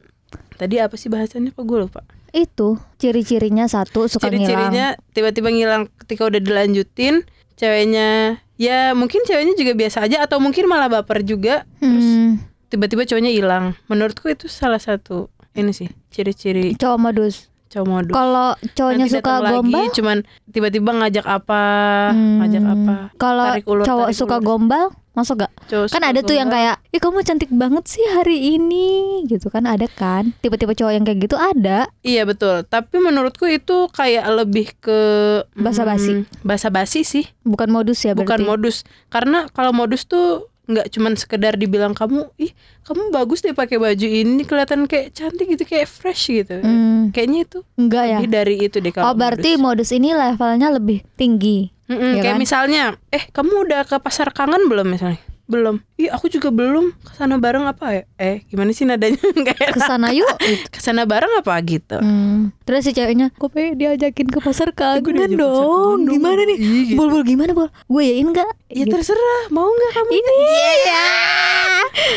tadi 0.56 0.76
apa 0.78 0.94
sih 0.96 1.08
bahasannya? 1.08 1.52
Kok 1.52 1.64
gue 1.64 1.78
lupa? 1.84 2.00
Itu 2.30 2.78
ciri-cirinya 2.96 3.66
satu 3.66 4.06
suka 4.06 4.30
ngilang. 4.30 4.46
Ciri-cirinya 4.46 4.86
tiba-tiba 5.10 5.48
ngilang 5.50 5.82
ketika 5.98 6.30
udah 6.30 6.38
dilanjutin 6.38 7.26
ceweknya 7.58 8.38
ya 8.56 8.94
mungkin 8.94 9.26
ceweknya 9.26 9.58
juga 9.58 9.72
biasa 9.74 10.06
aja 10.06 10.22
atau 10.24 10.38
mungkin 10.38 10.64
malah 10.70 10.88
baper 10.88 11.26
juga 11.26 11.66
terus 11.82 12.06
Hmm, 12.06 12.38
tiba-tiba 12.70 13.02
cowoknya 13.04 13.32
hilang. 13.34 13.74
Menurutku 13.90 14.30
itu 14.30 14.46
salah 14.46 14.78
satu 14.78 15.28
ini 15.52 15.74
sih 15.74 15.90
ciri-ciri. 16.08 16.78
Cowok 16.78 16.98
modus 17.02 17.49
cowok 17.70 17.86
modus. 17.86 18.12
Kalau 18.12 18.48
cowoknya 18.68 19.06
Nanti 19.06 19.14
suka 19.14 19.30
datang 19.30 19.40
lagi, 19.40 19.54
gombal? 19.54 19.86
cuman 19.94 20.16
tiba-tiba 20.46 20.90
ngajak 20.92 21.24
apa 21.24 21.62
hmm, 22.10 22.36
ngajak 22.42 22.64
apa. 22.66 22.94
Kalau 23.14 23.44
cowok 23.80 24.06
tarik 24.06 24.18
suka 24.18 24.36
ulur. 24.36 24.44
gombal 24.44 24.86
masuk 25.10 25.42
gak 25.42 25.50
Cowok 25.66 25.90
kan 25.90 26.02
ada 26.02 26.20
tuh 26.20 26.34
yang 26.34 26.46
gombal. 26.46 26.70
kayak 26.70 26.76
ih 26.88 27.00
kamu 27.00 27.18
cantik 27.22 27.50
banget 27.50 27.84
sih 27.84 28.04
hari 28.10 28.54
ini 28.54 28.86
gitu 29.26 29.46
kan 29.46 29.64
ada 29.64 29.86
kan? 29.86 30.34
Tiba-tiba 30.38 30.70
cowok 30.72 30.92
yang 30.92 31.02
kayak 31.02 31.18
gitu 31.20 31.34
ada. 31.34 31.86
Iya 32.00 32.22
betul, 32.24 32.62
tapi 32.64 32.98
menurutku 32.98 33.46
itu 33.46 33.86
kayak 33.90 34.26
lebih 34.28 34.74
ke 34.76 34.98
Basa-basi. 35.52 36.22
hmm, 36.22 36.42
basa-basi 36.42 37.02
sih, 37.02 37.24
bukan 37.42 37.70
modus 37.70 38.02
ya 38.02 38.14
bukan 38.14 38.38
berarti? 38.38 38.50
modus. 38.50 38.76
Karena 39.08 39.46
kalau 39.50 39.70
modus 39.70 40.06
tuh 40.06 40.49
nggak 40.70 40.86
cuman 40.88 41.12
sekedar 41.14 41.54
dibilang 41.54 41.90
kamu, 41.90 42.30
ih 42.36 42.54
kamu 42.82 43.10
bagus 43.10 43.40
deh 43.40 43.50
pakai 43.50 43.76
baju 43.76 44.06
ini, 44.06 44.42
kelihatan 44.42 44.86
kayak 44.86 45.10
cantik 45.10 45.46
gitu, 45.48 45.62
kayak 45.64 45.84
fresh 45.84 46.30
gitu. 46.30 46.58
Hmm, 46.58 47.10
Kayaknya 47.10 47.38
itu 47.44 47.58
enggak 47.74 48.04
ya 48.04 48.18
lebih 48.18 48.30
dari 48.30 48.56
itu 48.62 48.76
deh 48.78 48.90
kalau 48.90 49.04
oh 49.04 49.14
berarti 49.14 49.58
modus. 49.58 49.90
modus 49.90 49.90
ini 49.92 50.10
levelnya 50.10 50.68
lebih 50.70 51.02
tinggi 51.14 51.74
Mm-mm, 51.84 52.14
ya 52.14 52.22
kayak 52.22 52.34
kan? 52.34 52.40
misalnya, 52.40 52.82
eh 53.10 53.26
kamu 53.26 53.66
udah 53.66 53.82
ke 53.82 53.98
pasar 53.98 54.30
kangen 54.30 54.70
belum 54.70 54.86
misalnya? 54.88 55.18
Belum. 55.44 55.82
Ih 55.98 56.06
aku 56.06 56.30
juga 56.30 56.54
belum. 56.54 56.94
Ke 57.02 57.18
sana 57.18 57.34
bareng 57.34 57.66
apa 57.66 57.90
ya? 57.90 58.02
Eh 58.14 58.46
gimana 58.46 58.70
sih 58.70 58.86
nadanya? 58.86 59.18
Kayak 59.50 59.74
ke 59.74 59.80
sana 59.82 60.14
yuk 60.14 60.30
ke 60.70 60.78
sana 60.78 61.02
bareng 61.02 61.42
apa 61.42 61.58
gitu? 61.66 61.98
Hmm, 61.98 62.54
Terus 62.70 62.86
si 62.86 62.94
ceweknya, 62.94 63.34
kok 63.34 63.50
pengen 63.50 63.74
diajakin 63.74 64.30
ke 64.30 64.38
pasar 64.38 64.70
pasar 64.70 65.02
dong. 65.28 66.06
Gimana 66.06 66.46
nih? 66.46 66.54
Iya, 66.54 66.80
gitu. 66.86 66.96
Bol 66.96 67.10
bol 67.10 67.24
gimana 67.24 67.50
bol? 67.50 67.66
Gue 67.84 68.06
yain 68.06 68.30
nggak? 68.30 68.46
Ya 68.70 68.86
Gitu. 68.86 68.94
terserah, 68.94 69.50
mau 69.50 69.66
nggak 69.66 69.92
kamu? 69.92 70.10
Ini 70.14 70.34
ya. 70.86 71.06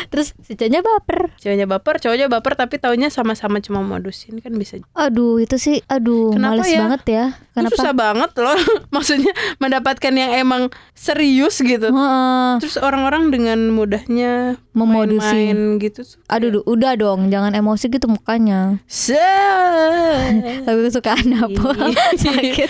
Terus 0.07 0.37
si 0.39 0.53
ceweknya 0.53 0.85
baper. 0.85 1.33
Ceweknya 1.35 1.65
baper, 1.65 1.97
cowoknya 1.97 2.29
baper 2.29 2.53
tapi 2.53 2.77
taunya 2.77 3.09
sama-sama 3.09 3.57
cuma 3.57 3.81
modusin 3.81 4.37
kan 4.37 4.53
bisa. 4.53 4.77
Aduh 4.93 5.41
itu 5.41 5.57
sih, 5.57 5.81
aduh 5.87 6.29
Kenapa 6.31 6.61
males 6.61 6.69
ya? 6.69 6.79
banget 6.79 7.01
ya. 7.07 7.25
Kenapa? 7.53 7.73
susah 7.73 7.93
banget 7.93 8.31
loh. 8.35 8.57
Maksudnya 8.95 9.33
mendapatkan 9.57 10.13
yang 10.13 10.31
emang 10.35 10.61
serius 10.93 11.57
gitu. 11.57 11.89
Heeh. 11.89 12.51
Terus 12.61 12.77
orang-orang 12.77 13.29
dengan 13.29 13.57
mudahnya 13.69 14.61
Memodusin. 14.71 15.17
main-main 15.17 15.57
gitu. 15.79 16.05
tuh. 16.05 16.21
Aduh, 16.29 16.49
duh, 16.51 16.63
udah 16.65 16.93
dong, 16.93 17.29
jangan 17.29 17.53
emosi 17.53 17.89
gitu 17.89 18.05
mukanya. 18.05 18.77
Se 18.85 19.17
Tapi 20.43 20.79
kesukaan 20.91 21.27
apa? 21.39 21.69
Sakit. 22.23 22.69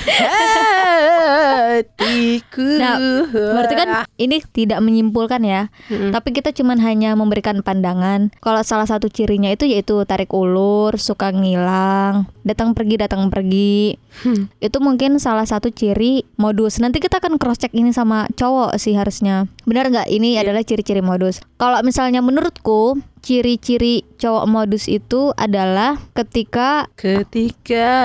Nah, 2.57 2.97
berarti 3.31 3.75
kan 3.75 3.87
ini 4.17 4.41
tidak 4.53 4.79
menyimpulkan 4.83 5.41
ya. 5.41 5.71
Mm-mm. 5.89 6.11
Tapi 6.13 6.29
kita 6.35 6.53
cuman 6.53 6.77
hanya 6.81 7.17
memberikan 7.17 7.61
pandangan. 7.65 8.29
Kalau 8.39 8.61
salah 8.61 8.85
satu 8.85 9.09
cirinya 9.09 9.49
itu 9.49 9.65
yaitu 9.65 9.97
tarik 10.05 10.29
ulur, 10.33 10.95
suka 11.01 11.33
ngilang, 11.33 12.29
datang 12.45 12.77
pergi 12.77 12.95
datang 13.01 13.27
pergi. 13.33 13.97
Hmm. 14.21 14.51
Itu 14.61 14.77
mungkin 14.77 15.17
salah 15.17 15.49
satu 15.49 15.73
ciri 15.73 16.21
modus. 16.37 16.77
Nanti 16.77 17.01
kita 17.01 17.17
akan 17.17 17.41
cross 17.41 17.57
check 17.57 17.73
ini 17.73 17.89
sama 17.89 18.29
cowok 18.37 18.77
sih 18.77 18.93
harusnya. 18.93 19.49
Benar 19.65 19.89
nggak 19.89 20.09
ini 20.13 20.37
adalah 20.37 20.61
ciri-ciri 20.61 21.01
modus? 21.01 21.41
Kalau 21.57 21.81
misalnya 21.81 22.21
menurutku 22.21 23.01
ciri-ciri 23.23 24.03
cowok 24.19 24.45
modus 24.51 24.91
itu 24.91 25.31
adalah 25.39 25.95
ketika 26.11 26.91
Ketika 26.99 27.95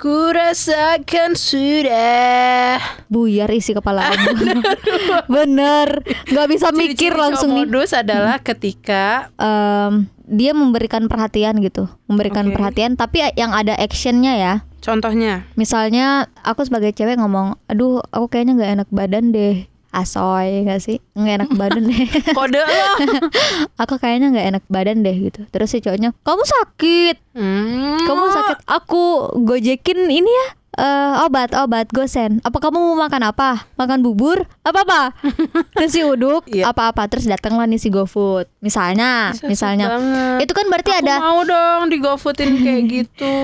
ku 0.00 0.32
rasakan 0.32 1.36
sudah 1.36 2.80
buyar 3.06 3.48
isi 3.48 3.72
kepala 3.72 4.06
kamu. 4.06 4.60
Bener, 5.34 5.88
nggak 6.26 6.48
bisa 6.48 6.68
mikir 6.70 7.10
Ciri-ciri 7.10 7.18
langsung 7.18 7.50
cowok 7.50 7.58
nih. 7.58 7.66
modus 7.66 7.90
adalah 7.92 8.36
ketika 8.38 9.04
Em, 9.34 9.92
dia 10.24 10.52
memberikan 10.52 11.04
perhatian 11.04 11.60
gitu, 11.60 11.84
memberikan 12.04 12.46
Oke. 12.46 12.54
perhatian, 12.54 12.94
tapi 12.94 13.20
yang 13.34 13.50
ada 13.50 13.74
actionnya 13.74 14.34
ya. 14.34 14.54
contohnya 14.78 15.48
Misalnya 15.54 16.28
aku 16.40 16.60
sebagai 16.62 16.92
cewek 16.92 17.16
ngomong, 17.16 17.56
aduh 17.66 18.04
aku 18.06 18.28
kayaknya 18.28 18.52
nggak 18.54 18.72
enak 18.74 18.88
badan 18.90 19.24
deh, 19.30 19.64
asoy 19.90 20.60
nggak 20.60 20.76
sih, 20.78 21.00
nggak 21.14 21.34
enak 21.38 21.50
badan 21.54 21.84
deh. 21.84 22.04
kode 22.36 22.58
lo. 22.58 22.88
aku 23.82 23.94
kayaknya 23.96 24.28
nggak 24.30 24.46
enak 24.50 24.64
badan 24.66 25.00
deh 25.00 25.16
gitu. 25.22 25.40
Terus 25.48 25.70
si 25.70 25.80
cowoknya, 25.80 26.12
kamu 26.20 26.42
sakit, 26.42 27.16
Hmm. 27.32 27.96
kamu 28.00 28.24
sakit. 28.30 28.56
Aku 28.66 29.02
gojekin 29.40 30.04
ini 30.04 30.28
ya. 30.28 30.46
Eh, 30.74 31.12
obat 31.20 31.50
obat 31.54 31.86
gosen. 31.88 32.38
Apa 32.40 32.58
kamu 32.58 32.76
mau 32.76 32.96
makan 33.00 33.22
apa? 33.26 33.66
Makan 33.74 34.00
bubur? 34.00 34.44
Apa 34.60 34.82
apa? 34.82 35.00
Nasi 35.78 36.02
uduk? 36.02 36.44
Iya. 36.46 36.68
apa 36.68 36.90
apa 36.90 37.06
terus 37.06 37.24
datanglah 37.24 37.64
nih 37.64 37.76
si 37.76 37.88
GoFood. 37.88 38.46
Misalnya 38.58 39.32
Bisa 39.32 39.46
misalnya. 39.46 39.86
banget. 39.90 40.36
itu 40.42 40.52
kan 40.52 40.66
berarti 40.68 40.90
Aku 40.90 41.00
ada 41.00 41.14
mau 41.18 41.40
dong 41.42 41.82
di 41.88 41.96
GoFoodin 41.98 42.50
kayak 42.58 42.82
gitu. 42.94 43.36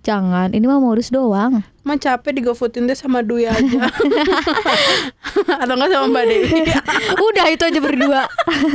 jangan 0.00 0.50
ini 0.50 0.64
mah 0.64 0.78
modus 0.78 1.08
doang 1.08 1.60
Mah 1.84 1.94
capek 1.94 2.30
di 2.32 2.40
GoFoodin 2.40 2.84
deh 2.84 2.94
sama 2.94 3.20
Dwi 3.20 3.44
aja. 3.44 3.60
Atau 5.60 5.74
enggak 5.74 5.90
sama 5.90 6.06
Mbak 6.08 6.24
Dewi. 6.24 6.48
udah 7.24 7.44
itu 7.48 7.62
aja 7.62 7.78
berdua 7.78 8.20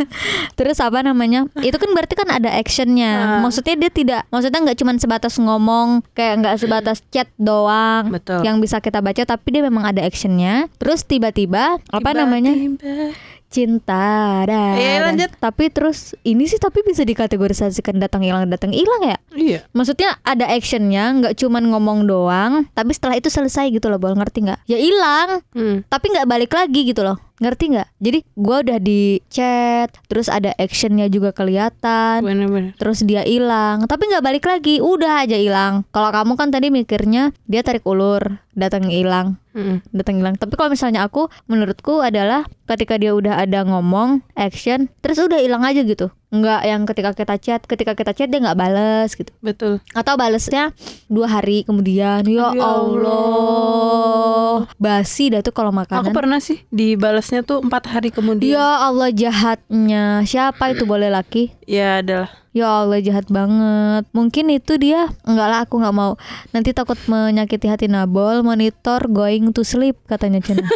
terus 0.59 0.77
apa 0.77 0.99
namanya 0.99 1.47
itu 1.59 1.73
kan 1.73 1.89
berarti 1.89 2.13
kan 2.13 2.27
ada 2.29 2.49
actionnya 2.51 3.01
Ah. 3.09 3.39
maksudnya 3.41 3.73
dia 3.75 3.89
tidak 3.89 4.21
maksudnya 4.29 4.59
nggak 4.61 4.75
cuma 4.75 4.91
sebatas 4.95 5.33
ngomong 5.35 5.99
kayak 6.11 6.39
nggak 6.39 6.55
sebatas 6.57 6.97
chat 7.09 7.25
doang 7.35 8.11
Betul. 8.11 8.43
yang 8.43 8.59
bisa 8.59 8.77
kita 8.77 8.99
baca 8.99 9.23
tapi 9.23 9.47
dia 9.49 9.61
memang 9.61 9.83
ada 9.83 10.01
actionnya 10.01 10.67
terus 10.77 11.01
tiba-tiba 11.01 11.77
apa 11.81 12.09
namanya 12.11 12.53
Tiba-tiba. 12.53 13.13
Cinta 13.49 14.05
dah 14.41 14.73
Iya, 14.73 14.97
lanjut. 15.03 15.29
tapi 15.35 15.67
terus 15.67 16.13
ini 16.21 16.45
sih 16.45 16.55
tapi 16.55 16.81
bisa 16.81 17.01
dikategorisasikan 17.01 17.97
datang 17.97 18.21
hilang 18.21 18.45
datang 18.45 18.69
hilang 18.69 19.01
ya 19.03 19.17
Iya. 19.31 19.59
Maksudnya 19.71 20.17
ada 20.21 20.45
actionnya, 20.47 21.09
nggak 21.15 21.33
cuman 21.35 21.63
ngomong 21.67 21.99
doang, 22.03 22.65
tapi 22.71 22.91
setelah 22.91 23.15
itu 23.15 23.27
selesai 23.27 23.69
gitu 23.69 23.87
loh, 23.87 23.95
bol 23.95 24.11
ngerti 24.11 24.41
nggak? 24.41 24.59
Ya 24.65 24.75
hilang, 24.75 25.45
Hmm. 25.51 25.85
tapi 25.85 26.09
nggak 26.09 26.25
balik 26.25 26.51
lagi 26.51 26.81
gitu 26.83 27.01
loh, 27.01 27.15
ngerti 27.37 27.71
nggak? 27.71 27.87
Jadi 27.99 28.19
gua 28.33 28.59
udah 28.59 28.77
di 28.77 29.21
chat, 29.27 29.93
terus 30.05 30.27
ada 30.27 30.51
actionnya 30.55 31.07
juga 31.07 31.29
kelihatan, 31.31 32.19
Bener-bener. 32.21 32.73
terus 32.75 32.99
dia 33.01 33.21
hilang, 33.21 33.85
tapi 33.85 34.07
nggak 34.07 34.23
balik 34.23 34.45
lagi, 34.45 34.81
udah 34.81 35.23
aja 35.23 35.37
hilang. 35.37 35.85
Kalau 35.89 36.09
kamu 36.09 36.33
kan 36.35 36.49
tadi 36.49 36.67
mikirnya 36.67 37.31
dia 37.45 37.61
tarik 37.61 37.85
ulur, 37.85 38.41
datang 38.51 38.89
hilang, 38.89 39.37
Mm-mm. 39.59 39.77
datang 39.91 40.15
hilang. 40.17 40.33
Tapi 40.33 40.55
kalau 40.55 40.71
misalnya 40.71 41.03
aku, 41.03 41.27
menurutku 41.45 41.99
adalah 41.99 42.47
ketika 42.65 42.95
dia 42.95 43.11
udah 43.11 43.37
ada 43.37 43.61
ngomong, 43.61 44.23
action, 44.33 44.87
terus 45.03 45.19
udah 45.19 45.37
hilang 45.37 45.61
aja 45.61 45.83
gitu. 45.83 46.07
Nggak 46.29 46.61
yang 46.63 46.81
ketika 46.85 47.11
kita 47.11 47.35
chat, 47.35 47.61
ketika 47.65 47.91
kita 47.91 48.13
chat 48.13 48.29
dia 48.29 48.37
nggak 48.37 48.53
bales 48.53 49.09
gitu 49.11 49.33
Betul. 49.41 49.81
atau 49.91 50.13
balesnya 50.13 50.71
dua 51.09 51.25
hari 51.25 51.65
kemudian 51.65 52.21
ya 52.21 52.53
Ya 52.53 52.61
Allah 52.61 53.89
basi 54.77 55.29
dah 55.29 55.41
tuh 55.41 55.49
kalau 55.49 55.71
Aku 55.71 55.79
makanan 55.81 56.13
pernah 56.13 56.37
sih 56.37 56.61
dibalasnya 56.69 57.41
tuh 57.41 57.59
empat 57.59 57.89
hari 57.89 58.13
kemudian. 58.13 58.61
ya 58.61 58.85
Allah 58.85 59.09
jahatnya 59.09 60.21
siapa 60.21 60.69
itu 60.69 60.85
boleh 60.85 61.09
laki 61.09 61.49
Ya 61.65 62.01
adalah. 62.01 62.29
Ya 62.51 62.83
Allah 62.85 62.99
jahat 62.99 63.29
banget. 63.29 64.09
Mungkin 64.11 64.49
itu 64.49 64.77
dia. 64.77 65.09
Enggak 65.23 65.47
lah 65.49 65.59
aku 65.65 65.77
nggak 65.79 65.95
mau. 65.95 66.17
Nanti 66.51 66.73
takut 66.73 66.97
menyakiti 67.05 67.69
hati 67.69 67.85
Nabol 67.85 68.41
monitor 68.41 69.05
going 69.07 69.53
to 69.53 69.61
sleep 69.63 69.95
katanya 70.05 70.41
Cina 70.41 70.65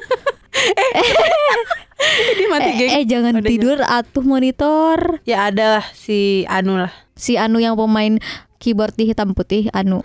Dia 2.37 2.47
mati 2.51 2.69
eh, 2.69 2.75
geng. 2.75 2.91
eh, 2.99 3.03
jangan 3.07 3.33
Udah 3.39 3.49
tidur 3.49 3.77
atuh 3.79 4.23
monitor. 4.23 5.23
Ya 5.23 5.47
ada 5.49 5.79
lah 5.79 5.85
si 5.95 6.43
Anu 6.45 6.77
lah. 6.77 6.91
si 7.13 7.37
Anu 7.37 7.61
yang 7.61 7.77
pemain 7.77 8.17
keyboard 8.63 8.95
di 8.95 9.03
hitam 9.05 9.35
putih 9.35 9.67
Anu 9.69 9.99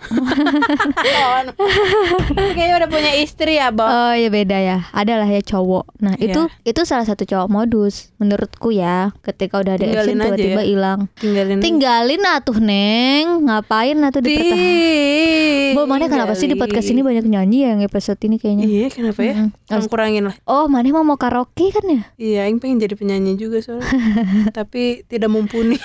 Kayaknya 2.29 2.75
udah 2.75 2.89
punya 2.89 3.11
istri 3.15 3.55
ya, 3.55 3.71
Bang. 3.71 3.87
Oh 3.87 4.13
ya 4.13 4.27
beda 4.27 4.57
ya, 4.57 4.77
adalah 4.91 5.25
ya 5.25 5.39
cowok. 5.39 5.95
Nah 5.99 6.13
Iya. 6.15 6.33
itu 6.33 6.41
itu 6.65 6.81
salah 6.83 7.05
satu 7.05 7.23
cowok 7.23 7.47
modus 7.47 8.11
menurutku 8.17 8.69
ya. 8.69 9.15
Ketika 9.21 9.57
udah 9.57 9.75
ada 9.75 9.85
Tinggalin 9.85 10.17
action 10.17 10.35
tiba-tiba 10.35 10.61
ya. 10.61 10.67
hilang. 10.67 10.99
Tinggalin. 11.15 11.57
Tinggalin 11.59 12.21
atuh 12.25 12.57
neng, 12.59 13.25
ngapain 13.45 13.95
atuh 13.97 14.19
dipertahankan? 14.19 15.71
Bo, 15.71 15.85
mana 15.85 16.05
kenapa 16.07 16.33
sih 16.33 16.45
di 16.45 16.57
podcast 16.57 16.89
ini 16.89 16.99
banyak 16.99 17.25
nyanyi 17.25 17.57
ya 17.61 17.67
yang 17.69 17.81
episode 17.81 18.19
ini 18.19 18.35
kayaknya? 18.35 18.65
Iya, 18.65 18.87
kenapa 18.89 19.21
ya? 19.21 19.33
Mm-mm. 19.37 19.49
Tolong 19.65 19.87
kurangin 19.87 20.23
lah. 20.25 20.35
Oh, 20.43 20.65
mana 20.65 20.89
mau 20.89 21.05
mau 21.05 21.15
karaoke 21.15 21.69
kan 21.69 21.85
ya? 21.85 22.01
Iya, 22.17 22.39
Aing 22.43 22.57
pengen 22.57 22.81
jadi 22.81 22.97
penyanyi 22.97 23.37
juga 23.37 23.61
soalnya. 23.61 23.85
Tapi 24.57 25.05
tidak 25.05 25.29
mumpuni. 25.29 25.77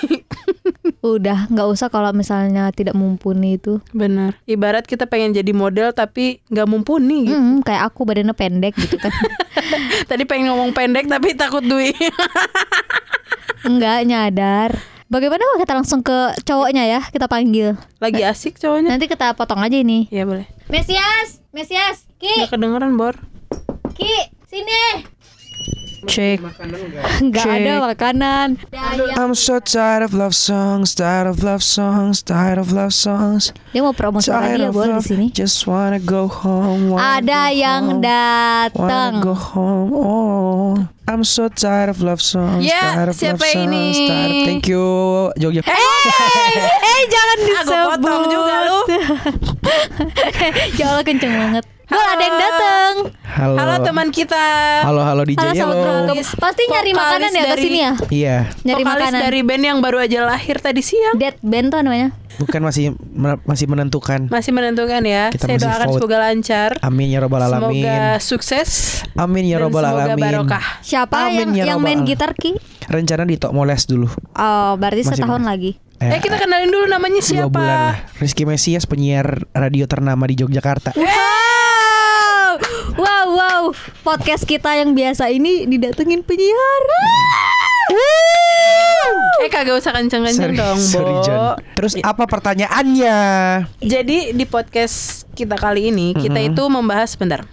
Udah, 0.99 1.45
nggak 1.47 1.67
usah 1.69 1.87
kalau 1.87 2.09
misalnya 2.11 2.64
tidak 2.71 2.97
mumpuni 2.97 3.57
itu. 3.59 3.83
Benar. 3.91 4.37
Ibarat 4.47 4.85
kita 4.85 5.05
pengen 5.05 5.35
jadi 5.35 5.51
model 5.51 5.91
tapi 5.91 6.39
nggak 6.49 6.67
mumpuni 6.69 7.29
gitu. 7.29 7.37
Hmm, 7.37 7.59
kayak 7.61 7.91
aku 7.91 8.05
badannya 8.05 8.33
pendek 8.33 8.73
gitu 8.77 8.95
kan. 8.97 9.11
Tadi 10.09 10.23
pengen 10.23 10.53
ngomong 10.53 10.71
pendek 10.71 11.05
tapi 11.05 11.35
takut 11.35 11.61
duit. 11.61 11.97
Enggak 13.67 14.05
nyadar. 14.05 14.71
Bagaimana 15.05 15.41
kalau 15.41 15.59
kita 15.61 15.73
langsung 15.77 16.01
ke 16.01 16.33
cowoknya 16.45 16.83
ya? 16.85 17.01
Kita 17.13 17.29
panggil. 17.29 17.77
Lagi 18.01 18.25
asik 18.25 18.57
cowoknya. 18.57 18.97
Nanti 18.97 19.05
kita 19.05 19.37
potong 19.37 19.61
aja 19.61 19.77
ini. 19.77 20.09
Iya 20.09 20.25
boleh. 20.25 20.49
Mesias, 20.65 21.45
Mesias, 21.53 22.09
Ki, 22.17 22.29
Nggak 22.41 22.57
kedengeran, 22.57 22.97
Bor. 22.97 23.13
Ki, 23.93 24.09
sini. 24.49 25.14
Cek. 26.05 26.39
Nggak 27.25 27.45
ada 27.45 27.73
makanan. 27.83 28.47
I'm 29.15 29.33
so 29.33 29.57
tired 29.59 30.01
of 30.01 30.13
love 30.13 30.31
songs, 30.31 30.93
tired 30.93 31.25
of 31.25 31.41
love 31.41 31.59
songs, 31.59 32.21
tired 32.21 32.57
of 32.57 32.69
love 32.69 32.91
songs. 32.91 33.51
Dia 33.71 33.81
mau 33.81 33.91
promosi 33.91 34.29
lagi 34.29 34.61
ya 34.61 34.69
of 34.69 34.73
boleh 34.73 34.87
di 34.87 34.93
love, 34.95 35.05
sini. 35.05 35.25
just 35.29 35.65
wanna 35.65 35.97
go 35.97 36.25
home. 36.25 36.89
wanna 36.89 37.19
Ada 37.19 37.41
go 37.43 37.57
yang 37.57 37.83
home, 37.89 38.01
datang. 38.01 39.11
Wanna 39.13 39.21
go 39.21 39.33
home. 39.33 39.89
Oh, 39.91 40.71
I'm 41.05 41.21
so 41.21 41.47
tired 41.47 41.89
of 41.89 41.99
love 41.99 42.17
songs, 42.17 42.63
Ya, 42.63 42.95
tired 42.95 43.09
of 43.11 43.15
siapa 43.15 43.35
love 43.35 43.45
songs. 43.45 43.65
ini? 43.67 43.85
Tired. 44.07 44.45
Thank 44.47 44.65
you, 44.65 44.85
Jogja. 45.35 45.61
Eh, 45.61 45.73
eh 46.81 47.01
jangan 47.05 47.37
Aku 47.37 47.45
disebut. 47.45 47.87
potong 47.93 48.23
juga 48.27 48.55
lu. 48.63 48.79
ya 50.79 50.85
Allah 50.91 51.03
kenceng 51.03 51.33
banget. 51.33 51.65
Bol 51.85 52.01
ada 52.01 52.17
yang 52.19 52.37
datang. 52.39 52.91
Halo. 53.35 53.55
Halo 53.55 53.73
teman 53.79 54.07
kita. 54.09 54.45
Halo, 54.81 55.01
halo 55.01 55.21
DJ 55.21 55.37
Halo 55.39 55.53
Yellow. 55.53 55.83
malam. 56.07 56.17
Pasti 56.17 56.63
nyari 56.65 56.91
Vokalis 56.91 56.97
makanan 56.97 57.29
ya 57.29 57.37
ke 57.37 57.47
dari- 57.47 57.61
sini 57.61 57.77
ya. 57.77 57.91
Iya, 58.09 58.37
Nyari 58.63 58.81
Vokalis 58.81 59.01
makanan. 59.05 59.21
dari 59.21 59.39
band 59.41 59.63
yang 59.63 59.77
baru 59.79 59.97
aja 59.99 60.19
lahir 60.23 60.57
tadi 60.57 60.81
siang. 60.81 61.15
Dead 61.15 61.37
band 61.39 61.69
tuh 61.69 61.81
namanya. 61.81 62.09
bukan 62.35 62.59
masih 62.61 62.91
masih 63.47 63.63
menentukan. 63.65 64.27
Masih 64.27 64.51
menentukan 64.51 64.99
ya. 65.01 65.31
Kita 65.31 65.45
Saya 65.45 65.55
masih 65.55 65.67
doakan 65.67 65.87
vote. 65.87 65.95
semoga 65.95 66.17
lancar. 66.19 66.69
Amin 66.81 67.07
ya 67.07 67.19
robbal 67.21 67.39
Semoga 67.39 67.55
alamin. 67.63 68.19
sukses. 68.19 68.69
Amin 69.15 69.43
ya 69.45 69.55
robbal 69.55 69.87
semoga 69.87 70.03
alamin. 70.11 70.19
barokah. 70.19 70.65
Siapa 70.81 71.15
Amin 71.23 71.31
yang 71.31 71.51
ya 71.55 71.63
yang 71.71 71.79
main 71.79 72.03
gitar 72.03 72.35
Ki? 72.35 72.59
Rencana 72.85 73.23
di 73.23 73.39
Tok 73.39 73.51
Moles 73.51 73.85
dulu. 73.85 74.11
Oh, 74.33 74.71
berarti 74.75 75.01
Masih 75.01 75.15
setahun 75.15 75.39
mana? 75.39 75.55
lagi. 75.55 75.79
Eh 75.95 76.19
kita 76.19 76.35
kenalin 76.35 76.67
dulu 76.67 76.91
namanya 76.91 77.17
dua 77.17 77.29
siapa? 77.47 77.47
bulan 77.49 77.79
lah. 77.87 77.95
Rizky 78.19 78.43
Mesias 78.43 78.83
penyiar 78.83 79.47
radio 79.49 79.87
ternama 79.87 80.27
di 80.27 80.35
Yogyakarta. 80.35 80.91
Wow, 80.91 81.07
wow, 82.95 83.25
wow. 83.31 83.61
Podcast 84.01 84.47
kita 84.47 84.75
yang 84.75 84.95
biasa 84.95 85.31
ini 85.31 85.67
didatengin 85.67 86.23
penyiar. 86.23 86.83
Eh 89.45 89.49
kagak 89.51 89.77
usah 89.77 89.93
kenceng-kenceng 89.93 90.57
dong, 90.57 90.79
sorry, 90.79 91.13
Bo. 91.13 91.23
John. 91.23 91.55
Terus 91.77 91.93
apa 92.01 92.25
pertanyaannya? 92.25 93.17
Jadi 93.83 94.33
di 94.33 94.45
podcast 94.49 95.29
kita 95.37 95.59
kali 95.59 95.93
ini 95.93 96.17
kita 96.17 96.41
itu 96.41 96.63
membahas 96.65 97.13
bentar. 97.13 97.45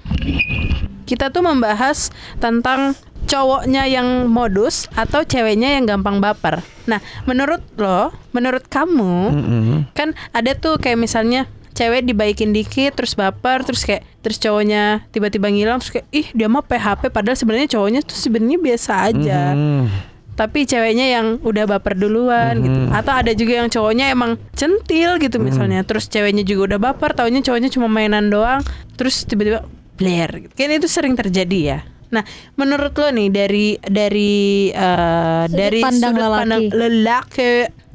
Kita 1.05 1.29
tuh 1.29 1.45
membahas 1.45 2.09
tentang 2.41 2.97
cowoknya 3.29 3.85
yang 3.87 4.27
modus 4.33 4.89
atau 4.97 5.23
ceweknya 5.27 5.77
yang 5.77 5.85
gampang 5.85 6.19
baper. 6.19 6.65
Nah, 6.89 6.99
menurut 7.29 7.61
lo, 7.79 8.11
menurut 8.33 8.67
kamu, 8.67 9.15
Mm-mm. 9.31 9.79
kan 9.93 10.17
ada 10.33 10.57
tuh 10.57 10.81
kayak 10.81 10.99
misalnya 10.99 11.47
cewek 11.73 12.05
dibaikin 12.05 12.51
dikit 12.51 12.93
terus 12.93 13.13
baper 13.13 13.63
terus 13.63 13.83
kayak 13.83 14.05
terus 14.21 14.37
cowoknya 14.37 15.09
tiba-tiba 15.09 15.49
ngilang 15.49 15.77
terus 15.77 15.93
kayak 15.93 16.07
ih 16.11 16.27
dia 16.31 16.47
mah 16.47 16.61
PHP 16.61 17.09
padahal 17.09 17.35
sebenarnya 17.35 17.69
cowoknya 17.71 18.01
tuh 18.01 18.15
sebenarnya 18.15 18.59
biasa 18.59 18.93
aja 19.07 19.41
Mhm. 19.53 19.85
tapi 20.33 20.65
ceweknya 20.65 21.07
yang 21.11 21.27
udah 21.41 21.65
baper 21.67 21.93
duluan 21.95 22.57
gitu 22.59 22.79
atau 22.91 23.13
ada 23.15 23.33
juga 23.33 23.53
yang 23.55 23.69
cowoknya 23.69 24.09
emang 24.09 24.37
centil 24.53 25.17
gitu 25.17 25.37
misalnya 25.39 25.81
terus 25.83 26.07
ceweknya 26.07 26.41
juga 26.41 26.73
udah 26.73 26.81
baper 26.83 27.13
taunya 27.13 27.41
cowoknya 27.41 27.69
cuma 27.69 27.85
mainan 27.87 28.29
doang 28.29 28.65
terus 28.95 29.25
tiba-tiba 29.25 29.65
blair 29.95 30.31
gitu. 30.41 30.53
kan 30.53 30.71
itu 30.71 30.89
sering 30.89 31.13
terjadi 31.13 31.59
ya 31.61 31.79
nah 32.09 32.25
menurut 32.55 32.93
lo 32.93 33.09
nih 33.09 33.29
dari 33.29 33.67
dari 33.79 34.33
eh, 34.69 35.45
Sudut 35.45 35.53
dari 35.55 35.81
pandang 35.81 36.13
sudut 36.13 36.23
lelaki. 36.23 36.39
pandang 36.39 36.63
lelaki 36.71 37.51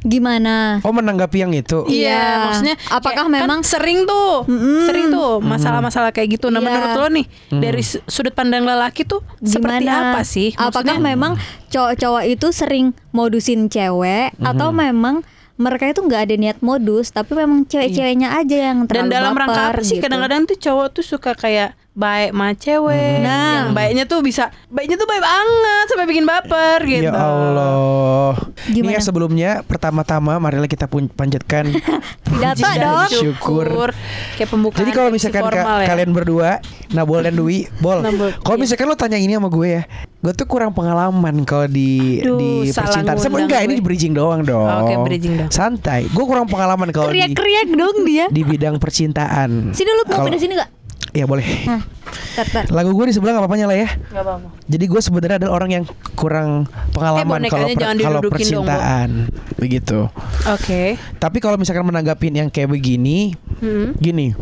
Gimana? 0.07 0.79
Oh 0.81 0.89
menanggapi 0.89 1.37
yang 1.37 1.51
itu? 1.51 1.83
Iya, 1.85 2.07
Iya. 2.07 2.23
maksudnya 2.41 2.75
Apakah 2.87 3.27
kayak- 3.27 3.33
memang- 3.35 3.59
kan 3.59 3.67
sering 3.67 3.99
tuh, 4.03 4.47
Mm-mm. 4.47 4.87
sering 4.87 5.07
tuh 5.09 5.31
masalah-masalah 5.37 6.09
kayak 6.09 6.33
gitu. 6.33 6.47
Nah, 6.47 6.57
Iya. 6.57 6.65
menurut 6.65 6.91
lo 6.95 7.07
nih 7.11 7.25
dari 7.51 7.83
su- 7.83 7.99
sudut 8.05 8.31
pandang 8.31 8.63
lelaki 8.63 9.03
tuh 9.03 9.19
seperti 9.37 9.83
Gimana? 9.83 10.15
apa 10.15 10.21
sih? 10.23 10.55
Apakah 10.55 10.95
Maksudnya- 10.95 11.03
memang 11.05 11.33
cowok-cowok 11.67 12.23
itu 12.25 12.47
sering 12.49 12.85
modusin 13.11 13.67
cewek 13.67 14.31
atau 14.39 14.71
memang 14.71 15.27
mereka 15.55 15.89
itu 15.89 15.99
nggak 15.99 16.21
ada 16.23 16.35
niat 16.35 16.59
modus 16.61 17.09
tapi 17.09 17.33
memang 17.33 17.65
cewek-ceweknya 17.65 18.29
aja 18.31 18.57
yang 18.69 18.85
dan 18.85 19.09
terlalu 19.09 19.11
dalam 19.11 19.33
rangka 19.33 19.53
baper 19.67 19.73
apa 19.73 19.81
sih? 19.83 19.97
gitu. 19.97 20.03
Kadang-kadang 20.05 20.41
tuh 20.45 20.55
cowok 20.55 20.87
tuh 20.93 21.03
suka 21.03 21.31
kayak 21.33 21.73
baik 21.97 22.29
sama 22.29 22.53
cewek. 22.53 23.15
Nah. 23.19 23.53
yang 23.57 23.73
baiknya 23.73 24.05
tuh 24.05 24.21
bisa 24.21 24.53
baiknya 24.69 24.95
tuh 24.95 25.09
baik 25.09 25.17
banget 25.19 25.85
sampai 25.89 26.05
bikin 26.05 26.23
baper 26.23 26.79
gitu. 26.85 27.09
Ya 27.09 27.17
Allah. 27.17 28.37
Ini 28.69 28.73
Gimana? 28.77 28.93
ya 28.93 28.99
sebelumnya 29.01 29.51
pertama-tama 29.65 30.37
marilah 30.37 30.69
kita 30.69 30.85
pun 30.85 31.09
panjatkan 31.09 31.73
Pidato 32.27 32.61
Puji 32.61 32.63
dan 32.69 32.77
dong. 32.77 33.09
Syukur. 33.09 33.65
Kayak 34.37 34.49
pembukaan 34.51 34.79
Jadi 34.79 34.91
kalau 34.93 35.09
misalkan 35.09 35.43
ka- 35.49 35.65
ya. 35.81 35.87
kalian 35.89 36.11
berdua, 36.13 36.61
Nabol 36.93 37.25
dan 37.25 37.33
Dwi, 37.33 37.65
Bol. 37.79 38.05
Kalau 38.37 38.55
iya. 38.55 38.61
misalkan 38.61 38.85
lo 38.85 38.93
tanya 38.93 39.17
ini 39.17 39.33
sama 39.33 39.49
gue 39.49 39.67
ya, 39.67 39.83
gue 40.21 40.33
tuh 40.37 40.45
kurang 40.45 40.77
pengalaman 40.77 41.41
kalau 41.43 41.65
di 41.65 42.21
Aduh, 42.21 42.37
di 42.37 42.49
percintaan. 42.69 43.17
Sebenarnya 43.17 43.25
ngundang 43.25 43.49
enggak 43.49 43.61
ini 43.65 43.81
bridging 43.81 44.13
doang 44.13 44.45
dong. 44.45 44.69
Oke, 44.69 44.93
bridging 45.01 45.33
dong. 45.35 45.49
Santai. 45.49 46.05
Gue 46.13 46.25
kurang 46.29 46.45
pengalaman 46.45 46.93
kalau 46.93 47.09
di 47.09 47.17
Kriak-kriak 47.17 47.73
dong 47.73 48.05
dia. 48.05 48.29
di 48.29 48.45
bidang 48.45 48.77
percintaan. 48.77 49.73
Sini 49.73 49.89
lu 49.89 50.05
mau 50.05 50.21
Kalau- 50.21 50.25
pindah 50.29 50.37
sini 50.37 50.53
gak? 50.53 50.69
Ya 51.17 51.25
boleh. 51.25 51.65
Nah, 51.65 51.81
tar, 52.35 52.45
tar. 52.45 52.63
Lagu 52.69 52.93
gue 52.93 53.09
di 53.09 53.13
sebelah 53.15 53.33
gak 53.33 53.41
apa-apa 53.41 53.57
nyala 53.57 53.73
ya. 53.73 53.89
Gak 54.07 54.21
apa-apa. 54.21 54.47
Jadi 54.63 54.85
gue 54.85 55.01
sebenarnya 55.01 55.37
adalah 55.41 55.53
orang 55.55 55.69
yang 55.71 55.83
kurang 56.13 56.49
pengalaman 56.93 57.41
Eh, 57.41 57.49
kalau 57.49 57.65
per- 57.65 57.81
kalau 57.81 57.93
didudukin 58.21 58.21
dong, 58.21 58.33
percintaan, 58.69 59.09
begitu. 59.55 59.99
Oke. 60.45 60.81
Tapi 61.17 61.37
kalau 61.39 61.57
misalkan 61.57 61.81
menanggapin 61.83 62.37
yang 62.37 62.47
kayak 62.47 62.69
begini, 62.69 63.33
Hmm. 63.57 63.97
gini, 63.97 64.37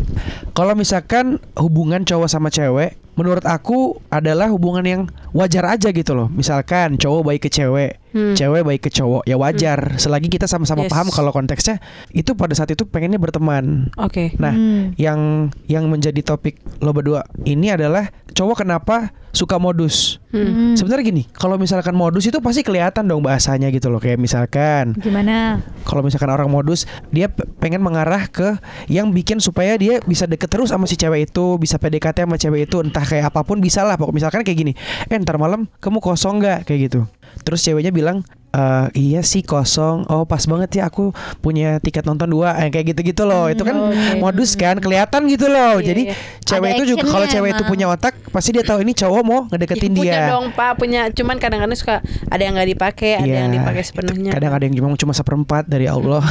kalau 0.51 0.75
misalkan 0.75 1.39
hubungan 1.55 2.03
cowok 2.03 2.27
sama 2.27 2.51
cewek, 2.51 2.99
menurut 3.15 3.43
aku 3.43 3.99
adalah 4.07 4.51
hubungan 4.51 4.85
yang 4.85 5.01
wajar 5.31 5.63
aja 5.67 5.91
gitu 5.91 6.15
loh. 6.15 6.27
Misalkan 6.31 6.95
cowok 6.95 7.21
baik 7.27 7.41
ke 7.43 7.49
cewek, 7.49 7.99
Hmm. 8.15 8.35
cewek 8.35 8.63
baik 8.63 8.81
ke 8.87 8.91
cowok, 8.91 9.27
ya 9.27 9.35
wajar. 9.35 9.99
Selagi 9.99 10.31
kita 10.31 10.47
sama-sama 10.47 10.87
Yes. 10.87 10.91
paham 10.91 11.07
kalau 11.11 11.31
konteksnya 11.35 11.83
itu 12.11 12.31
pada 12.35 12.55
saat 12.55 12.71
itu 12.71 12.87
pengennya 12.87 13.19
berteman. 13.19 13.91
Oke. 13.99 14.35
Nah, 14.39 14.55
Hmm. 14.55 14.95
yang 14.95 15.51
yang 15.67 15.87
menjadi 15.91 16.19
topik 16.23 16.59
lo 16.79 16.91
berdua 16.91 17.27
ini 17.43 17.71
adalah 17.71 18.11
cowok 18.31 18.63
kenapa 18.63 19.11
suka 19.35 19.59
modus. 19.59 20.23
Hmm. 20.31 20.73
Sebenarnya 20.79 21.03
gini, 21.11 21.23
kalau 21.35 21.59
misalkan 21.59 21.91
modus 21.91 22.23
itu 22.23 22.39
pasti 22.39 22.63
kelihatan 22.63 23.03
dong 23.05 23.19
bahasanya 23.19 23.67
gitu 23.69 23.91
loh. 23.91 23.99
Kayak 23.99 24.23
misalkan 24.23 24.95
Gimana? 24.95 25.59
kalau 25.83 26.01
misalkan 26.01 26.31
orang 26.31 26.47
modus, 26.47 26.87
dia 27.11 27.27
pe- 27.27 27.43
pengen 27.59 27.83
mengarah 27.83 28.31
ke 28.31 28.55
yang 28.87 29.11
bikin 29.11 29.43
supaya 29.43 29.75
dia 29.75 29.99
bisa 30.07 30.23
deket 30.25 30.47
terus 30.47 30.71
sama 30.71 30.87
si 30.87 30.95
cewek 30.95 31.27
itu, 31.29 31.59
bisa 31.59 31.75
PDKT 31.75 32.23
sama 32.23 32.39
cewek 32.39 32.71
itu, 32.71 32.79
entah 32.79 33.03
kayak 33.03 33.35
apa 33.35 33.43
pun 33.43 33.59
bisa 33.59 33.83
lah. 33.83 33.99
Pokok 33.99 34.15
misalkan 34.15 34.41
kayak 34.47 34.57
gini, 34.57 34.73
eh 35.11 35.15
ntar 35.19 35.35
malam 35.35 35.67
kamu 35.83 35.99
kosong 35.99 36.39
nggak 36.39 36.63
kayak 36.63 36.91
gitu. 36.91 37.03
Terus 37.43 37.59
ceweknya 37.67 37.91
bilang, 37.91 38.23
"Eh, 38.55 38.85
iya 38.95 39.19
sih 39.19 39.43
kosong. 39.43 40.07
Oh 40.07 40.23
pas 40.23 40.39
banget 40.47 40.79
ya 40.79 40.87
aku 40.87 41.11
punya 41.43 41.83
tiket 41.83 42.07
nonton 42.07 42.31
dua, 42.31 42.55
eh, 42.63 42.71
kayak 42.71 42.95
gitu-gitu 42.95 43.27
loh. 43.27 43.51
itu 43.51 43.67
kan 43.67 43.75
oke. 43.75 44.23
modus 44.23 44.55
kan, 44.55 44.79
kelihatan 44.79 45.27
gitu 45.27 45.51
loh. 45.51 45.83
Iya, 45.83 45.91
Jadi 45.91 46.01
iya. 46.07 46.15
cewek 46.41 46.69
Ada 46.71 46.75
itu 46.79 46.83
juga 46.95 47.05
kalau 47.11 47.27
cewek 47.27 47.49
itu 47.51 47.63
punya 47.67 47.85
otak, 47.91 48.15
pasti 48.31 48.55
dia 48.55 48.63
tahu 48.63 48.79
ini 48.81 48.95
cowok 48.95 49.21
mau 49.27 49.43
ngedeketin 49.51 49.91
Ya, 49.91 49.99
punya 49.99 50.13
dia. 50.15 50.31
dong 50.31 50.47
pak 50.51 50.71
punya 50.79 51.01
cuman 51.11 51.35
kadang-kadang 51.35 51.75
suka 51.75 51.95
ada 52.31 52.41
yang 52.41 52.53
nggak 52.55 52.69
dipakai 52.71 53.11
ada 53.19 53.27
Iya, 53.27 53.37
yang 53.43 53.51
dipakai 53.51 53.83
sepenuhnya 53.83 54.31
Kadang 54.31 54.51
ada 54.55 54.63
yang 54.63 54.75
cuma 54.79 54.87
cuma 54.95 55.13
seperempat 55.13 55.63
dari 55.67 55.87
Allah. 55.89 56.23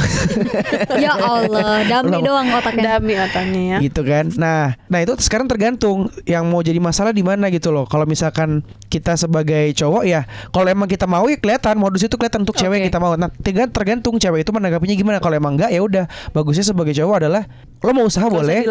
ya 1.03 1.13
Allah, 1.13 1.83
dami 1.85 2.17
doang 2.21 2.47
otaknya. 2.51 2.97
dami 2.97 3.13
otaknya 3.19 3.61
ya 3.61 3.77
gitu 3.83 4.01
kan. 4.01 4.25
Nah, 4.35 4.73
nah 4.87 4.99
itu 5.03 5.13
sekarang 5.19 5.45
tergantung 5.45 6.09
yang 6.25 6.47
mau 6.47 6.63
jadi 6.63 6.79
masalah 6.79 7.11
di 7.11 7.21
mana 7.21 7.51
gitu 7.51 7.69
loh. 7.69 7.85
Kalau 7.85 8.07
misalkan 8.07 8.63
kita 8.87 9.19
sebagai 9.19 9.75
cowok 9.75 10.03
ya, 10.07 10.23
kalau 10.49 10.67
emang 10.71 10.87
kita 10.87 11.03
mau 11.05 11.27
ya 11.27 11.35
kelihatan 11.35 11.75
modus 11.75 12.01
itu 12.01 12.14
kelihatan 12.17 12.41
untuk 12.43 12.55
cewek 12.55 12.75
yang 12.79 12.85
Oke. 12.87 12.91
kita 12.91 12.99
mau. 12.99 13.13
Nah, 13.15 13.29
tergan- 13.31 13.71
tergantung 13.71 14.15
cewek 14.17 14.43
itu 14.43 14.51
menanggapinya 14.51 14.95
gimana. 14.95 15.17
Kalau 15.19 15.35
emang 15.35 15.55
enggak 15.55 15.71
ya 15.71 15.81
udah, 15.81 16.05
bagusnya 16.31 16.65
sebagai 16.65 16.91
cowok 16.91 17.15
adalah 17.23 17.43
lo 17.79 17.91
mau 17.93 18.05
usaha 18.07 18.25
usah 18.25 18.33
boleh. 18.33 18.65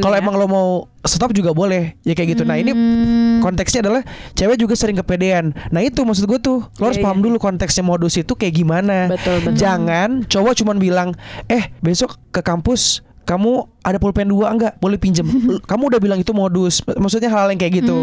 Kalau 0.00 0.16
ya. 0.16 0.20
emang 0.20 0.34
lo 0.36 0.46
mau 0.46 0.68
stop 1.02 1.32
juga 1.32 1.56
boleh. 1.56 1.96
Ya 2.04 2.12
kayak 2.12 2.36
gitu. 2.36 2.42
Nah, 2.44 2.58
ini 2.58 2.74
Hmm. 2.76 3.40
konteksnya 3.40 3.86
adalah 3.86 4.02
cewek 4.34 4.58
juga 4.58 4.74
sering 4.74 4.98
kepedean. 4.98 5.54
Nah 5.70 5.80
itu 5.80 6.02
maksud 6.02 6.26
gue 6.26 6.38
tuh 6.38 6.58
lo 6.66 6.84
harus 6.84 6.98
Iya, 6.98 7.06
paham 7.06 7.18
iya. 7.20 7.24
dulu 7.30 7.36
konteksnya 7.38 7.84
modus 7.86 8.18
itu 8.18 8.34
kayak 8.34 8.54
gimana. 8.54 9.08
Betul, 9.08 9.40
betul. 9.40 9.56
Jangan 9.56 10.26
cowok 10.26 10.52
cuman 10.58 10.76
bilang, 10.76 11.08
eh 11.46 11.70
besok 11.80 12.18
ke 12.28 12.42
kampus 12.42 13.00
kamu 13.24 13.68
ada 13.82 13.96
pulpen 13.96 14.28
dua 14.28 14.50
enggak? 14.50 14.76
Boleh 14.82 14.98
pinjem. 14.98 15.24
Kamu 15.70 15.88
udah 15.88 16.00
bilang 16.02 16.18
itu 16.18 16.34
modus 16.34 16.82
maksudnya 16.84 17.30
hal 17.30 17.48
yang 17.48 17.60
kayak 17.60 17.84
gitu. 17.84 17.96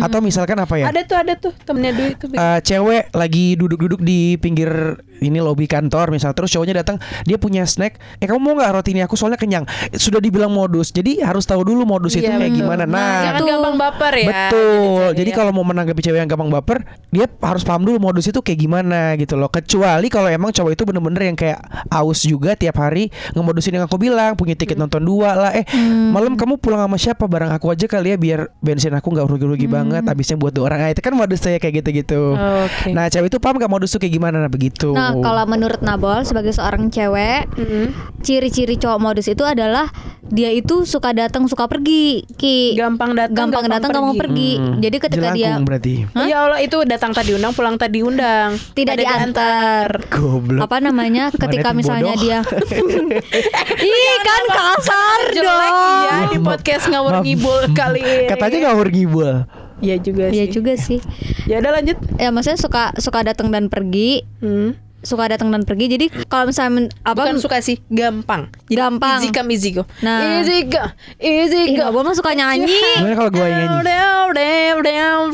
Atau 0.00 0.18
misalkan 0.24 0.56
apa 0.58 0.74
ya? 0.80 0.88
Ada 0.88 1.00
tuh 1.04 1.16
ada 1.16 1.32
tuh 1.36 1.52
temennya 1.62 1.92
duit 1.94 2.16
tuh 2.16 2.28
Eh, 2.32 2.58
cewek 2.62 3.12
lagi 3.12 3.54
duduk-duduk 3.58 4.00
di 4.00 4.38
pinggir 4.38 4.98
ini 5.18 5.42
lobi 5.42 5.66
kantor 5.66 6.14
misal 6.14 6.30
terus 6.30 6.54
cowoknya 6.54 6.78
datang 6.86 7.02
dia 7.26 7.34
punya 7.42 7.66
snack 7.66 7.98
eh 8.22 8.26
kamu 8.30 8.38
mau 8.38 8.54
nggak 8.54 8.70
roti 8.70 8.90
ini 8.94 9.02
aku? 9.02 9.18
Soalnya 9.18 9.36
kenyang. 9.38 9.66
Sudah 9.94 10.22
dibilang 10.22 10.50
modus 10.54 10.94
jadi 10.94 11.26
harus 11.26 11.44
tahu 11.44 11.66
dulu 11.66 11.84
modus 11.84 12.14
itu 12.14 12.24
Iya, 12.24 12.38
kayak 12.38 12.54
gimana. 12.54 12.84
Jangan 12.86 12.94
nah 12.94 13.38
Tuh. 13.38 13.46
gampang 13.46 13.74
baper 13.76 14.12
ya. 14.14 14.26
Betul. 14.30 15.02
cewek 15.12 15.16
Jadi 15.18 15.30
ya. 15.30 15.36
kalau 15.36 15.50
mau 15.50 15.64
menanggapi 15.66 16.00
cewek 16.00 16.18
yang 16.22 16.30
gampang 16.30 16.50
baper, 16.54 16.78
dia 17.10 17.26
harus 17.26 17.62
paham 17.66 17.82
dulu 17.82 17.98
modus 17.98 18.30
itu 18.30 18.38
kayak 18.38 18.58
gimana 18.58 19.18
gitu 19.18 19.34
loh. 19.34 19.50
Kecuali 19.50 20.06
kalau 20.06 20.30
emang 20.30 20.54
cowok 20.54 20.72
itu 20.72 20.82
bener-bener 20.86 21.22
yang 21.34 21.36
kayak 21.36 21.58
aus 21.90 22.22
juga 22.22 22.54
tiap 22.54 22.78
hari 22.78 23.10
ngemodusin 23.34 23.74
yang 23.74 23.84
aku 23.90 23.98
bilang, 23.98 24.38
punya 24.38 24.54
tiket 24.54 24.78
nonton 24.78 25.02
dua 25.02 25.17
lah. 25.20 25.50
Eh, 25.52 25.64
malam 26.08 26.34
kamu 26.34 26.56
pulang 26.56 26.80
sama 26.80 26.96
siapa? 26.96 27.24
Bareng 27.24 27.48
aku 27.48 27.68
aja 27.68 27.84
kali 27.84 28.10
ya 28.10 28.16
biar 28.16 28.40
bensin 28.58 28.92
aku 28.92 29.08
nggak 29.08 29.26
rugi-rugi 29.26 29.66
banget. 29.66 30.02
Habisnya 30.02 30.36
buat 30.36 30.50
dua 30.50 30.68
orang. 30.68 30.80
Nah, 30.80 30.90
itu 30.90 31.00
kan 31.00 31.12
modus 31.12 31.40
saya 31.40 31.56
kayak 31.56 31.80
gitu-gitu. 31.80 32.34
Oke. 32.34 32.90
Nah, 32.90 33.06
cewek 33.06 33.28
itu 33.28 33.38
paham 33.38 33.56
gak 33.56 33.68
modus 33.68 33.90
tuh 33.90 33.98
kayak 33.98 34.14
gimana? 34.14 34.38
Nah, 34.38 34.48
begitu. 34.48 34.90
Nah, 34.90 35.14
kalau 35.14 35.44
menurut 35.44 35.80
Nabol 35.80 36.22
sebagai 36.22 36.50
seorang 36.50 36.88
cewek, 36.88 37.48
Mm-mm. 37.52 37.90
ciri-ciri 38.20 38.76
cowok 38.76 38.98
modus 38.98 39.26
itu 39.26 39.42
adalah 39.42 39.88
dia 40.24 40.52
itu 40.52 40.84
suka 40.84 41.10
datang 41.10 41.48
suka 41.48 41.64
pergi 41.64 42.20
ki 42.28 42.76
gampang 42.76 43.16
datang 43.16 43.48
gampang 43.48 43.64
datang 43.64 43.90
gampang 43.90 44.16
pergi 44.18 44.50
Hmm, 44.50 44.76
jadi 44.76 44.96
ketika 44.98 45.28
dia 45.32 45.56
jelangkung 45.56 45.64
berarti. 45.64 45.94
Ya 46.28 46.36
Allah 46.42 46.60
itu 46.60 46.76
datang 46.84 47.12
tadi 47.12 47.32
undang 47.32 47.52
pulang 47.52 47.76
tadi 47.76 48.00
undang 48.00 48.60
tidak 48.74 48.96
Ada 48.96 49.02
diantar 49.02 49.86
Goblok. 50.08 50.60
apa 50.62 50.76
namanya 50.78 51.32
ketika 51.32 51.72
misalnya 51.72 52.12
bodoh? 52.12 52.20
dia 52.20 52.38
ih 53.88 54.16
kan 54.20 54.42
kasar 54.50 55.07
jelek 55.30 55.70
dong 55.70 56.04
ya 56.04 56.16
di 56.28 56.38
podcast 56.38 56.84
ngawur 56.86 57.12
Maaf. 57.18 57.24
ngibul 57.24 57.60
kali 57.72 58.00
ini 58.00 58.26
Katanya 58.26 58.58
ngawur 58.68 58.88
ngibul. 58.88 59.30
Iya 59.78 59.96
juga 59.96 60.24
sih 60.28 60.34
Iya 60.34 60.44
juga 60.50 60.72
sih 60.74 60.98
ya 61.46 61.56
udah 61.58 61.72
lanjut 61.78 61.96
ya 62.18 62.28
maksudnya 62.28 62.58
suka 62.58 62.90
suka 62.98 63.22
datang 63.22 63.48
dan 63.48 63.70
pergi 63.70 64.26
hmm. 64.42 64.74
suka 64.98 65.30
datang 65.30 65.54
dan 65.54 65.62
pergi 65.62 65.86
jadi 65.86 66.06
kalau 66.26 66.50
misalnya 66.50 66.72
men- 66.74 66.92
apa 67.06 67.22
Bukan 67.22 67.38
suka 67.38 67.62
sih, 67.62 67.78
gampang. 67.86 68.50
Jadi 68.66 68.74
Gampang. 68.74 69.22
Easy 69.22 69.30
come, 69.30 69.48
easy 69.54 69.70
go. 69.70 69.86
Nah. 70.02 70.42
easy 70.42 70.66
go, 70.66 70.82
easy 71.22 71.78
go. 71.78 71.94
Mah 71.94 72.18
suka 72.18 72.34
nyanyi 72.34 72.66
Gimana 72.98 73.14
kalau 73.14 73.30
gue 73.30 73.46
nyanyi? 73.46 73.78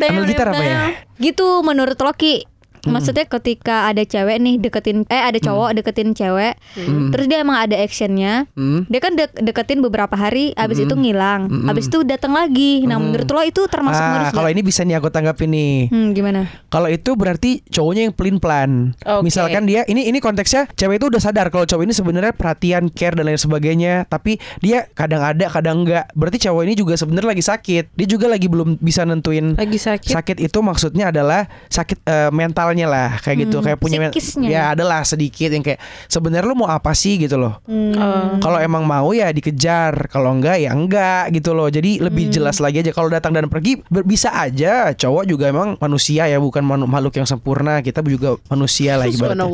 Ambil 0.04 0.24
gitar 0.28 0.52
apa 0.52 0.60
ya? 0.60 0.92
gitu 1.14 1.62
menurut 1.62 1.94
Loki 1.96 2.42
Maksudnya 2.86 3.24
ketika 3.24 3.86
ada 3.86 4.00
cewek 4.00 4.36
nih 4.36 4.54
deketin 4.58 5.04
eh 5.06 5.22
ada 5.22 5.36
cowok 5.36 5.74
deketin 5.74 6.12
cewek, 6.12 6.54
terus 7.10 7.26
dia 7.26 7.38
emang 7.38 7.58
ada 7.58 7.76
actionnya, 7.76 8.46
Hmm. 8.52 8.84
dia 8.86 8.98
kan 8.98 9.12
dek- 9.12 9.36
deketin 9.36 9.80
beberapa 9.80 10.12
hari, 10.12 10.52
abis 10.54 10.80
itu 10.80 10.94
ngilang, 10.94 11.48
abis 11.66 11.86
itu 11.86 12.02
datang 12.02 12.32
lagi. 12.32 12.82
Nah 12.82 12.96
menurut 12.96 13.26
lo 13.26 13.40
itu 13.40 13.64
termasuk 13.66 14.00
Ah, 14.00 14.30
kalau 14.30 14.46
ini 14.46 14.60
bisa 14.60 14.82
nih 14.82 14.94
aku 14.94 15.08
tanggapin 15.08 15.48
nih. 15.48 15.76
Hmm, 15.88 16.12
gimana? 16.12 16.46
Kalau 16.68 16.86
itu 16.86 17.14
berarti 17.14 17.64
cowoknya 17.66 18.02
yang 18.04 18.14
pelin 18.14 18.38
plan. 18.38 18.92
Oke. 19.00 19.24
Misalkan 19.24 19.64
dia 19.64 19.82
ini 19.84 20.04
ini 20.04 20.18
konteksnya 20.18 20.68
cewek 20.70 20.98
itu 20.98 21.06
udah 21.08 21.20
sadar 21.20 21.48
kalau 21.48 21.64
cowok 21.64 21.82
ini 21.82 21.92
sebenarnya 21.92 22.32
perhatian, 22.32 22.88
care 22.88 23.12
dan 23.12 23.26
lain 23.26 23.36
sebagainya, 23.36 24.04
tapi 24.04 24.36
dia 24.58 24.86
kadang 24.90 25.20
ada, 25.20 25.48
kadang 25.48 25.82
enggak. 25.82 26.08
Berarti 26.12 26.38
cowok 26.40 26.62
ini 26.62 26.74
juga 26.74 26.94
sebenarnya 26.94 27.30
lagi 27.30 27.44
sakit. 27.44 27.84
Dia 27.92 28.06
juga 28.06 28.26
lagi 28.26 28.46
belum 28.46 28.76
bisa 28.76 29.02
nentuin 29.02 29.54
Lagi 29.54 29.78
sakit. 29.78 30.10
sakit 30.10 30.36
itu 30.40 30.58
maksudnya 30.58 31.08
adalah 31.08 31.44
sakit 31.66 31.98
eh, 32.02 32.30
mentalnya 32.74 32.86
lah 32.90 33.22
kayak 33.22 33.36
gitu 33.46 33.56
Hmm, 33.56 33.64
kayak 33.64 33.78
punya 33.78 33.98
psikisnya. 34.10 34.48
ya 34.50 34.62
adalah 34.74 35.06
sedikit 35.06 35.48
yang 35.48 35.62
kayak 35.62 35.78
sebenarnya 36.10 36.42
lu 36.44 36.58
mau 36.58 36.68
apa 36.68 36.90
sih? 36.92 37.14
gitu 37.16 37.38
loh. 37.38 37.62
Hmm. 37.64 37.94
Oh. 37.94 38.26
kalau 38.42 38.58
emang 38.58 38.82
mau 38.82 39.14
ya 39.14 39.30
dikejar 39.30 40.10
kalau 40.10 40.34
enggak 40.34 40.58
ya 40.58 40.74
enggak 40.74 41.30
gitu 41.30 41.54
loh. 41.54 41.70
Jadi 41.70 42.02
lebih 42.02 42.26
Hmm. 42.26 42.34
jelas 42.34 42.56
lagi 42.58 42.80
aja 42.80 42.90
kalau 42.90 43.06
datang 43.06 43.30
dan 43.30 43.46
pergi 43.46 43.78
bisa 44.02 44.34
aja. 44.34 44.90
Cowok 44.92 45.24
juga 45.24 45.46
emang 45.46 45.78
manusia 45.78 46.26
ya 46.26 46.36
bukan 46.36 46.64
makhluk 46.64 47.14
yang 47.14 47.24
sempurna. 47.24 47.78
Kita 47.80 48.02
juga 48.02 48.34
manusia 48.48 48.98
lah 48.98 49.06
ibaratnya. 49.06 49.46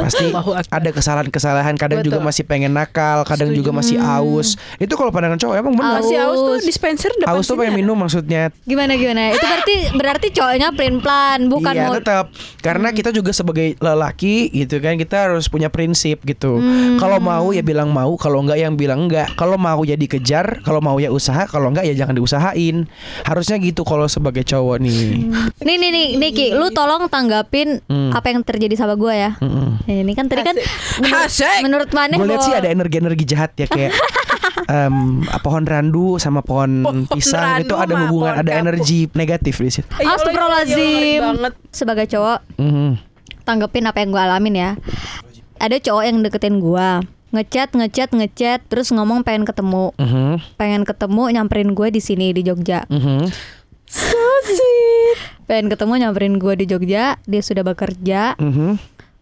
Pasti 0.00 0.32
ada 0.70 0.88
kesalahan-kesalahan 0.90 1.74
kadang 1.76 2.00
juga 2.00 2.16
Betul. 2.16 2.28
masih 2.30 2.44
pengen 2.44 2.72
nakal 2.72 3.26
kadang 3.26 3.52
Setuju. 3.52 3.60
juga 3.60 3.70
masih 3.74 3.96
aus 4.00 4.48
itu 4.78 4.92
kalau 4.94 5.12
pandangan 5.12 5.36
cowok 5.36 5.54
emang 5.58 5.74
benar. 5.76 6.00
Masih 6.00 6.16
aus 6.18 6.38
tuh 6.38 6.56
dispenser 6.62 7.10
depan 7.14 7.34
aus 7.34 7.44
tuh 7.44 7.58
pengen 7.58 7.76
minum 7.76 7.98
maksudnya. 7.98 8.48
Gimana 8.64 8.96
gimana? 8.96 9.34
Itu 9.34 9.44
berarti 9.44 9.74
berarti 9.92 10.26
cowoknya 10.32 10.68
plain 10.72 10.96
plan, 11.02 11.38
bukan 11.46 11.74
iya 11.74 11.84
mau 11.84 11.94
tetap 11.94 12.32
karena 12.62 12.88
kita 12.88 13.10
juga 13.10 13.30
sebagai 13.30 13.74
lelaki 13.76 14.46
gitu 14.48 14.78
kan 14.78 14.94
kita 14.94 15.28
harus 15.28 15.46
punya 15.46 15.66
prinsip 15.66 16.22
gitu 16.22 16.54
Hmm. 16.54 16.96
kalau 16.96 17.18
mau 17.18 17.50
ya 17.50 17.60
bilang 17.60 17.90
mau 17.90 18.14
kalau 18.14 18.38
enggak 18.38 18.56
yang 18.56 18.72
bilang 18.72 19.04
enggak 19.04 19.34
kalau 19.34 19.56
mau 19.56 19.82
ya 19.82 19.92
dikejar 19.94 20.62
kalau 20.62 20.78
mau 20.78 20.94
ya 20.96 21.08
usaha 21.08 21.44
kalau 21.44 21.68
enggak 21.68 21.84
ya 21.84 21.94
jangan 21.94 22.14
diusahain 22.14 22.86
harusnya 23.22 23.58
gitu 23.58 23.82
kalau 23.82 24.06
sebagai 24.06 24.42
cowok 24.42 24.78
nih 24.78 25.26
Nih 25.58 25.76
nih 25.76 25.90
nih 25.90 26.08
Niki, 26.14 26.46
lu 26.52 26.70
tolong 26.70 27.06
tanggapin 27.06 27.82
Hmm. 27.84 28.10
apa 28.10 28.28
yang 28.28 28.40
terjadi 28.40 28.74
sama 28.76 28.94
gua 28.94 29.10
ya. 29.10 29.30
Nah, 29.36 29.74
ini 29.88 30.12
kan 30.12 30.26
tadi 30.26 30.42
kan 30.42 30.54
Asik. 30.54 31.00
menurut, 31.00 31.26
Asik. 31.26 31.60
menurut 31.60 31.90
Maneh 31.90 32.16
gue 32.16 32.28
lihat 32.28 32.42
sih 32.42 32.54
ada 32.54 32.68
energi-energi 32.68 33.24
jahat 33.26 33.50
ya 33.54 33.66
kayak 33.66 33.90
em, 34.64 34.96
pohon 35.38 35.62
randu 35.62 36.16
sama 36.16 36.40
pohon 36.40 36.82
Pohon 36.82 37.00
pisang 37.08 37.42
randu 37.58 37.64
itu 37.64 37.74
ada 37.74 37.94
hubungan 38.02 38.34
ada 38.36 38.52
energi 38.52 39.06
negatif 39.12 39.56
di 39.56 39.70
situ. 39.70 39.88
Ya 39.94 40.04
ya 40.04 40.10
Astagfirullahaladzim. 40.12 41.20
Sebagai 41.68 42.06
cowok 42.06 42.38
Mhm. 42.56 42.90
Tanggepin 43.42 43.84
apa 43.84 43.98
yang 43.98 44.10
gue 44.10 44.22
alamin 44.22 44.54
ya 44.54 44.70
Ada 45.56 45.76
cowok 45.80 46.04
yang 46.04 46.16
deketin 46.20 46.56
gua 46.58 47.02
Ngechat, 47.30 47.72
ngechat, 47.72 48.10
ngechat 48.10 48.60
Terus 48.66 48.90
ngomong 48.90 49.22
pengen 49.22 49.42
ketemu 49.42 49.90
Mhm. 49.96 50.32
Pengen 50.54 50.82
ketemu 50.82 51.22
nyamperin 51.32 51.72
gue 51.72 51.88
di 51.88 51.98
sini 51.98 52.30
di 52.30 52.42
Jogja 52.42 52.84
Mhm. 52.86 53.26
So 53.84 54.20
sweet. 54.44 55.18
Pengen 55.44 55.68
ketemu 55.68 55.92
nyamperin 55.98 56.36
gue 56.36 56.54
di 56.54 56.64
Jogja 56.64 57.18
Dia 57.20 57.42
sudah 57.42 57.62
bekerja 57.62 58.36
Mhm. 58.36 58.70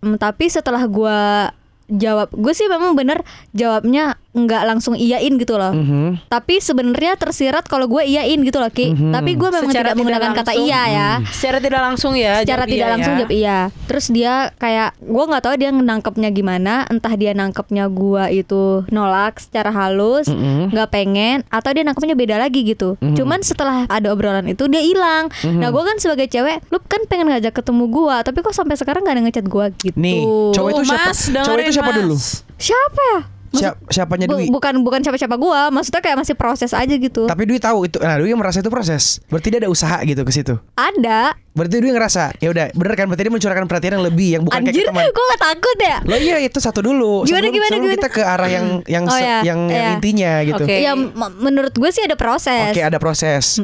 Hmm, 0.00 0.16
Tapi 0.16 0.46
setelah 0.46 0.84
gua 0.84 1.50
jawab 1.86 2.30
Gue 2.30 2.52
sih 2.52 2.66
memang 2.66 2.92
bener 2.92 3.22
jawabnya 3.50 4.14
nggak 4.32 4.62
langsung 4.64 4.94
iyain 4.94 5.34
gitu 5.34 5.54
loh 5.54 5.72
Mhm. 5.72 6.26
Tapi 6.26 6.58
sebenarnya 6.58 7.14
tersirat 7.14 7.64
kalau 7.64 7.86
gue 7.86 8.02
iyain 8.04 8.38
gitu 8.38 8.56
loh 8.56 8.68
Ki 8.68 8.94
Tapi 8.94 9.34
gue 9.34 9.48
memang 9.48 9.66
Secara 9.66 9.90
tidak 9.90 9.96
menggunakan 9.96 10.30
kata 10.32 10.50
langsung. 10.50 10.64
iya 10.64 10.82
ya 10.86 11.08
Secara 11.26 11.58
tidak 11.58 11.80
langsung 11.80 12.12
ya. 12.14 12.32
secara 12.38 12.46
jawab 12.60 12.68
tidak 12.68 12.78
iya 12.80 12.92
langsung 12.92 13.12
ya. 13.12 13.18
jawab 13.18 13.32
iya 13.32 13.58
terus 13.84 14.06
dia 14.08 14.34
kayak 14.56 14.90
gue 14.96 15.24
nggak 15.24 15.42
tahu 15.42 15.54
dia 15.56 15.70
nangkepnya 15.72 16.28
gimana 16.30 16.74
entah 16.86 17.10
dia 17.12 17.32
nangkepnya 17.32 17.84
gua 17.86 18.28
itu 18.28 18.86
nolak 18.88 19.38
secara 19.38 19.70
halus 19.70 20.26
Mm-mm. 20.26 20.70
nggak 20.70 20.88
pengen 20.88 21.42
atau 21.48 21.70
dia 21.70 21.82
nangkepnya 21.82 22.14
beda 22.14 22.36
lagi 22.36 22.62
gitu 22.64 22.94
cuman 23.00 23.40
setelah 23.40 23.84
ada 23.86 24.08
obrolan 24.08 24.46
itu 24.46 24.66
dia 24.66 24.80
hilang 24.80 25.26
nah 25.52 25.68
gue 25.68 25.82
kan 25.82 25.96
sebagai 25.96 26.26
cewek 26.28 26.62
lu 26.68 26.78
kan 26.80 27.02
pengen 27.04 27.26
ngajak 27.28 27.50
ketemu 27.52 27.84
gua 27.88 28.22
tapi 28.22 28.40
kok 28.40 28.52
sampai 28.52 28.74
sekarang 28.74 29.02
gak 29.02 29.16
ada 29.16 29.22
ngechat 29.22 29.44
gua 29.44 29.74
gitu 29.74 29.96
Nih, 29.96 30.22
cowok 30.50 30.70
itu 30.70 30.76
Tuh, 30.76 30.86
siapa? 30.86 31.08
Mas, 31.08 31.20
Cowok 31.26 31.58
itu 31.60 31.72
siapa 31.72 31.90
Mas. 31.90 31.98
dulu? 31.98 32.16
siapa 32.56 33.02
ya 33.08 33.20
Siap, 33.52 33.74
siapanya 33.88 34.24
Bu- 34.24 34.36
Dwi? 34.36 34.46
bukan 34.48 34.78
bukan 34.80 35.00
siapa-siapa 35.00 35.34
gua 35.34 35.68
maksudnya 35.68 35.98
kayak 35.98 36.16
masih 36.16 36.32
proses 36.32 36.70
aja 36.70 36.90
gitu 36.92 37.24
Tapi 37.24 37.42
Dwi 37.42 37.58
tahu 37.58 37.84
itu. 37.84 37.98
Nah, 37.98 38.14
Dwi 38.14 38.30
merasa 38.32 38.58
itu 38.58 38.68
proses. 38.68 39.18
Berarti 39.26 39.48
dia 39.48 39.58
ada 39.58 39.66
usaha 39.66 39.98
gitu 40.00 40.20
ke 40.20 40.30
situ. 40.30 40.54
ada 40.72 41.34
Berarti 41.50 41.76
Dwi 41.76 41.90
ngerasa, 41.90 42.30
ya 42.36 42.48
udah, 42.48 42.70
bener 42.70 42.94
kan? 42.94 43.04
Berarti 43.04 43.22
dia 43.22 43.32
mencurahkan 43.32 43.66
perhatian 43.66 43.92
yang 43.92 44.06
lebih 44.06 44.28
yang 44.30 44.42
bukan 44.44 44.62
anjir 44.62 44.86
kayak 44.86 44.94
teman. 44.94 45.02
gue 45.12 45.24
gak 45.28 45.42
takut 45.44 45.78
ya 45.80 45.96
Lo 46.00 46.14
iya 46.14 46.36
itu 46.38 46.58
satu 46.58 46.78
dulu. 46.78 47.22
Gimana, 47.22 47.26
sebelum, 47.42 47.50
gimana, 47.52 47.68
sebelum 47.68 47.82
gimana? 47.84 47.96
kita 47.98 48.08
ke 48.08 48.22
arah 48.22 48.48
yang 48.48 48.66
yang 48.94 49.04
Oh, 49.04 49.12
se- 49.12 49.20
ya, 49.20 49.38
yang, 49.42 49.60
yang 49.66 49.82
iya. 49.82 49.90
intinya 49.92 50.32
gitu. 50.44 50.62
Oke. 50.62 50.76
ya 50.78 50.92
menurut 51.36 51.74
gue 51.74 51.90
sih 51.90 52.00
ada 52.00 52.14
proses 52.14 52.70
Oke, 52.70 52.80
ada 52.80 52.96
proses. 52.96 53.58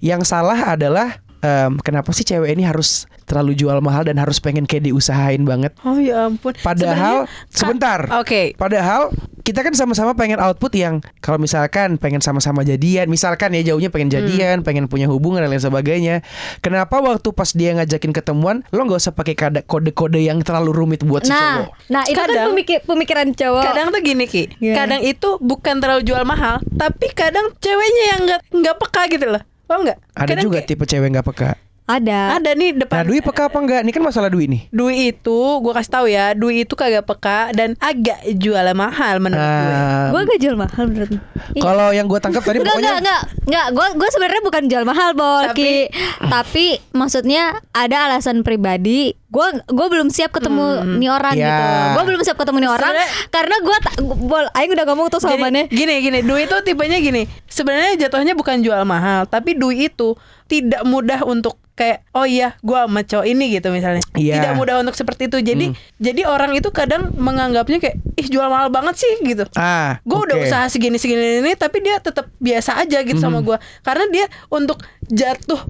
Yang 0.00 0.22
salah 0.26 0.74
adalah 0.74 1.22
em, 1.40 1.76
kenapa 1.80 2.10
sih 2.10 2.22
cewek 2.22 2.52
ini 2.52 2.62
harus 2.62 3.04
terlalu 3.24 3.54
jual 3.54 3.78
mahal 3.78 4.02
dan 4.02 4.16
harus 4.16 4.38
pengen 4.38 4.64
kayak 4.64 4.84
diusahain 4.84 5.42
banget? 5.42 5.72
Oh 5.82 5.96
ya 5.96 6.26
ampun. 6.26 6.52
Padahal 6.58 7.24
Sebenarnya, 7.24 7.50
sebentar. 7.50 8.00
Oke. 8.18 8.54
Padahal 8.54 9.12
kita 9.40 9.62
kan 9.62 9.72
sama-sama 9.72 10.12
pengen 10.12 10.36
output 10.36 10.70
yang 10.72 11.00
kalau 11.18 11.34
misalkan 11.36 11.96
pengen 11.96 12.20
sama-sama 12.20 12.60
jadian, 12.60 13.08
misalkan 13.08 13.50
ya 13.50 13.64
jauhnya 13.64 13.88
pengen 13.88 14.06
jadian, 14.08 14.60
pengen 14.60 14.86
punya 14.86 15.06
hubungan 15.06 15.40
dan 15.40 15.48
lain 15.48 15.58
sebagainya. 15.58 16.22
Kenapa 16.60 17.00
waktu 17.00 17.32
pas 17.32 17.50
dia 17.50 17.72
ngajakin 17.72 18.12
ketemuan, 18.12 18.62
lo 18.68 18.84
nggak 18.84 19.00
usah 19.00 19.10
pakai 19.10 19.34
kode-kode 19.64 20.20
yang 20.20 20.38
terlalu 20.40 20.70
rumit 20.76 21.02
buat 21.02 21.24
si 21.24 21.32
Nah, 21.32 21.66
cowok? 21.66 21.70
nah 21.88 22.02
itu 22.04 22.14
kan 22.14 22.28
Kadang- 22.28 22.48
pemikir- 22.52 22.82
pemikiran 22.84 23.28
cowok. 23.32 23.64
Kadang 23.64 23.86
tuh 23.90 24.02
gini 24.02 24.24
Ki, 24.26 24.42
Gimana? 24.54 24.76
kadang 24.76 25.00
itu 25.02 25.28
bukan 25.40 25.74
terlalu 25.78 26.02
jual 26.04 26.22
mahal, 26.22 26.60
tapi 26.76 27.06
kadang 27.10 27.50
ceweknya 27.58 28.04
yang 28.12 28.20
nggak 28.28 28.40
nggak 28.52 28.76
peka 28.76 29.02
gitu 29.08 29.26
loh, 29.30 29.42
paham 29.70 29.86
nggak? 29.86 29.98
Ada 30.12 30.26
Kadang 30.28 30.44
juga 30.44 30.58
kayak, 30.58 30.68
tipe 30.68 30.84
cewek 30.84 31.08
nggak 31.08 31.26
peka. 31.26 31.50
ada. 31.86 32.38
ada 32.38 32.50
nih 32.52 32.70
Nah, 32.70 32.78
depan. 32.80 33.02
Dwi 33.02 33.18
peka 33.20 33.42
apa 33.46 33.58
enggak? 33.58 33.80
Ini 33.82 33.90
kan 33.90 34.02
masalah 34.04 34.28
Dwi 34.28 34.46
nih. 34.46 34.62
Dwi 34.70 35.10
itu 35.10 35.38
gue 35.58 35.72
kasih 35.72 35.90
tahu 35.90 36.06
ya, 36.06 36.26
Dwi 36.32 36.62
itu 36.62 36.74
kagak 36.74 37.02
peka 37.02 37.50
dan 37.50 37.74
agak 37.78 38.14
jual 38.32 38.62
mahal 38.72 39.18
menurut 39.18 39.42
gue. 39.42 39.66
Nah, 39.66 40.06
Gue 40.08 40.20
gak 40.24 40.40
jual 40.40 40.54
mahal 40.54 40.84
menurut 40.86 41.10
kalau 41.52 41.90
yang 41.90 42.06
gue 42.06 42.18
tangkap 42.18 42.42
tadi 42.42 42.58
Enggak, 42.62 42.70
pokoknya 42.72 42.90
enggak, 42.92 43.02
enggak, 43.02 43.22
enggak. 43.44 43.66
Gue 43.74 43.86
gue 43.98 44.08
sebenarnya 44.08 44.42
bukan 44.44 44.62
jual 44.66 44.84
mahal, 44.84 45.10
Bol. 45.14 45.42
Tapi-. 45.50 45.86
Tapi 46.22 46.66
maksudnya 46.92 47.42
ada 47.70 48.06
alasan 48.06 48.42
pribadi. 48.42 49.18
Gue 49.30 49.46
gue 49.62 49.86
belum 49.88 50.10
siap 50.10 50.30
ketemu 50.32 50.66
nih 50.98 51.06
orang 51.08 51.34
Ya. 51.34 51.46
gitu. 51.46 51.62
Gue 51.94 52.04
belum 52.04 52.20
siap 52.20 52.36
ketemu 52.36 52.58
nih 52.60 52.70
orang 52.72 52.92
Sebenarnya- 52.92 53.28
karena 53.30 53.56
gue 53.56 53.76
Bol, 54.20 54.46
Aing 54.52 54.70
udah 54.72 54.84
ngomong 54.84 55.06
tuh 55.08 55.18
sama. 55.18 55.46
Gini, 55.46 55.70
gini, 55.70 55.94
gini, 56.00 56.18
Dwi 56.20 56.44
itu 56.44 56.56
tipenya 56.60 56.98
gini. 56.98 57.24
Sebenarnya 57.46 57.94
jatuhnya 57.96 58.34
bukan 58.34 58.58
jual 58.58 58.82
mahal, 58.82 59.24
tapi 59.24 59.54
Dwi 59.54 59.86
itu 59.86 60.18
tidak 60.44 60.82
mudah 60.82 61.22
untuk 61.22 61.54
kayak 61.72 62.04
oh 62.12 62.28
iya 62.28 62.58
gua 62.60 62.84
sama 62.84 63.00
cowok 63.00 63.24
ini 63.24 63.44
gitu 63.50 63.70
misalnya. 63.70 64.02
Iya. 64.12 64.36
Tidak 64.36 64.52
mudah 64.52 64.74
untuk 64.78 64.92
seperti 64.92 65.26
itu. 65.26 65.38
Jadi 65.40 65.72
jadi 65.96 66.26
orang 66.26 66.52
itu 66.52 66.68
kadang 66.68 67.14
menganggapnya 67.14 67.78
kayak 67.78 67.96
ih 68.16 68.26
jual 68.26 68.44
mahal 68.46 68.68
banget 68.68 68.98
sih 68.98 69.14
gitu. 69.24 69.46
ah, 69.54 69.96
Gue 70.02 70.18
udah 70.20 70.36
oke. 70.36 70.44
usaha 70.44 70.66
segini 70.66 70.98
segini 70.98 71.40
ini 71.40 71.54
tapi 71.54 71.78
dia 71.78 71.96
tetap 71.98 72.28
biasa 72.36 72.76
aja 72.76 73.00
gitu 73.00 73.16
sama 73.16 73.40
gua 73.40 73.56
karena 73.80 74.04
dia 74.08 74.26
untuk 74.48 74.82
jatuh 75.06 75.62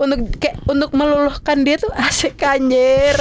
untuk 0.00 0.32
kayak 0.40 0.56
untuk 0.64 0.90
meluluhkan 0.96 1.60
dia 1.60 1.76
tuh 1.76 1.92
asik 2.08 2.40
anjir. 2.40 3.20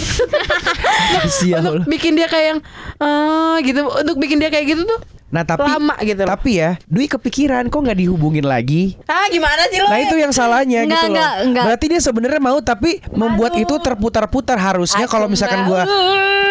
Untuk 1.59 1.91
bikin 1.91 2.15
dia 2.15 2.31
kayak 2.31 2.47
yang 2.55 2.59
eh 3.03 3.55
gitu. 3.67 3.83
Untuk 3.83 4.15
bikin 4.15 4.39
dia 4.39 4.47
kayak 4.47 4.71
gitu 4.71 4.87
tuh 4.87 5.18
Nah 5.29 5.43
tapi 5.43 5.61
lama 5.63 5.93
gitu 5.99 6.19
loh. 6.19 6.29
Tapi 6.31 6.51
ya 6.55 6.71
Dwi 6.83 7.05
kepikiran 7.07 7.67
kok 7.67 7.79
nggak 7.79 7.97
dihubungin 7.97 8.43
lagi 8.43 8.97
ah 9.05 9.25
gimana 9.27 9.65
sih 9.67 9.77
lo 9.77 9.87
Nah 9.87 9.99
itu 9.99 10.15
yang 10.15 10.31
salahnya 10.31 10.81
Enggak, 10.81 10.89
gitu 10.89 11.05
loh 11.05 11.09
enggak, 11.11 11.33
enggak. 11.43 11.63
Berarti 11.65 11.85
dia 11.87 11.99
sebenarnya 11.99 12.39
mau 12.39 12.59
tapi 12.59 12.91
membuat 13.11 13.53
itu 13.55 13.75
terputar-putar 13.75 14.57
Harusnya 14.57 15.05
kalau 15.05 15.25
misalkan 15.25 15.63
gua 15.63 15.85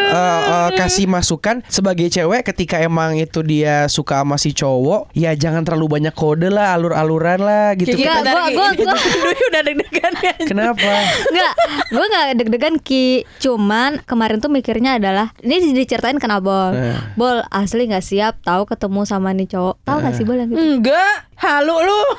eh, 0.08 0.14
eh, 0.40 0.70
kasih 0.74 1.04
masukan 1.04 1.60
sebagai 1.66 2.06
cewek 2.06 2.46
ketika 2.46 2.78
emang 2.78 3.14
itu 3.14 3.42
dia 3.42 3.84
suka 3.86 4.20
sama 4.20 4.36
si 4.36 4.50
cowok 4.50 5.12
ya 5.12 5.34
jangan 5.34 5.62
terlalu 5.62 5.98
banyak 5.98 6.12
kode 6.12 6.48
lah 6.48 6.72
alur-aluran 6.72 7.38
lah 7.38 7.74
gitu 7.74 7.92
Enggak, 7.92 8.22
Kita- 8.22 8.32
gua- 8.32 8.72
gua- 8.72 8.74
gua- 8.94 8.96
Dwi 9.18 9.38
udah 9.44 9.62
deg-degan 9.62 10.12
ya 10.18 10.32
kenapa 10.44 10.90
Enggak, 11.28 11.54
gue 11.88 12.04
nggak 12.06 12.26
deg-degan 12.36 12.74
Ki. 12.78 13.08
Cuman 13.38 14.00
kemarin 14.02 14.38
tuh 14.38 14.48
mikirnya 14.48 14.96
adalah 14.96 15.34
ini 15.40 15.72
diceritain 15.72 16.16
kena 16.16 16.38
Bol. 16.38 16.72
Eh. 16.72 16.96
Bol 17.14 17.42
asli 17.50 17.84
nggak 17.84 18.04
siap 18.04 18.34
tahu 18.40 18.67
ketemu 18.68 19.00
sama 19.02 19.32
nih 19.32 19.48
cowok. 19.48 19.74
Tahu 19.82 19.96
nggak 19.98 20.12
sih 20.12 20.22
Bol 20.22 20.36
yang 20.36 20.48
gitu? 20.48 20.60
enggak. 20.60 21.14
Halu 21.34 21.76
lu. 21.80 22.00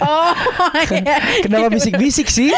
Oh 0.00 0.32
iya. 0.90 1.16
Kenapa 1.40 1.68
bisik-bisik 1.68 2.26
sih? 2.26 2.48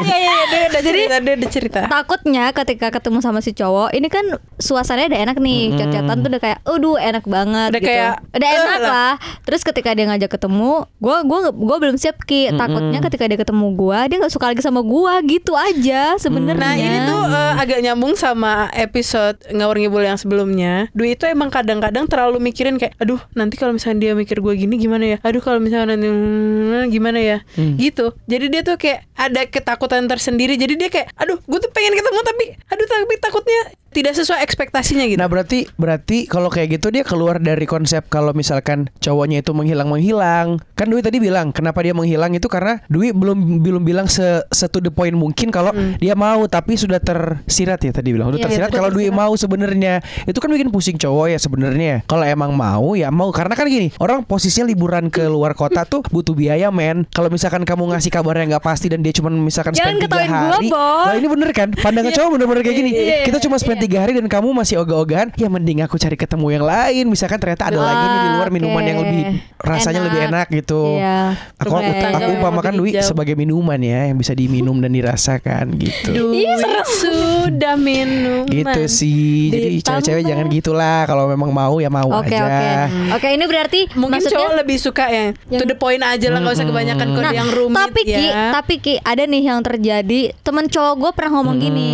Iya 0.00 0.16
iya 0.16 0.30
iya, 0.30 0.44
dia 0.46 0.60
udah 0.66 0.82
cerita 0.82 1.14
dia 1.18 1.34
udah 1.34 1.50
cerita. 1.50 1.80
takutnya 1.86 2.44
ketika 2.52 2.88
ketemu 2.90 3.18
sama 3.20 3.38
si 3.38 3.52
cowok 3.52 3.90
ini 3.90 4.06
kan 4.06 4.22
suasananya 4.56 5.10
udah 5.10 5.20
enak 5.24 5.36
nih. 5.38 5.62
Chat-chatan 5.74 6.16
tuh 6.20 6.28
udah 6.28 6.40
kayak 6.40 6.58
aduh 6.64 6.96
enak 6.96 7.24
banget 7.24 7.68
Udah 7.70 7.80
gitu. 7.80 7.90
kayak, 7.90 8.14
udah 8.30 8.46
"Eh, 8.46 8.54
enak 8.56 8.78
lah." 8.78 8.80
lah. 8.80 9.12
Terus 9.42 9.60
ketika 9.62 9.90
dia 9.90 10.06
ngajak 10.06 10.30
ketemu 10.30 10.70
gue 10.96 11.16
gua 11.22 11.38
gua 11.50 11.76
belum 11.78 11.96
siap 11.96 12.22
ki. 12.22 12.50
Takutnya 12.52 12.98
ketika 13.00 13.24
dia 13.26 13.38
ketemu 13.38 13.66
gue 13.72 13.98
dia 14.08 14.16
nggak 14.18 14.32
suka 14.32 14.46
lagi 14.48 14.60
sama 14.60 14.80
gue 14.80 15.12
gitu 15.28 15.52
aja 15.52 16.16
sebenarnya. 16.16 16.58
Nah 16.60 16.74
ini 16.76 16.98
tuh 17.04 17.22
eh, 17.26 17.52
agak 17.58 17.78
nyambung 17.80 18.14
sama 18.14 18.52
episode 18.72 19.36
ngawur 19.48 19.76
ngibul 19.76 20.02
yang 20.02 20.16
sebelumnya. 20.16 20.49
Dwi 20.96 21.14
itu 21.14 21.24
emang 21.28 21.52
kadang-kadang 21.52 22.08
terlalu 22.10 22.40
mikirin 22.40 22.80
kayak, 22.80 22.96
aduh 22.98 23.20
nanti 23.36 23.54
kalau 23.60 23.76
misalnya 23.76 24.10
dia 24.10 24.12
mikir 24.16 24.40
gue 24.40 24.54
gini 24.56 24.74
gimana 24.80 25.04
ya? 25.04 25.18
Aduh 25.22 25.42
kalau 25.44 25.62
misalnya 25.62 25.94
nanti 25.94 26.08
hmm, 26.08 26.90
gimana 26.90 27.18
ya? 27.20 27.38
Gitu. 27.76 28.14
Jadi 28.26 28.44
dia 28.50 28.62
tuh 28.66 28.76
kayak 28.80 29.06
ada 29.14 29.46
ketakutan 29.46 30.08
tersendiri. 30.10 30.56
Jadi 30.56 30.74
dia 30.80 30.88
kayak, 30.88 31.12
aduh 31.14 31.38
gue 31.38 31.58
tuh 31.60 31.70
pengen 31.70 31.94
ketemu 31.94 32.20
tapi, 32.24 32.44
aduh 32.72 32.86
tapi 32.88 33.14
takutnya 33.20 33.60
tidak 33.90 34.14
sesuai 34.14 34.40
ekspektasinya 34.46 35.04
gitu. 35.10 35.18
Nah 35.18 35.26
berarti 35.26 35.66
berarti 35.74 36.30
kalau 36.30 36.46
kayak 36.46 36.78
gitu 36.78 36.94
dia 36.94 37.02
keluar 37.02 37.42
dari 37.42 37.66
konsep 37.66 38.06
kalau 38.06 38.30
misalkan 38.30 38.86
cowoknya 39.02 39.42
itu 39.42 39.50
menghilang 39.50 39.90
menghilang 39.90 40.62
kan 40.78 40.86
Dwi 40.86 41.02
tadi 41.02 41.18
bilang 41.18 41.50
kenapa 41.50 41.82
dia 41.82 41.90
menghilang 41.90 42.30
itu 42.30 42.46
karena 42.46 42.78
Dwi 42.86 43.10
belum 43.10 43.58
belum 43.60 43.82
bilang 43.82 44.06
se, 44.06 44.46
se 44.54 44.70
to 44.70 44.78
the 44.78 44.94
point 44.94 45.14
mungkin 45.18 45.50
kalau 45.50 45.74
dia 45.98 46.14
mau 46.14 46.46
tapi 46.46 46.78
sudah 46.78 47.02
tersirat 47.02 47.82
ya 47.82 47.90
tadi 47.90 48.14
bilang 48.14 48.30
udah 48.30 48.38
Iya, 48.40 48.46
tersirat 48.46 48.70
iya, 48.70 48.76
kalau 48.78 48.90
Dwi 48.94 49.10
mau 49.10 49.34
sebenarnya 49.34 50.00
itu 50.24 50.38
kan 50.40 50.50
bikin 50.50 50.68
pusing 50.68 50.96
cowok 50.96 51.26
ya 51.30 51.38
sebenarnya. 51.38 52.02
Kalau 52.04 52.24
emang 52.24 52.52
mau 52.52 52.92
ya 52.92 53.08
mau. 53.08 53.28
Karena 53.30 53.54
kan 53.54 53.68
gini 53.68 53.92
orang 54.00 54.24
posisinya 54.24 54.66
liburan 54.66 55.06
ke 55.08 55.24
luar 55.24 55.52
kota 55.52 55.84
tuh 55.84 56.02
butuh 56.02 56.32
biaya 56.32 56.72
men. 56.72 57.06
Kalau 57.12 57.28
misalkan 57.28 57.62
kamu 57.62 57.92
ngasih 57.92 58.10
kabar 58.10 58.34
yang 58.36 58.50
nggak 58.50 58.64
pasti 58.64 58.88
dan 58.88 59.00
dia 59.00 59.12
cuma 59.12 59.30
misalkan 59.30 59.72
Jangan 59.72 59.96
spend 59.96 60.02
tiga 60.02 60.16
gua, 60.16 60.26
hari. 60.26 60.68
Boy. 60.68 61.04
Nah, 61.06 61.14
ini 61.14 61.28
bener 61.28 61.48
kan? 61.52 61.68
Pandangan 61.70 62.12
cowok 62.12 62.28
bener-bener 62.34 62.62
kayak 62.62 62.76
gini. 62.76 62.90
Iya, 62.90 63.16
kita 63.24 63.38
cuma 63.40 63.56
spend 63.56 63.78
tiga 63.78 64.02
hari 64.02 64.12
dan 64.12 64.26
kamu 64.26 64.48
masih 64.50 64.80
ogah-ogahan 64.80 65.30
ya 65.36 65.46
mending 65.46 65.84
aku 65.84 65.96
cari 65.96 66.16
ketemu 66.16 66.46
yang 66.50 66.64
lain. 66.64 67.04
Misalkan 67.06 67.38
ternyata 67.38 67.68
ada 67.68 67.78
lagi 67.78 68.04
nih 68.06 68.20
di 68.20 68.30
luar 68.32 68.48
Ah, 68.48 68.52
minuman 68.52 68.82
yang 68.82 68.98
lebih 68.98 69.22
rasanya 69.56 70.00
Enak. 70.00 70.06
lebih 70.08 70.20
enak. 70.24 70.46
gitu. 70.50 70.82
Iya. 70.96 71.20
aku 71.60 71.70
Oke. 71.70 72.00
aku 72.00 72.30
umpamakan 72.34 72.72
Dwi 72.74 72.90
hijau. 72.90 73.06
sebagai 73.06 73.34
minuman 73.34 73.78
ya 73.78 74.08
yang 74.08 74.16
bisa 74.16 74.32
diminum 74.32 74.80
dan 74.80 74.90
dirasakan 74.90 75.76
gitu. 75.76 76.10
Dwi 76.10 76.48
sudah 76.90 77.74
minum. 77.76 78.44
gitu 78.46 78.82
sih. 78.86 79.50
Jadi 79.50 79.68
cewek-cewek 79.80 80.22
jangan 80.30 80.46
gitulah 80.52 81.00
kalau 81.08 81.24
memang 81.26 81.50
mau 81.50 81.80
ya 81.80 81.88
mau 81.88 82.20
Oke 82.20 82.30
aja 82.30 82.44
oke 82.44 82.68
oke 83.16 83.28
ini 83.32 83.44
berarti 83.48 83.80
Mungkin 83.96 84.12
maksudnya 84.20 84.38
cowok 84.38 84.52
lebih 84.60 84.76
suka 84.76 85.04
ya 85.08 85.24
to 85.48 85.64
the 85.64 85.74
point 85.74 86.04
aja 86.04 86.28
lah 86.28 86.38
nggak 86.38 86.54
usah 86.54 86.66
kebanyakan 86.68 87.08
kode 87.10 87.30
Nah, 87.30 87.32
yang 87.32 87.50
rumit 87.54 87.78
tapi 87.78 88.02
ya. 88.02 88.18
Ki, 88.18 88.26
tapi 88.50 88.74
Ki, 88.82 88.94
ada 88.98 89.22
nih 89.22 89.42
yang 89.46 89.60
terjadi. 89.62 90.34
Temen 90.42 90.66
cowok 90.66 90.94
gue 90.98 91.10
pernah 91.14 91.30
ngomong 91.38 91.56
gini. 91.58 91.88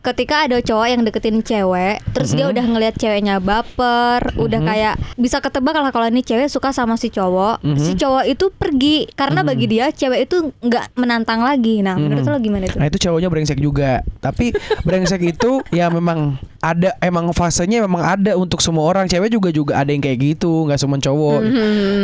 Ketika 0.00 0.48
ada 0.48 0.56
cowok 0.58 0.86
yang 0.88 1.04
deketin 1.04 1.44
cewek, 1.44 2.00
terus 2.16 2.32
dia 2.32 2.48
udah 2.48 2.64
ngelihat 2.64 2.96
ceweknya 2.96 3.36
baper, 3.36 4.32
udah 4.34 4.60
kayak 4.64 4.94
bisa 5.14 5.44
ketebak 5.44 5.76
lah 5.76 5.92
kalau 5.92 6.08
ini 6.08 6.24
cewek 6.24 6.48
suka 6.48 6.72
sama 6.72 6.96
si 6.96 7.12
cowok. 7.12 7.60
Si 7.76 7.92
cowok 7.94 8.24
itu 8.24 8.48
pergi. 8.48 9.04
Karena 9.12 9.44
bagi 9.44 9.68
dia 9.68 9.92
cewek 9.92 10.24
itu 10.24 10.56
nggak 10.58 10.96
menantang 10.96 11.44
lagi. 11.44 11.84
Nah, 11.84 12.00
menurut 12.00 12.24
lo 12.24 12.40
gimana 12.40 12.64
tuh? 12.64 12.80
Nah 12.80 12.88
itu 12.88 12.96
cowoknya 12.96 13.28
brengsek 13.28 13.60
juga. 13.60 14.00
Tapi 14.18 14.56
brengsek 14.82 15.20
itu 15.20 15.60
ya 15.68 15.92
memang 15.92 16.40
ada 16.60 16.92
Emang 17.00 17.32
fasenya 17.32 17.84
memang 17.84 18.00
ada 18.00 18.40
untuk 18.40 18.64
semua 18.64 18.88
orang. 18.88 19.04
Cewek 19.04 19.28
juga 19.28 19.52
juga 19.52 19.84
ada 19.84 19.92
yang 19.92 20.00
kayak 20.00 20.16
gitu. 20.16 20.64
Nggak 20.64 20.80
cuma 20.80 20.96
cowok. 20.96 21.40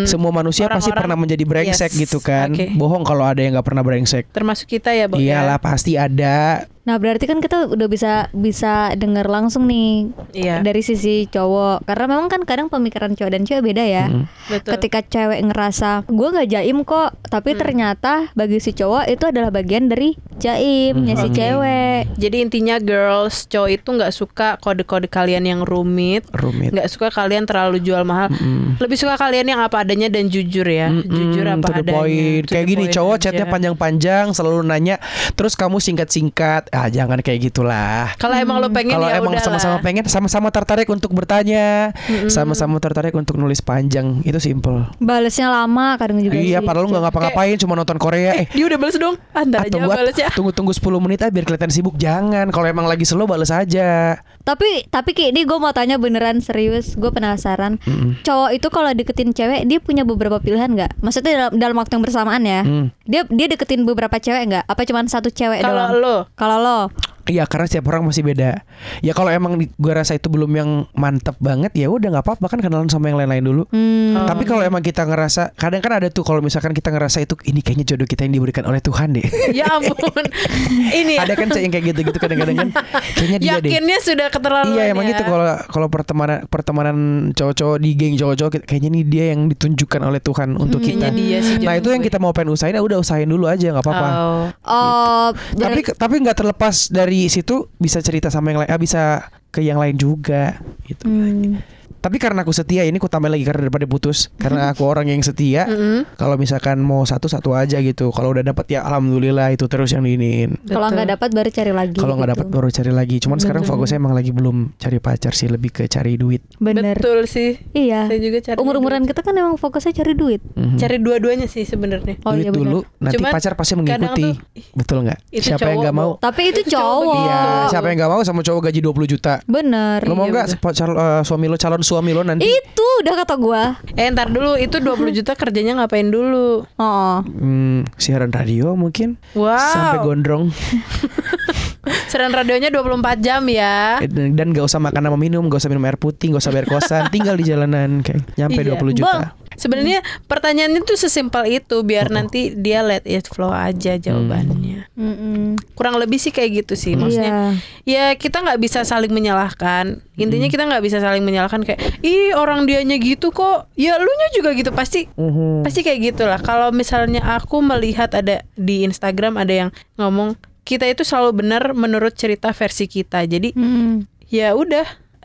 Semua 0.04 0.32
manusia 0.32 0.68
pasti 0.68 0.92
Orang-orang- 0.92 1.00
pernah 1.00 1.16
menjadi 1.16 1.44
brengsek 1.48 1.90
Yes, 1.96 2.00
gitu 2.04 2.20
kan. 2.20 2.52
Oke. 2.52 2.76
Bohong 2.76 3.08
kalau 3.08 3.24
ada 3.24 3.40
yang 3.40 3.56
nggak 3.56 3.64
pernah 3.64 3.80
brengsek. 3.80 4.28
Termasuk 4.36 4.68
kita 4.68 4.92
ya, 4.92 5.08
Bo. 5.08 5.16
ya? 5.16 5.40
Iyalah 5.40 5.56
pasti 5.56 5.96
ada 5.96 6.64
Nah, 6.86 6.96
berarti 6.96 7.26
kan 7.26 7.38
kita 7.38 7.66
udah 7.66 7.84
bisa 7.86 8.12
bisa 8.30 8.74
dengar 8.94 9.26
langsung 9.26 9.66
nih 9.66 10.06
Iya. 10.32 10.62
dari 10.62 10.80
sisi 10.80 11.26
cowok. 11.26 11.82
Karena 11.82 12.04
memang 12.08 12.26
kan 12.28 12.42
kadang 12.42 12.68
pemikiran 12.68 13.12
cowok 13.12 13.28
dan 13.28 13.42
cewek 13.42 13.62
beda 13.64 13.82
ya. 13.82 14.04
Betul. 14.46 14.78
Ketika 14.78 15.02
cewek 15.02 15.42
ngerasa 15.42 16.06
gue 16.06 16.28
nggak 16.30 16.48
jaim 16.48 16.78
kok, 16.82 17.18
tapi 17.24 17.52
ternyata 17.52 18.30
bagi 18.32 18.56
si 18.56 18.70
cowok 18.70 19.04
itu 19.06 19.24
adalah 19.24 19.50
bagian 19.50 19.86
dari 19.86 20.14
jaimnya 20.36 21.14
si 21.16 21.28
cewek. 21.28 22.06
Jadi 22.14 22.36
intinya 22.40 22.76
girls, 22.78 23.44
cowok 23.46 23.70
itu 23.72 23.88
nggak 23.88 24.12
suka 24.12 24.48
kode-kode 24.56 25.06
kalian 25.06 25.42
yang 25.42 25.60
rumit, 25.62 26.22
Rumit 26.30 26.70
nggak 26.70 26.86
suka 26.86 27.10
kalian 27.10 27.44
terlalu 27.44 27.80
jual 27.80 28.02
mahal. 28.02 28.30
Lebih 28.78 28.94
suka 28.94 29.16
kalian 29.16 29.48
yang 29.48 29.58
apa 29.58 29.82
adanya 29.82 30.06
dan 30.06 30.28
jujur 30.28 30.64
ya, 30.64 30.86
jujur 30.92 31.42
Mm, 31.42 31.54
apa 31.56 31.66
to 31.66 31.72
the 31.72 31.82
adanya. 31.82 31.96
point. 31.96 32.42
To 32.44 32.52
Kayak 32.52 32.62
the 32.62 32.70
gini 32.70 32.84
point 32.84 32.94
cowok 32.94 33.14
aja. 33.14 33.22
chatnya 33.24 33.46
panjang-panjang 33.48 34.24
selalu 34.30 34.60
nanya 34.62 34.96
Terus 35.34 35.52
kamu 35.52 35.78
singkat-singkat 35.78 36.68
Ah 36.76 36.86
jangan 36.86 37.16
kayak 37.18 37.40
gitulah 37.42 38.12
Kalau 38.14 38.36
emang 38.36 38.60
lo 38.60 38.68
pengen 38.68 38.92
Kalau 38.92 39.08
ya 39.08 39.16
emang 39.16 39.32
udahlah. 39.32 39.48
sama-sama 39.56 39.76
pengen 39.80 40.04
sama-sama 40.04 40.48
tertarik 40.50 40.84
untuk 40.86 41.08
bertanya 41.10 41.96
Sama-sama 42.28 42.76
tertarik 42.76 43.12
untuk 43.12 43.34
nulis 43.34 43.58
panjang 43.58 44.20
Itu 44.20 44.36
simple 44.36 44.84
Balesnya 44.98 45.48
lama 45.48 45.96
kadang 45.96 46.20
juga 46.20 46.36
Iya 46.36 46.60
sih. 46.60 46.66
padahal 46.66 46.84
lu 46.84 46.92
gak 46.92 47.02
ngapa-ngapain 47.02 47.56
Cuma 47.56 47.72
nonton 47.74 47.96
Korea 47.96 48.36
Eh, 48.36 48.44
Eh 48.44 48.46
dia 48.52 48.66
udah 48.66 48.76
balas 48.76 48.94
dong. 48.94 49.16
Ntar 49.32 49.40
ah, 49.56 49.64
aja 49.64 49.72
tunggu, 49.72 49.88
balas 49.88 50.16
ya. 50.16 50.28
tunggu-tunggu 50.30 50.72
10 50.72 50.84
menit 51.00 51.18
ah 51.18 51.30
biar 51.30 51.44
kelihatan 51.44 51.70
sibuk 51.70 51.96
Jangan 51.96 52.50
Kalau 52.50 52.66
emang 52.66 52.84
lagi 52.84 53.02
slow 53.02 53.24
bales 53.24 53.48
aja 53.48 54.20
Tapi 54.42 54.86
tapi 54.86 55.10
Ki, 55.10 55.30
ini 55.30 55.42
gue 55.42 55.56
mau 55.56 55.72
tanya 55.72 55.96
beneran 55.96 56.38
serius, 56.38 56.94
gue 56.94 57.08
penasaran. 57.08 57.80
Cowok 58.20 58.50
itu 58.52 58.68
kalau 58.68 58.92
deketin 58.92 59.30
cewek, 59.30 59.64
dia 59.64 59.78
punya 59.78 60.02
beberapa 60.02 60.38
pilihan 60.38 60.68
nggak? 60.68 61.00
Maksudnya 61.00 61.32
dalam, 61.34 61.52
dalam 61.56 61.76
waktu 61.76 61.92
yang 61.92 62.04
bersamaan 62.04 62.42
ya? 62.44 62.60
Hmm. 62.60 62.86
Dia 63.02 63.24
dia 63.26 63.46
deketin 63.48 63.82
beberapa 63.82 64.14
cewek 64.14 64.42
nggak? 64.46 64.64
Apa 64.66 64.82
cuma 64.84 65.02
satu 65.04 65.30
cewek 65.30 65.58
Kalau 65.58 65.88
doang? 65.88 65.98
lo, 65.98 66.16
Kalau 66.32 66.56
lo, 66.58 66.65
develop 66.66 67.15
Iya 67.26 67.44
karena 67.46 67.66
setiap 67.66 67.90
orang 67.90 68.06
masih 68.06 68.22
beda 68.22 68.62
Ya 69.02 69.12
kalau 69.12 69.34
emang 69.34 69.58
gue 69.58 69.92
rasa 69.92 70.14
itu 70.14 70.30
belum 70.30 70.50
yang 70.54 70.70
mantep 70.94 71.34
banget 71.42 71.74
Ya 71.74 71.90
udah 71.90 72.08
nggak 72.14 72.24
apa-apa 72.24 72.46
kan 72.46 72.58
kenalan 72.62 72.86
sama 72.86 73.10
yang 73.10 73.18
lain-lain 73.18 73.42
dulu 73.42 73.62
hmm, 73.70 74.26
Tapi 74.26 74.46
kalau 74.46 74.62
emang 74.62 74.80
kita 74.80 75.02
ngerasa 75.02 75.56
kadang 75.58 75.82
kan 75.82 75.98
ada 75.98 76.06
tuh 76.12 76.22
kalau 76.22 76.38
misalkan 76.38 76.70
kita 76.70 76.92
ngerasa 76.92 77.22
itu 77.22 77.34
ini 77.48 77.60
kayaknya 77.64 77.94
jodoh 77.94 78.06
kita 78.06 78.22
yang 78.28 78.34
diberikan 78.38 78.62
oleh 78.66 78.78
Tuhan 78.78 79.16
deh. 79.16 79.26
ya 79.58 79.66
ampun. 79.72 80.24
Ini 81.02 81.14
ya. 81.18 81.26
ada 81.26 81.34
kan 81.34 81.48
yang 81.54 81.72
kayak 81.72 81.84
gitu-gitu 81.94 82.18
kadang-kadang 82.18 82.56
kan 82.56 82.68
kayaknya 83.16 83.38
dia 83.38 83.52
deh. 83.58 83.70
Yakinnya 83.72 83.98
sudah 84.02 84.26
keterlaluan 84.30 84.76
Iya 84.76 84.82
emang 84.92 85.04
ya. 85.06 85.10
gitu 85.16 85.22
kalau 85.26 85.46
kalau 85.66 85.88
pertemanan 85.88 86.38
pertemanan 86.46 86.96
cowok-cowok 87.32 87.76
di 87.80 87.90
geng 87.96 88.14
cowok-cowok 88.14 88.50
kayaknya 88.68 88.90
nih 88.92 89.04
dia 89.06 89.24
yang 89.34 89.40
ditunjukkan 89.48 90.00
oleh 90.04 90.20
Tuhan 90.20 90.48
untuk 90.54 90.80
kita. 90.82 91.08
Kayaknya 91.08 91.18
dia 91.18 91.38
sih 91.42 91.54
Nah 91.62 91.74
itu 91.78 91.88
yang 91.90 92.02
gue. 92.02 92.08
kita 92.12 92.18
mau 92.20 92.30
pengen 92.30 92.54
usahain 92.54 92.76
ya 92.76 92.82
udah 92.82 92.98
usahain 93.00 93.28
dulu 93.28 93.46
aja 93.48 93.66
nggak 93.72 93.84
apa-apa. 93.84 94.08
Oh. 94.12 94.44
oh, 94.66 95.28
Tapi 95.56 95.80
berarti- 95.82 95.96
tapi 95.96 96.14
nggak 96.22 96.36
terlepas 96.36 96.76
dari 96.92 97.15
situ 97.32 97.72
bisa 97.80 98.04
cerita 98.04 98.28
sama 98.28 98.52
yang 98.52 98.60
lain, 98.60 98.70
ah, 98.70 98.80
bisa 98.80 99.32
ke 99.48 99.64
yang 99.64 99.80
lain 99.80 99.96
juga 99.96 100.60
gitu. 100.84 101.08
Hmm. 101.08 101.64
Tapi 101.96 102.16
karena 102.16 102.42
aku 102.42 102.50
setia 102.50 102.82
ini 102.82 102.96
aku 102.96 103.06
tambahin 103.06 103.34
lagi 103.34 103.44
karena 103.44 103.66
daripada 103.66 103.84
putus 103.84 104.30
karena 104.34 104.70
aku 104.70 104.82
orang 104.82 105.06
yang 105.06 105.20
setia. 105.20 105.66
Mm-mm. 105.66 106.06
Kalau 106.14 106.36
misalkan 106.36 106.78
mau 106.78 107.02
satu 107.02 107.26
satu 107.26 107.52
aja 107.52 107.78
gitu. 107.78 108.08
Kalau 108.10 108.30
udah 108.30 108.42
dapat 108.42 108.66
ya 108.68 108.82
alhamdulillah 108.82 109.50
itu 109.50 109.66
terus 109.66 109.90
yang 109.90 110.02
diinin. 110.02 110.54
kalau 110.66 110.86
Betul. 110.86 110.96
nggak 110.96 111.08
dapat 111.12 111.30
baru 111.32 111.48
cari 111.50 111.72
lagi. 111.72 111.96
Kalau 111.96 112.14
nggak 112.14 112.26
gitu. 112.26 112.34
dapat 112.38 112.46
baru 112.48 112.68
cari 112.70 112.92
lagi. 112.92 113.16
Cuman 113.18 113.38
sekarang 113.38 113.62
fokusnya 113.62 113.96
emang 113.96 114.14
lagi 114.14 114.30
belum 114.30 114.56
cari 114.76 114.98
pacar 114.98 115.32
sih, 115.32 115.46
lebih 115.46 115.70
ke 115.72 115.84
cari 115.86 116.14
duit. 116.14 116.42
Bener. 116.56 116.96
Betul 116.96 117.26
sih. 117.26 117.58
Iya. 117.72 118.06
Saya 118.06 118.20
juga 118.20 118.38
cari 118.40 118.56
Umur-umuran 118.56 119.02
kita 119.04 119.20
kan 119.20 119.34
emang 119.34 119.54
fokusnya 119.56 119.92
cari 119.94 120.12
duit. 120.14 120.40
Mhm. 120.54 120.76
Cari 120.76 120.96
dua-duanya 120.98 121.46
sih 121.46 121.62
sebenarnya. 121.62 122.16
Oh 122.22 122.32
duit 122.32 122.44
iya 122.44 122.50
bener. 122.50 122.62
dulu, 122.62 122.78
nanti 122.98 123.16
Cuman 123.18 123.30
pacar 123.32 123.52
pasti 123.54 123.72
mengikuti. 123.74 124.22
tuh, 124.22 124.34
Betul 124.74 124.98
nggak? 125.04 125.18
Siapa 125.32 125.66
yang 125.66 125.78
nggak 125.82 125.96
mau? 125.96 126.10
Tapi 126.16 126.42
itu 126.48 126.60
Itu 126.62 126.76
cowok. 126.76 127.16
Iya, 127.18 127.40
siapa 127.68 127.86
yang 127.88 127.96
nggak 127.98 128.12
mau 128.12 128.20
sama 128.22 128.40
cowok 128.40 128.60
gaji 128.66 128.80
20 128.80 129.06
juta? 129.08 129.34
Bener. 129.44 130.00
Lo 130.02 130.14
mau 130.14 130.26
Iya, 130.26 130.32
nggak 130.32 130.46
cal- 130.72 130.98
eh, 130.98 131.22
suami 131.22 131.46
lo 131.46 131.56
calon 131.56 131.82
suami 131.86 132.10
lo 132.10 132.20
nanti? 132.20 132.42
Itu 132.42 132.82
udah 133.00 133.14
kata 133.16 133.38
gua. 133.38 133.78
Eh 133.94 134.10
ntar 134.10 134.26
dulu 134.28 134.58
itu 134.58 134.76
20 134.76 135.14
juta 135.14 135.32
kerjanya 135.32 135.78
ngapain 135.78 136.10
dulu? 136.10 136.66
Oh. 136.74 137.16
Hmm, 137.22 137.86
siaran 137.94 138.28
radio 138.28 138.74
mungkin 138.74 139.14
Wow. 139.32 139.54
sampai 139.54 139.98
gondrong 140.02 140.50
Siaran 142.06 142.30
radionya 142.30 142.68
24 142.68 143.18
jam 143.18 143.42
ya. 143.46 144.02
Dan 144.02 144.34
dan 144.34 144.50
gak 144.50 144.66
usah 144.66 144.78
makan 144.78 145.02
sama 145.04 145.18
minum, 145.18 145.46
gak 145.46 145.62
usah 145.62 145.70
minum 145.70 145.84
air 145.84 145.96
putih, 145.96 146.34
gak 146.34 146.42
usah 146.42 146.52
bayar 146.52 146.66
kosan, 146.66 147.02
tinggal 147.14 147.34
di 147.34 147.44
jalanan 147.44 148.02
kayak 148.02 148.26
nyampe 148.34 148.60
Iya. 148.60 148.74
20 148.74 148.98
juta. 148.98 149.34
Sebenarnya 149.56 150.04
pertanyaannya 150.26 150.84
tuh 150.84 151.00
sesimpel 151.00 151.48
itu 151.48 151.80
biar 151.80 152.12
nanti 152.12 152.52
dia 152.52 152.84
let 152.84 153.08
it 153.08 153.24
flow 153.24 153.48
aja 153.48 153.96
jawabannya. 153.96 154.84
Mm-mm. 154.92 155.56
Kurang 155.72 155.96
lebih 155.96 156.20
sih 156.20 156.28
kayak 156.28 156.60
gitu 156.60 156.76
sih. 156.76 156.92
Maksudnya 156.92 157.56
ya 157.82 158.12
kita 158.12 158.44
nggak 158.44 158.60
bisa 158.60 158.84
saling 158.84 159.08
menyalahkan. 159.08 160.04
Intinya 160.14 160.52
kita 160.52 160.68
nggak 160.68 160.84
bisa 160.84 161.00
saling 161.00 161.24
menyalahkan 161.24 161.64
kayak 161.64 161.80
ih 162.00 162.36
orang 162.36 162.68
dianya 162.68 163.00
gitu 163.00 163.32
kok. 163.32 163.72
Ya 163.76 163.96
lu 163.96 164.08
nya 164.08 164.28
juga 164.36 164.52
gitu 164.52 164.76
pasti 164.76 165.08
Mhm. 165.16 165.64
pasti 165.64 165.80
kayak 165.80 166.00
gitulah. 166.04 166.36
Kalau 166.36 166.68
misalnya 166.68 167.24
aku 167.24 167.64
melihat 167.64 168.12
ada 168.12 168.44
di 168.52 168.84
Instagram 168.84 169.40
ada 169.40 169.54
yang 169.56 169.70
ngomong 169.96 170.36
kita 170.66 170.82
itu 170.84 171.06
selalu 171.06 171.46
benar 171.46 171.70
menurut 171.72 172.12
cerita 172.12 172.50
versi 172.50 172.84
kita. 172.84 173.22
Jadi 173.22 173.54
Mm. 173.54 174.02
ya 174.26 174.50
udah 174.52 174.82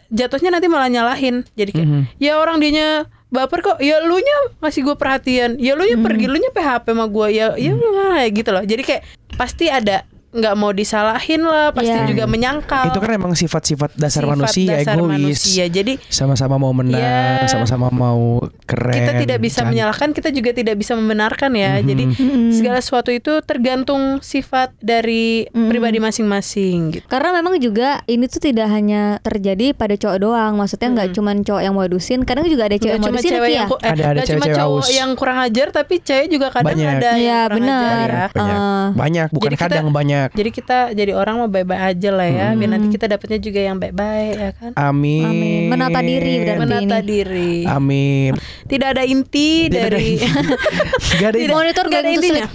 jatuhnya 0.08 0.54
nanti 0.54 0.70
malah 0.70 0.86
nyalahin. 0.88 1.42
Jadi 1.58 1.72
kayak 1.74 1.90
Mhm. 1.90 2.02
ya 2.22 2.38
orang 2.38 2.62
dianya 2.62 3.10
baper 3.28 3.66
kok. 3.66 3.78
Ya 3.82 3.98
lu 4.00 4.16
nya 4.16 4.38
ngasih 4.62 4.86
gue 4.86 4.96
perhatian. 4.96 5.58
Ya 5.58 5.74
lu 5.74 5.82
nya 5.84 5.98
pergi 5.98 6.30
lu 6.30 6.38
nya 6.38 6.52
PHP 6.52 6.94
sama 6.94 7.10
gue 7.10 7.28
ya 7.34 7.58
ya 7.58 7.74
lu 7.74 7.90
lah 7.90 8.22
gitu 8.30 8.54
loh. 8.54 8.62
Jadi 8.62 8.84
kayak 8.86 9.02
pasti 9.34 9.66
ada 9.68 10.06
nggak 10.32 10.56
mau 10.56 10.72
disalahin 10.72 11.42
lah, 11.42 11.70
pasti 11.70 11.92
Iya. 11.92 12.08
juga 12.08 12.24
menyangkal. 12.26 12.88
Itu 12.88 12.98
kan 12.98 13.12
emang 13.14 13.34
sifat-sifat 13.34 13.94
dasar 13.94 14.24
Sifat 14.24 14.32
manusia 14.34 14.72
dasar 14.74 14.96
egois. 14.96 15.12
manusia. 15.12 15.64
Jadi 15.66 15.94
Sama-sama 16.08 16.56
mau 16.56 16.72
menang, 16.72 16.98
Iya. 16.98 17.48
sama-sama 17.48 17.88
mau 17.90 18.40
keren. 18.64 18.96
kita 18.96 19.12
tidak 19.18 19.40
bisa 19.40 19.60
cantik. 19.60 19.70
menyalahkan, 19.70 20.10
kita 20.12 20.30
juga 20.30 20.52
tidak 20.52 20.76
bisa 20.76 20.94
membenarkan 20.94 21.52
ya. 21.54 21.80
Jadi 21.80 22.04
segala 22.52 22.80
sesuatu 22.80 23.10
itu 23.10 23.40
tergantung 23.42 24.02
sifat 24.20 24.72
dari 24.78 25.46
pribadi 25.52 26.00
masing-masing 26.00 26.78
gitu. 26.94 27.06
Karena 27.06 27.34
memang 27.34 27.58
juga 27.58 28.00
ini 28.06 28.26
tuh 28.26 28.40
tidak 28.42 28.68
hanya 28.68 29.20
terjadi 29.20 29.74
pada 29.74 29.94
cowok 29.94 30.18
doang. 30.18 30.54
Maksudnya 30.56 30.90
nggak 30.92 31.10
cuman 31.12 31.36
cowok 31.42 31.62
yang 31.62 31.74
modusin, 31.74 32.20
kadang 32.22 32.46
juga 32.46 32.66
ada 32.66 32.76
cewek 32.76 32.88
yang 32.90 33.02
cuma 33.02 33.12
modusin 33.14 33.32
cewek 33.32 33.50
yang 33.50 33.60
ya. 33.60 33.70
ku- 33.70 33.80
eh, 33.80 33.90
Ada- 33.90 34.04
ada 34.06 34.20
cuma 34.22 34.26
cewek-cewek 34.26 34.58
cowok 34.58 34.80
aus. 34.80 34.90
yang 34.92 35.10
kurang 35.14 35.40
ajar 35.42 35.68
tapi 35.70 35.96
cewek 36.00 36.28
juga 36.30 36.48
kadang 36.50 36.72
Banyak. 36.72 36.92
ada 36.94 37.08
yang 37.10 37.20
Iya, 37.20 37.40
kurang 37.42 37.58
benar. 37.60 37.82
ajar 37.82 37.92
ya. 37.92 38.08
banyak, 38.08 38.30
banyak, 38.32 38.60
Eh. 38.62 38.88
banyak, 38.96 39.28
bukan 39.30 39.52
kita- 39.52 39.64
kadang 39.68 39.86
banyak. 40.22 40.38
Jadi 40.38 40.50
kita 40.54 40.78
jadi 40.94 41.12
orang 41.14 41.36
mau 41.38 41.50
baik-baik 41.50 41.82
aja 41.82 42.10
lah 42.14 42.28
ya, 42.30 42.48
biar 42.54 42.70
nanti 42.70 42.88
kita 42.94 43.06
dapatnya 43.08 43.40
juga 43.42 43.60
yang 43.62 43.78
baik-baik 43.78 44.34
ya 44.38 44.52
kan. 44.54 44.72
Amin. 44.78 45.26
Amin. 45.26 45.62
Menata 45.68 46.00
diri 46.02 46.34
berarti 46.42 46.62
Menata 46.62 46.98
ini. 47.00 47.08
diri. 47.08 47.54
Amin. 47.66 48.32
Tidak 48.68 48.88
ada 48.88 49.04
inti 49.04 49.68
Tidak 49.68 49.82
dari 49.82 50.10
Gak 51.20 51.28
ada 51.34 51.38
Tidak- 51.38 51.56
Monitor 51.56 51.84
nggak 51.88 52.02
ada 52.02 52.12
intinya. 52.12 52.46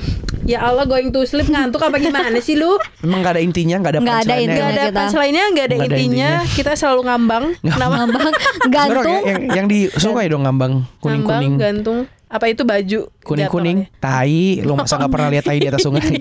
Ya 0.46 0.62
Allah 0.62 0.86
going 0.86 1.10
to 1.10 1.26
sleep 1.26 1.50
ngantuk 1.50 1.82
apa 1.82 1.98
gimana 1.98 2.38
sih 2.38 2.54
lu? 2.54 2.78
Emang 3.02 3.18
gak 3.18 3.34
ada 3.34 3.42
intinya, 3.42 3.82
gak 3.82 3.98
ada 3.98 3.98
Nggak 3.98 4.18
ada 4.22 4.34
intinya. 4.38 4.54
Gak 4.54 4.70
ada 4.70 4.84
kita. 4.86 4.98
punchline-nya, 5.02 5.44
gak 5.50 5.64
ada 5.66 5.74
Nggak 5.74 5.88
ada 5.90 5.98
intinya. 5.98 6.30
Kita 6.46 6.72
selalu 6.78 7.00
ngambang. 7.02 7.44
Ngambang, 7.66 8.30
gantung. 8.70 9.22
ya, 9.26 9.32
yang, 9.34 9.42
yang 9.50 9.66
disukai 9.66 10.30
dong 10.30 10.46
ngambang 10.46 10.86
kuning 11.02 11.26
ngambang, 11.26 11.38
kuning 11.42 11.54
gantung. 11.58 11.98
Apa 12.30 12.46
itu 12.46 12.62
baju? 12.62 13.10
Kuning 13.26 13.50
kuning 13.50 13.78
jatuh 13.82 13.98
tai. 14.00 14.62
Lu 14.62 14.72
masa 14.72 14.94
nggak 14.96 15.10
pernah 15.10 15.28
lihat 15.28 15.44
tai 15.44 15.58
di 15.58 15.66
atas 15.66 15.82
sungai? 15.82 16.06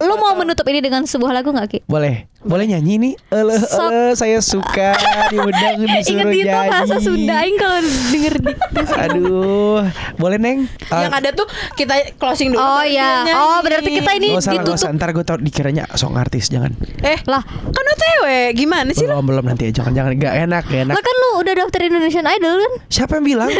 Lu 0.00 0.14
mau 0.14 0.32
menutup 0.34 0.66
ini 0.66 0.78
dengan 0.78 1.02
sebuah 1.02 1.32
lagu 1.32 1.50
nggak 1.50 1.66
Ki? 1.66 1.78
boleh. 1.84 2.28
Boleh 2.40 2.64
nyanyi 2.66 2.96
nih. 2.96 3.12
Ele 3.30 3.52
ele 3.52 4.16
saya 4.16 4.40
suka 4.40 4.96
diundang 5.28 5.76
Ingat 5.84 5.96
disuruh 6.00 6.32
itu 6.32 6.40
nyanyi 6.40 6.44
bahasa 6.48 6.96
Sunda 6.96 7.34
Aing 7.36 7.56
kalau 7.56 7.78
denger 8.08 8.34
di 8.40 8.52
aduh. 9.04 9.84
Boleh 10.16 10.36
neng? 10.36 10.64
Ah, 10.88 11.04
Yang 11.04 11.14
ada 11.20 11.30
tuh 11.36 11.46
kita 11.76 12.16
closing 12.16 12.48
dulu. 12.48 12.60
Oh 12.60 12.80
iya. 12.80 13.28
Oh 13.36 13.60
berarti 13.60 13.92
kita 13.92 14.16
ini 14.16 14.32
nggak 14.32 14.40
usah 14.40 14.52
ditutup. 14.56 14.72
usah. 14.72 14.88
Ntar 14.90 15.12
gue 15.12 15.20
tau 15.20 15.36
dikiranya 15.36 15.84
song 15.94 16.16
artis 16.16 16.48
jangan. 16.48 16.72
Eh, 17.04 17.20
Lah, 17.28 17.44
kan 17.44 17.84
OTW. 17.86 18.24
Gimana 18.56 18.88
sih 18.90 19.04
lu? 19.04 19.12
belum 19.12 19.24
belum 19.28 19.44
nanti 19.44 19.68
jangan 19.70 19.92
jangan. 19.92 20.10
Gak 20.16 20.34
enak 20.40 20.62
gak 20.64 20.80
enak. 20.88 20.94
Lah 20.96 21.02
kan 21.04 21.14
lu 21.14 21.30
udah 21.44 21.54
daftar 21.54 21.80
Indonesian 21.82 22.24
Idol 22.26 22.56
kan? 22.56 22.72
siapa 22.88 23.12
yang 23.16 23.24
bilang 23.26 23.50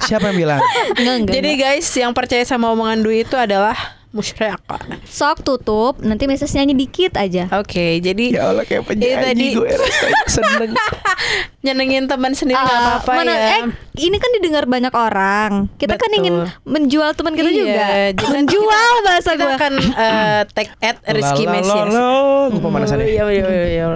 siapa 0.00 0.28
yang 0.28 0.38
bilang 0.38 0.60
Enggak, 0.94 1.14
enggak. 1.16 1.34
Jadi 1.34 1.50
enggak. 1.50 1.70
guys, 1.74 1.88
yang 1.92 2.12
percaya 2.12 2.42
sama 2.42 2.68
omongan 2.68 2.98
Dwi 2.98 3.22
itu 3.22 3.34
adalah 3.34 3.76
musyrik. 4.08 4.56
sok 5.04 5.42
tutup, 5.42 6.00
nanti 6.00 6.24
message 6.24 6.50
nyanyi 6.52 6.74
dikit 6.74 7.12
aja. 7.14 7.44
Oke, 7.54 7.98
jadi 7.98 8.32
ya 8.32 8.48
Allah 8.48 8.64
kayak 8.64 8.82
Itu 8.84 8.90
tadi- 8.90 9.04
penyanyi 9.04 9.46
gue 9.52 9.68
rasanya 9.68 10.22
seneng 10.34 10.70
nyenengin 11.60 12.04
teman 12.06 12.32
sendiri 12.32 12.56
nggak 12.56 12.72
Ah, 12.72 12.86
apa-apa 12.96 13.12
mana- 13.14 13.34
ya. 13.34 13.48
Eh, 13.58 13.62
ini 14.00 14.16
kan 14.16 14.30
didengar 14.32 14.64
banyak 14.64 14.90
orang. 14.90 15.68
Kita 15.76 15.94
kan 15.94 16.08
Betul. 16.08 16.18
ingin 16.18 16.34
menjual 16.64 17.10
teman 17.12 17.34
kita 17.34 17.48
Iya, 17.48 17.58
juga. 17.58 17.84
jadi 17.84 18.16
kan 18.16 18.32
Menjual 18.32 18.94
bahasa 19.02 19.30
kita 19.34 19.44
gua. 19.44 19.56
akan 19.58 19.72
eh, 19.76 20.40
tag 20.48 20.68
at 20.80 20.96
Rizky 21.04 21.44
Mesias. 21.44 21.92
Gue 22.48 22.60
pemanasan 22.60 22.96
Oh, 22.96 23.02
ya 23.02 23.08
iya, 23.28 23.44
iya, 23.44 23.44
iya, 23.68 23.86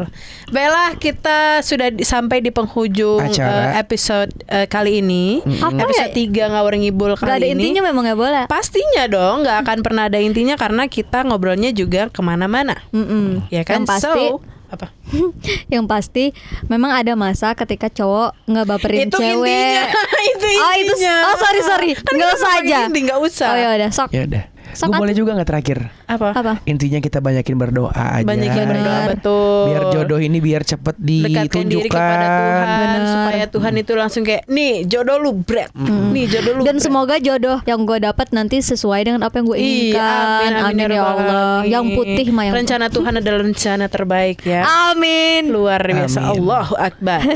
Baiklah, 0.53 1.01
kita 1.01 1.37
sudah 1.59 1.89
di- 1.89 2.05
sampai 2.05 2.39
di 2.39 2.53
penghujung 2.53 3.19
Acara. 3.19 3.73
eh, 3.73 3.81
episode 3.81 4.29
eh, 4.45 4.67
kali 4.67 5.01
ini. 5.01 5.41
Apa 5.41 5.81
episode 5.83 6.13
ya? 6.13 6.45
3 6.45 6.53
ngawur 6.53 6.73
ngibul 6.77 7.13
kali 7.15 7.25
Gak 7.25 7.39
ada 7.41 7.49
ini. 7.49 7.57
intinya 7.59 7.83
memang 7.83 8.05
ya 8.05 8.13
boleh. 8.13 8.45
Pastinya 8.47 9.05
dong, 9.07 9.43
nggak 9.43 9.59
akan 9.59 9.79
pernah 9.81 10.07
ada 10.07 10.21
intinya 10.21 10.55
karena 10.55 10.85
kita 10.87 11.25
ngobrolnya 11.25 11.73
juga 11.73 12.07
ke 12.07 12.21
mana-mana. 12.21 12.77
Mm-mm. 12.91 13.49
Ya 13.49 13.65
kan? 13.65 13.81
Yang 13.81 13.89
pasti, 13.89 14.25
So, 14.29 14.45
apa? 14.69 14.93
yang 15.73 15.85
pasti 15.85 16.37
memang 16.67 16.93
ada 16.93 17.13
masa 17.15 17.53
ketika 17.55 17.89
cowok 17.89 18.37
nggak 18.45 18.67
baperin 18.67 19.09
itu 19.09 19.17
cewek. 19.17 19.49
intinya. 19.49 19.85
itu 20.29 20.47
intinya. 20.53 20.61
Oh 20.61 20.75
itu, 20.77 20.93
oh 21.25 21.37
sorry 21.39 21.61
sorry, 21.63 21.91
Kan 21.97 22.13
nggak 22.13 22.29
usah 22.31 22.51
aja. 22.61 22.79
Inti, 22.87 23.01
nggak 23.01 23.21
usah. 23.21 23.49
Oh 23.49 23.57
ya 23.57 23.69
udah, 23.73 23.89
sok. 23.89 24.09
ya 24.13 24.29
udah 24.29 24.45
gue 24.75 24.95
boleh 24.95 25.13
juga 25.13 25.31
nggak 25.33 25.49
terakhir 25.49 25.79
Apa? 26.05 26.29
Apa? 26.33 26.53
intinya 26.65 26.99
kita 26.99 27.19
banyakin 27.19 27.55
berdoa 27.55 27.93
aja 27.93 28.25
Banyakin 28.25 28.65
berdoa 28.65 29.01
betul. 29.11 29.63
biar 29.67 29.83
jodoh 29.91 30.19
ini 30.19 30.39
biar 30.39 30.63
cepet 30.63 30.95
dekatkan 30.97 31.65
diri 31.65 31.87
kepada 31.87 32.15
ditunjukkan 32.19 32.27
Tuhan 32.33 32.67
Benar. 32.73 33.07
supaya 33.09 33.45
Tuhan 33.47 33.73
itu 33.77 33.93
langsung 33.95 34.23
kayak 34.23 34.43
nih 34.47 34.73
jodoh 34.85 35.17
lu 35.19 35.33
bread 35.35 35.71
nih 36.09 36.25
jodoh 36.29 36.53
lu 36.55 36.63
Dan 36.63 36.77
bread." 36.77 36.85
semoga 36.85 37.17
jodoh 37.17 37.59
yang 37.63 37.81
gue 37.83 37.99
dapat 37.99 38.31
nanti 38.31 38.59
sesuai 38.59 39.01
dengan 39.03 39.21
apa 39.23 39.35
yang 39.35 39.47
gue 39.47 39.59
Iya, 39.59 39.67
inginkan. 39.67 40.53
Amin, 40.63 40.79
ya 40.79 40.87
rabbal 40.89 41.03
Allah. 41.03 41.29
alamin. 41.59 41.69
Yang 41.69 41.85
putih 41.95 42.27
mah 42.29 42.45
yang 42.45 42.55
rencana 42.57 42.87
Tuhan 42.89 43.13
adalah 43.17 43.41
rencana 43.43 43.85
terbaik 43.87 44.39
ya 44.43 44.63
Amin. 44.89 45.43
luar 45.49 45.81
biasa 45.83 46.19
Amin. 46.23 46.33
Allahu 46.39 46.75
Akbar 46.75 47.21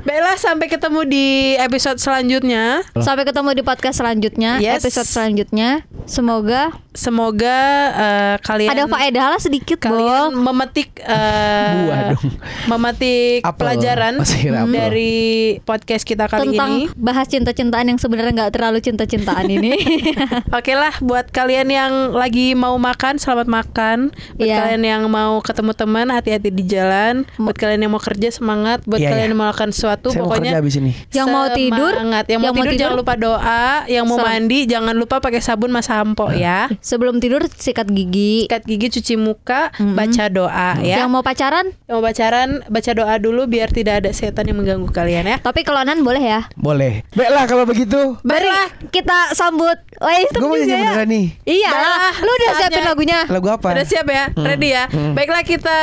Baiklah 0.00 0.36
sampai 0.36 0.66
ketemu 0.66 1.00
di 1.04 1.26
episode 1.54 1.96
selanjutnya 1.96 2.80
Sampai 2.96 3.22
ketemu 3.22 3.52
di 3.52 3.62
podcast 3.62 4.00
selanjutnya, 4.00 4.56
Yes. 4.56 4.80
episode 4.80 5.06
selanjutnya. 5.06 5.84
Semoga 6.04 6.49
semoga 6.50 6.80
eh, 6.92 8.34
kalian 8.42 8.70
ada 8.70 8.84
faedah 8.86 9.26
lah 9.30 9.40
sedikit, 9.40 9.78
kalian 9.78 10.34
Bol. 10.34 10.42
memetik 10.42 10.90
eh, 10.98 11.70
Buah 11.86 12.00
dong. 12.10 12.24
memetik 12.66 13.40
Apel. 13.42 13.58
pelajaran 13.58 14.14
apel. 14.18 14.68
dari 14.68 15.14
podcast 15.62 16.02
kita 16.02 16.26
kali 16.26 16.50
Tentang 16.50 16.70
ini 16.72 16.90
bahas 16.98 17.30
cinta-cintaan 17.30 17.86
yang 17.86 17.98
sebenarnya 17.98 18.32
nggak 18.34 18.52
terlalu 18.52 18.82
cinta-cintaan 18.82 19.46
ini. 19.46 19.70
Oke 20.58 20.74
lah 20.74 20.98
buat 21.00 21.30
kalian 21.30 21.70
yang 21.70 21.92
lagi 22.10 22.52
mau 22.52 22.74
makan 22.74 23.16
selamat 23.16 23.46
makan. 23.46 23.98
Buat 24.34 24.48
Iya. 24.50 24.56
kalian 24.58 24.82
yang 24.82 25.02
mau 25.06 25.38
ketemu 25.40 25.72
teman 25.72 26.06
hati-hati 26.10 26.50
di 26.50 26.64
jalan. 26.66 27.22
Buat 27.38 27.54
kalian 27.54 27.86
yang 27.86 27.92
mau 27.94 28.02
kerja 28.02 28.28
semangat. 28.30 28.82
Buat 28.82 28.98
Iya, 28.98 29.08
kalian 29.08 29.22
iya. 29.22 29.30
yang 29.30 29.38
mau 29.38 29.46
melakukan 29.46 29.70
sesuatu 29.70 30.10
saya 30.10 30.22
mau 30.22 30.30
kerja 30.32 30.42
pokoknya 30.42 30.58
abis 30.58 30.74
ini 30.76 30.92
Yang 31.10 31.28
mau 31.28 31.46
tidur, 31.50 31.92
semangat. 31.94 32.24
Yang, 32.26 32.38
mau, 32.38 32.46
yang 32.46 32.52
mau 32.52 32.58
tidur, 32.58 32.72
tidur, 32.72 32.82
jangan 32.82 32.96
lupa 32.98 33.14
doa. 33.14 33.66
Yang 33.86 34.04
mau 34.04 34.18
Sel- 34.18 34.26
mandi 34.26 34.58
jangan 34.66 34.94
lupa 34.94 35.16
pakai 35.18 35.40
sabun 35.40 35.70
mas 35.70 35.86
sampo 35.86 36.26
ya. 36.34 36.66
Sebelum 36.80 37.16
tidur 37.16 37.44
sikat 37.46 37.88
gigi. 37.88 38.44
Sikat 38.44 38.64
gigi, 38.64 38.88
cuci 38.90 39.14
muka, 39.14 39.68
baca 39.94 40.24
doa 40.26 40.80
ya. 40.80 41.00
Yang 41.00 41.10
mau 41.10 41.20
pacaran, 41.20 41.70
Yang 41.84 41.94
mau 41.94 42.02
pacaran 42.02 42.48
baca 42.66 42.90
doa 42.90 43.14
dulu 43.16 43.44
biar 43.44 43.68
tidak 43.68 44.00
ada 44.00 44.10
setan 44.10 44.44
yang 44.44 44.56
mengganggu 44.56 44.88
kalian 44.88 45.24
ya. 45.24 45.36
tapi 45.38 45.60
kelonan 45.60 46.00
boleh 46.00 46.20
ya. 46.20 46.40
boleh 46.54 47.04
baiklah 47.10 47.44
kalau 47.44 47.64
begitu 47.64 48.16
Mari 48.22 48.48
kita 48.88 49.32
sambut. 49.32 49.76
Oh, 49.96 50.08
itu 50.08 50.32
gue 50.34 50.42
mau 50.42 50.54
juga 50.54 50.64
nyanyi 50.66 50.72
ya. 50.72 50.88
beneran 50.88 51.08
nih 51.10 51.26
Iya, 51.44 51.70
Baiklah, 51.70 52.14
lu 52.18 52.30
udah 52.30 52.48
saatnya- 52.50 52.68
siapin 52.70 52.84
lagunya. 52.86 53.20
lagu 53.28 53.48
apa 53.48 53.68
Udah 53.70 53.84
siap 53.84 54.06
ya? 54.06 54.24
Ready 54.32 54.68
ya? 54.70 54.84
Baiklah 55.12 55.42
kita 55.42 55.78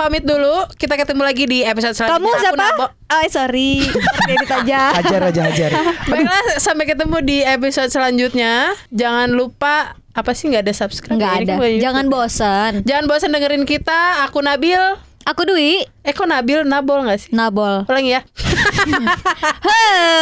pamit 0.00 0.24
dulu. 0.24 0.64
Kita 0.74 0.96
ketemu 0.96 1.22
lagi 1.22 1.44
di 1.44 1.60
episode 1.60 1.92
selanjutnya. 1.92 2.16
Kamu 2.16 2.30
Aku 2.30 2.40
siapa? 2.40 2.64
Nabo- 2.64 2.92
Oh, 3.10 3.24
sorry. 3.28 3.84
Edit 4.32 4.48
aja. 4.48 4.94
hajar 4.94 5.20
aja 5.24 5.40
hajar 5.44 5.70
Baiklah, 6.10 6.56
sampai 6.56 6.86
ketemu 6.86 7.16
di 7.20 7.38
episode 7.42 7.90
selanjutnya. 7.90 8.72
Jangan 8.88 9.28
lupa 9.28 9.92
apa 10.10 10.30
sih 10.32 10.48
nggak 10.48 10.64
ada 10.64 10.72
subscribe? 10.72 11.18
Nggak? 11.18 11.34
Ini 11.36 11.52
ada. 11.52 11.54
Jangan 11.82 12.04
bosan. 12.06 12.72
Jangan 12.82 13.04
bosan 13.04 13.30
dengerin 13.30 13.64
kita. 13.64 14.24
Aku 14.24 14.40
Nabil. 14.40 14.80
Aku 15.22 15.44
Dwi 15.44 15.84
Eh 16.00 16.10
kok 16.10 16.24
Nabil 16.24 16.64
Nabol 16.64 17.04
nggak 17.04 17.18
sih? 17.18 17.30
Nabol. 17.30 17.84
Ulangi 17.84 18.16
ya. 18.16 18.24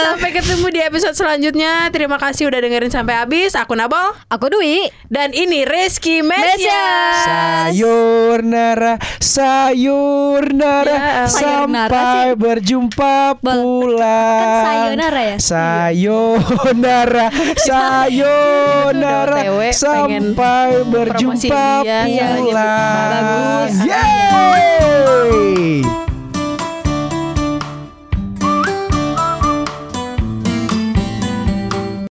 sampai 0.04 0.30
ketemu 0.32 0.66
di 0.68 0.80
episode 0.80 1.14
selanjutnya. 1.14 1.88
Terima 1.90 2.16
kasih 2.16 2.48
udah 2.48 2.58
dengerin 2.58 2.88
sampai 2.88 3.14
habis. 3.16 3.52
Aku 3.54 3.72
Nabol 3.72 4.12
Aku 4.28 4.46
Dwi. 4.48 4.88
dan 5.08 5.30
ini 5.30 5.62
Rizky 5.64 6.20
Mesia. 6.20 6.58
Mesia. 6.58 6.84
Sayonara, 7.24 8.92
sayonara, 9.18 10.88
Ya, 10.88 11.26
sayonara 11.26 11.88
sampai 11.88 12.28
berjumpa 12.34 13.14
Bel- 13.38 13.62
pulang. 13.62 14.38
kan 14.38 14.64
sayonara 14.64 15.20
ya? 15.22 15.36
Sayonara, 15.38 17.26
sayonara, 17.56 19.38
sampai 19.72 20.68
berjumpa 20.84 21.48
promosiin 21.48 21.84
dia. 21.84 22.00
Iya, 22.08 22.26
pulang. 22.36 23.08
bagus. 23.08 23.72
Yeay! 23.84 26.07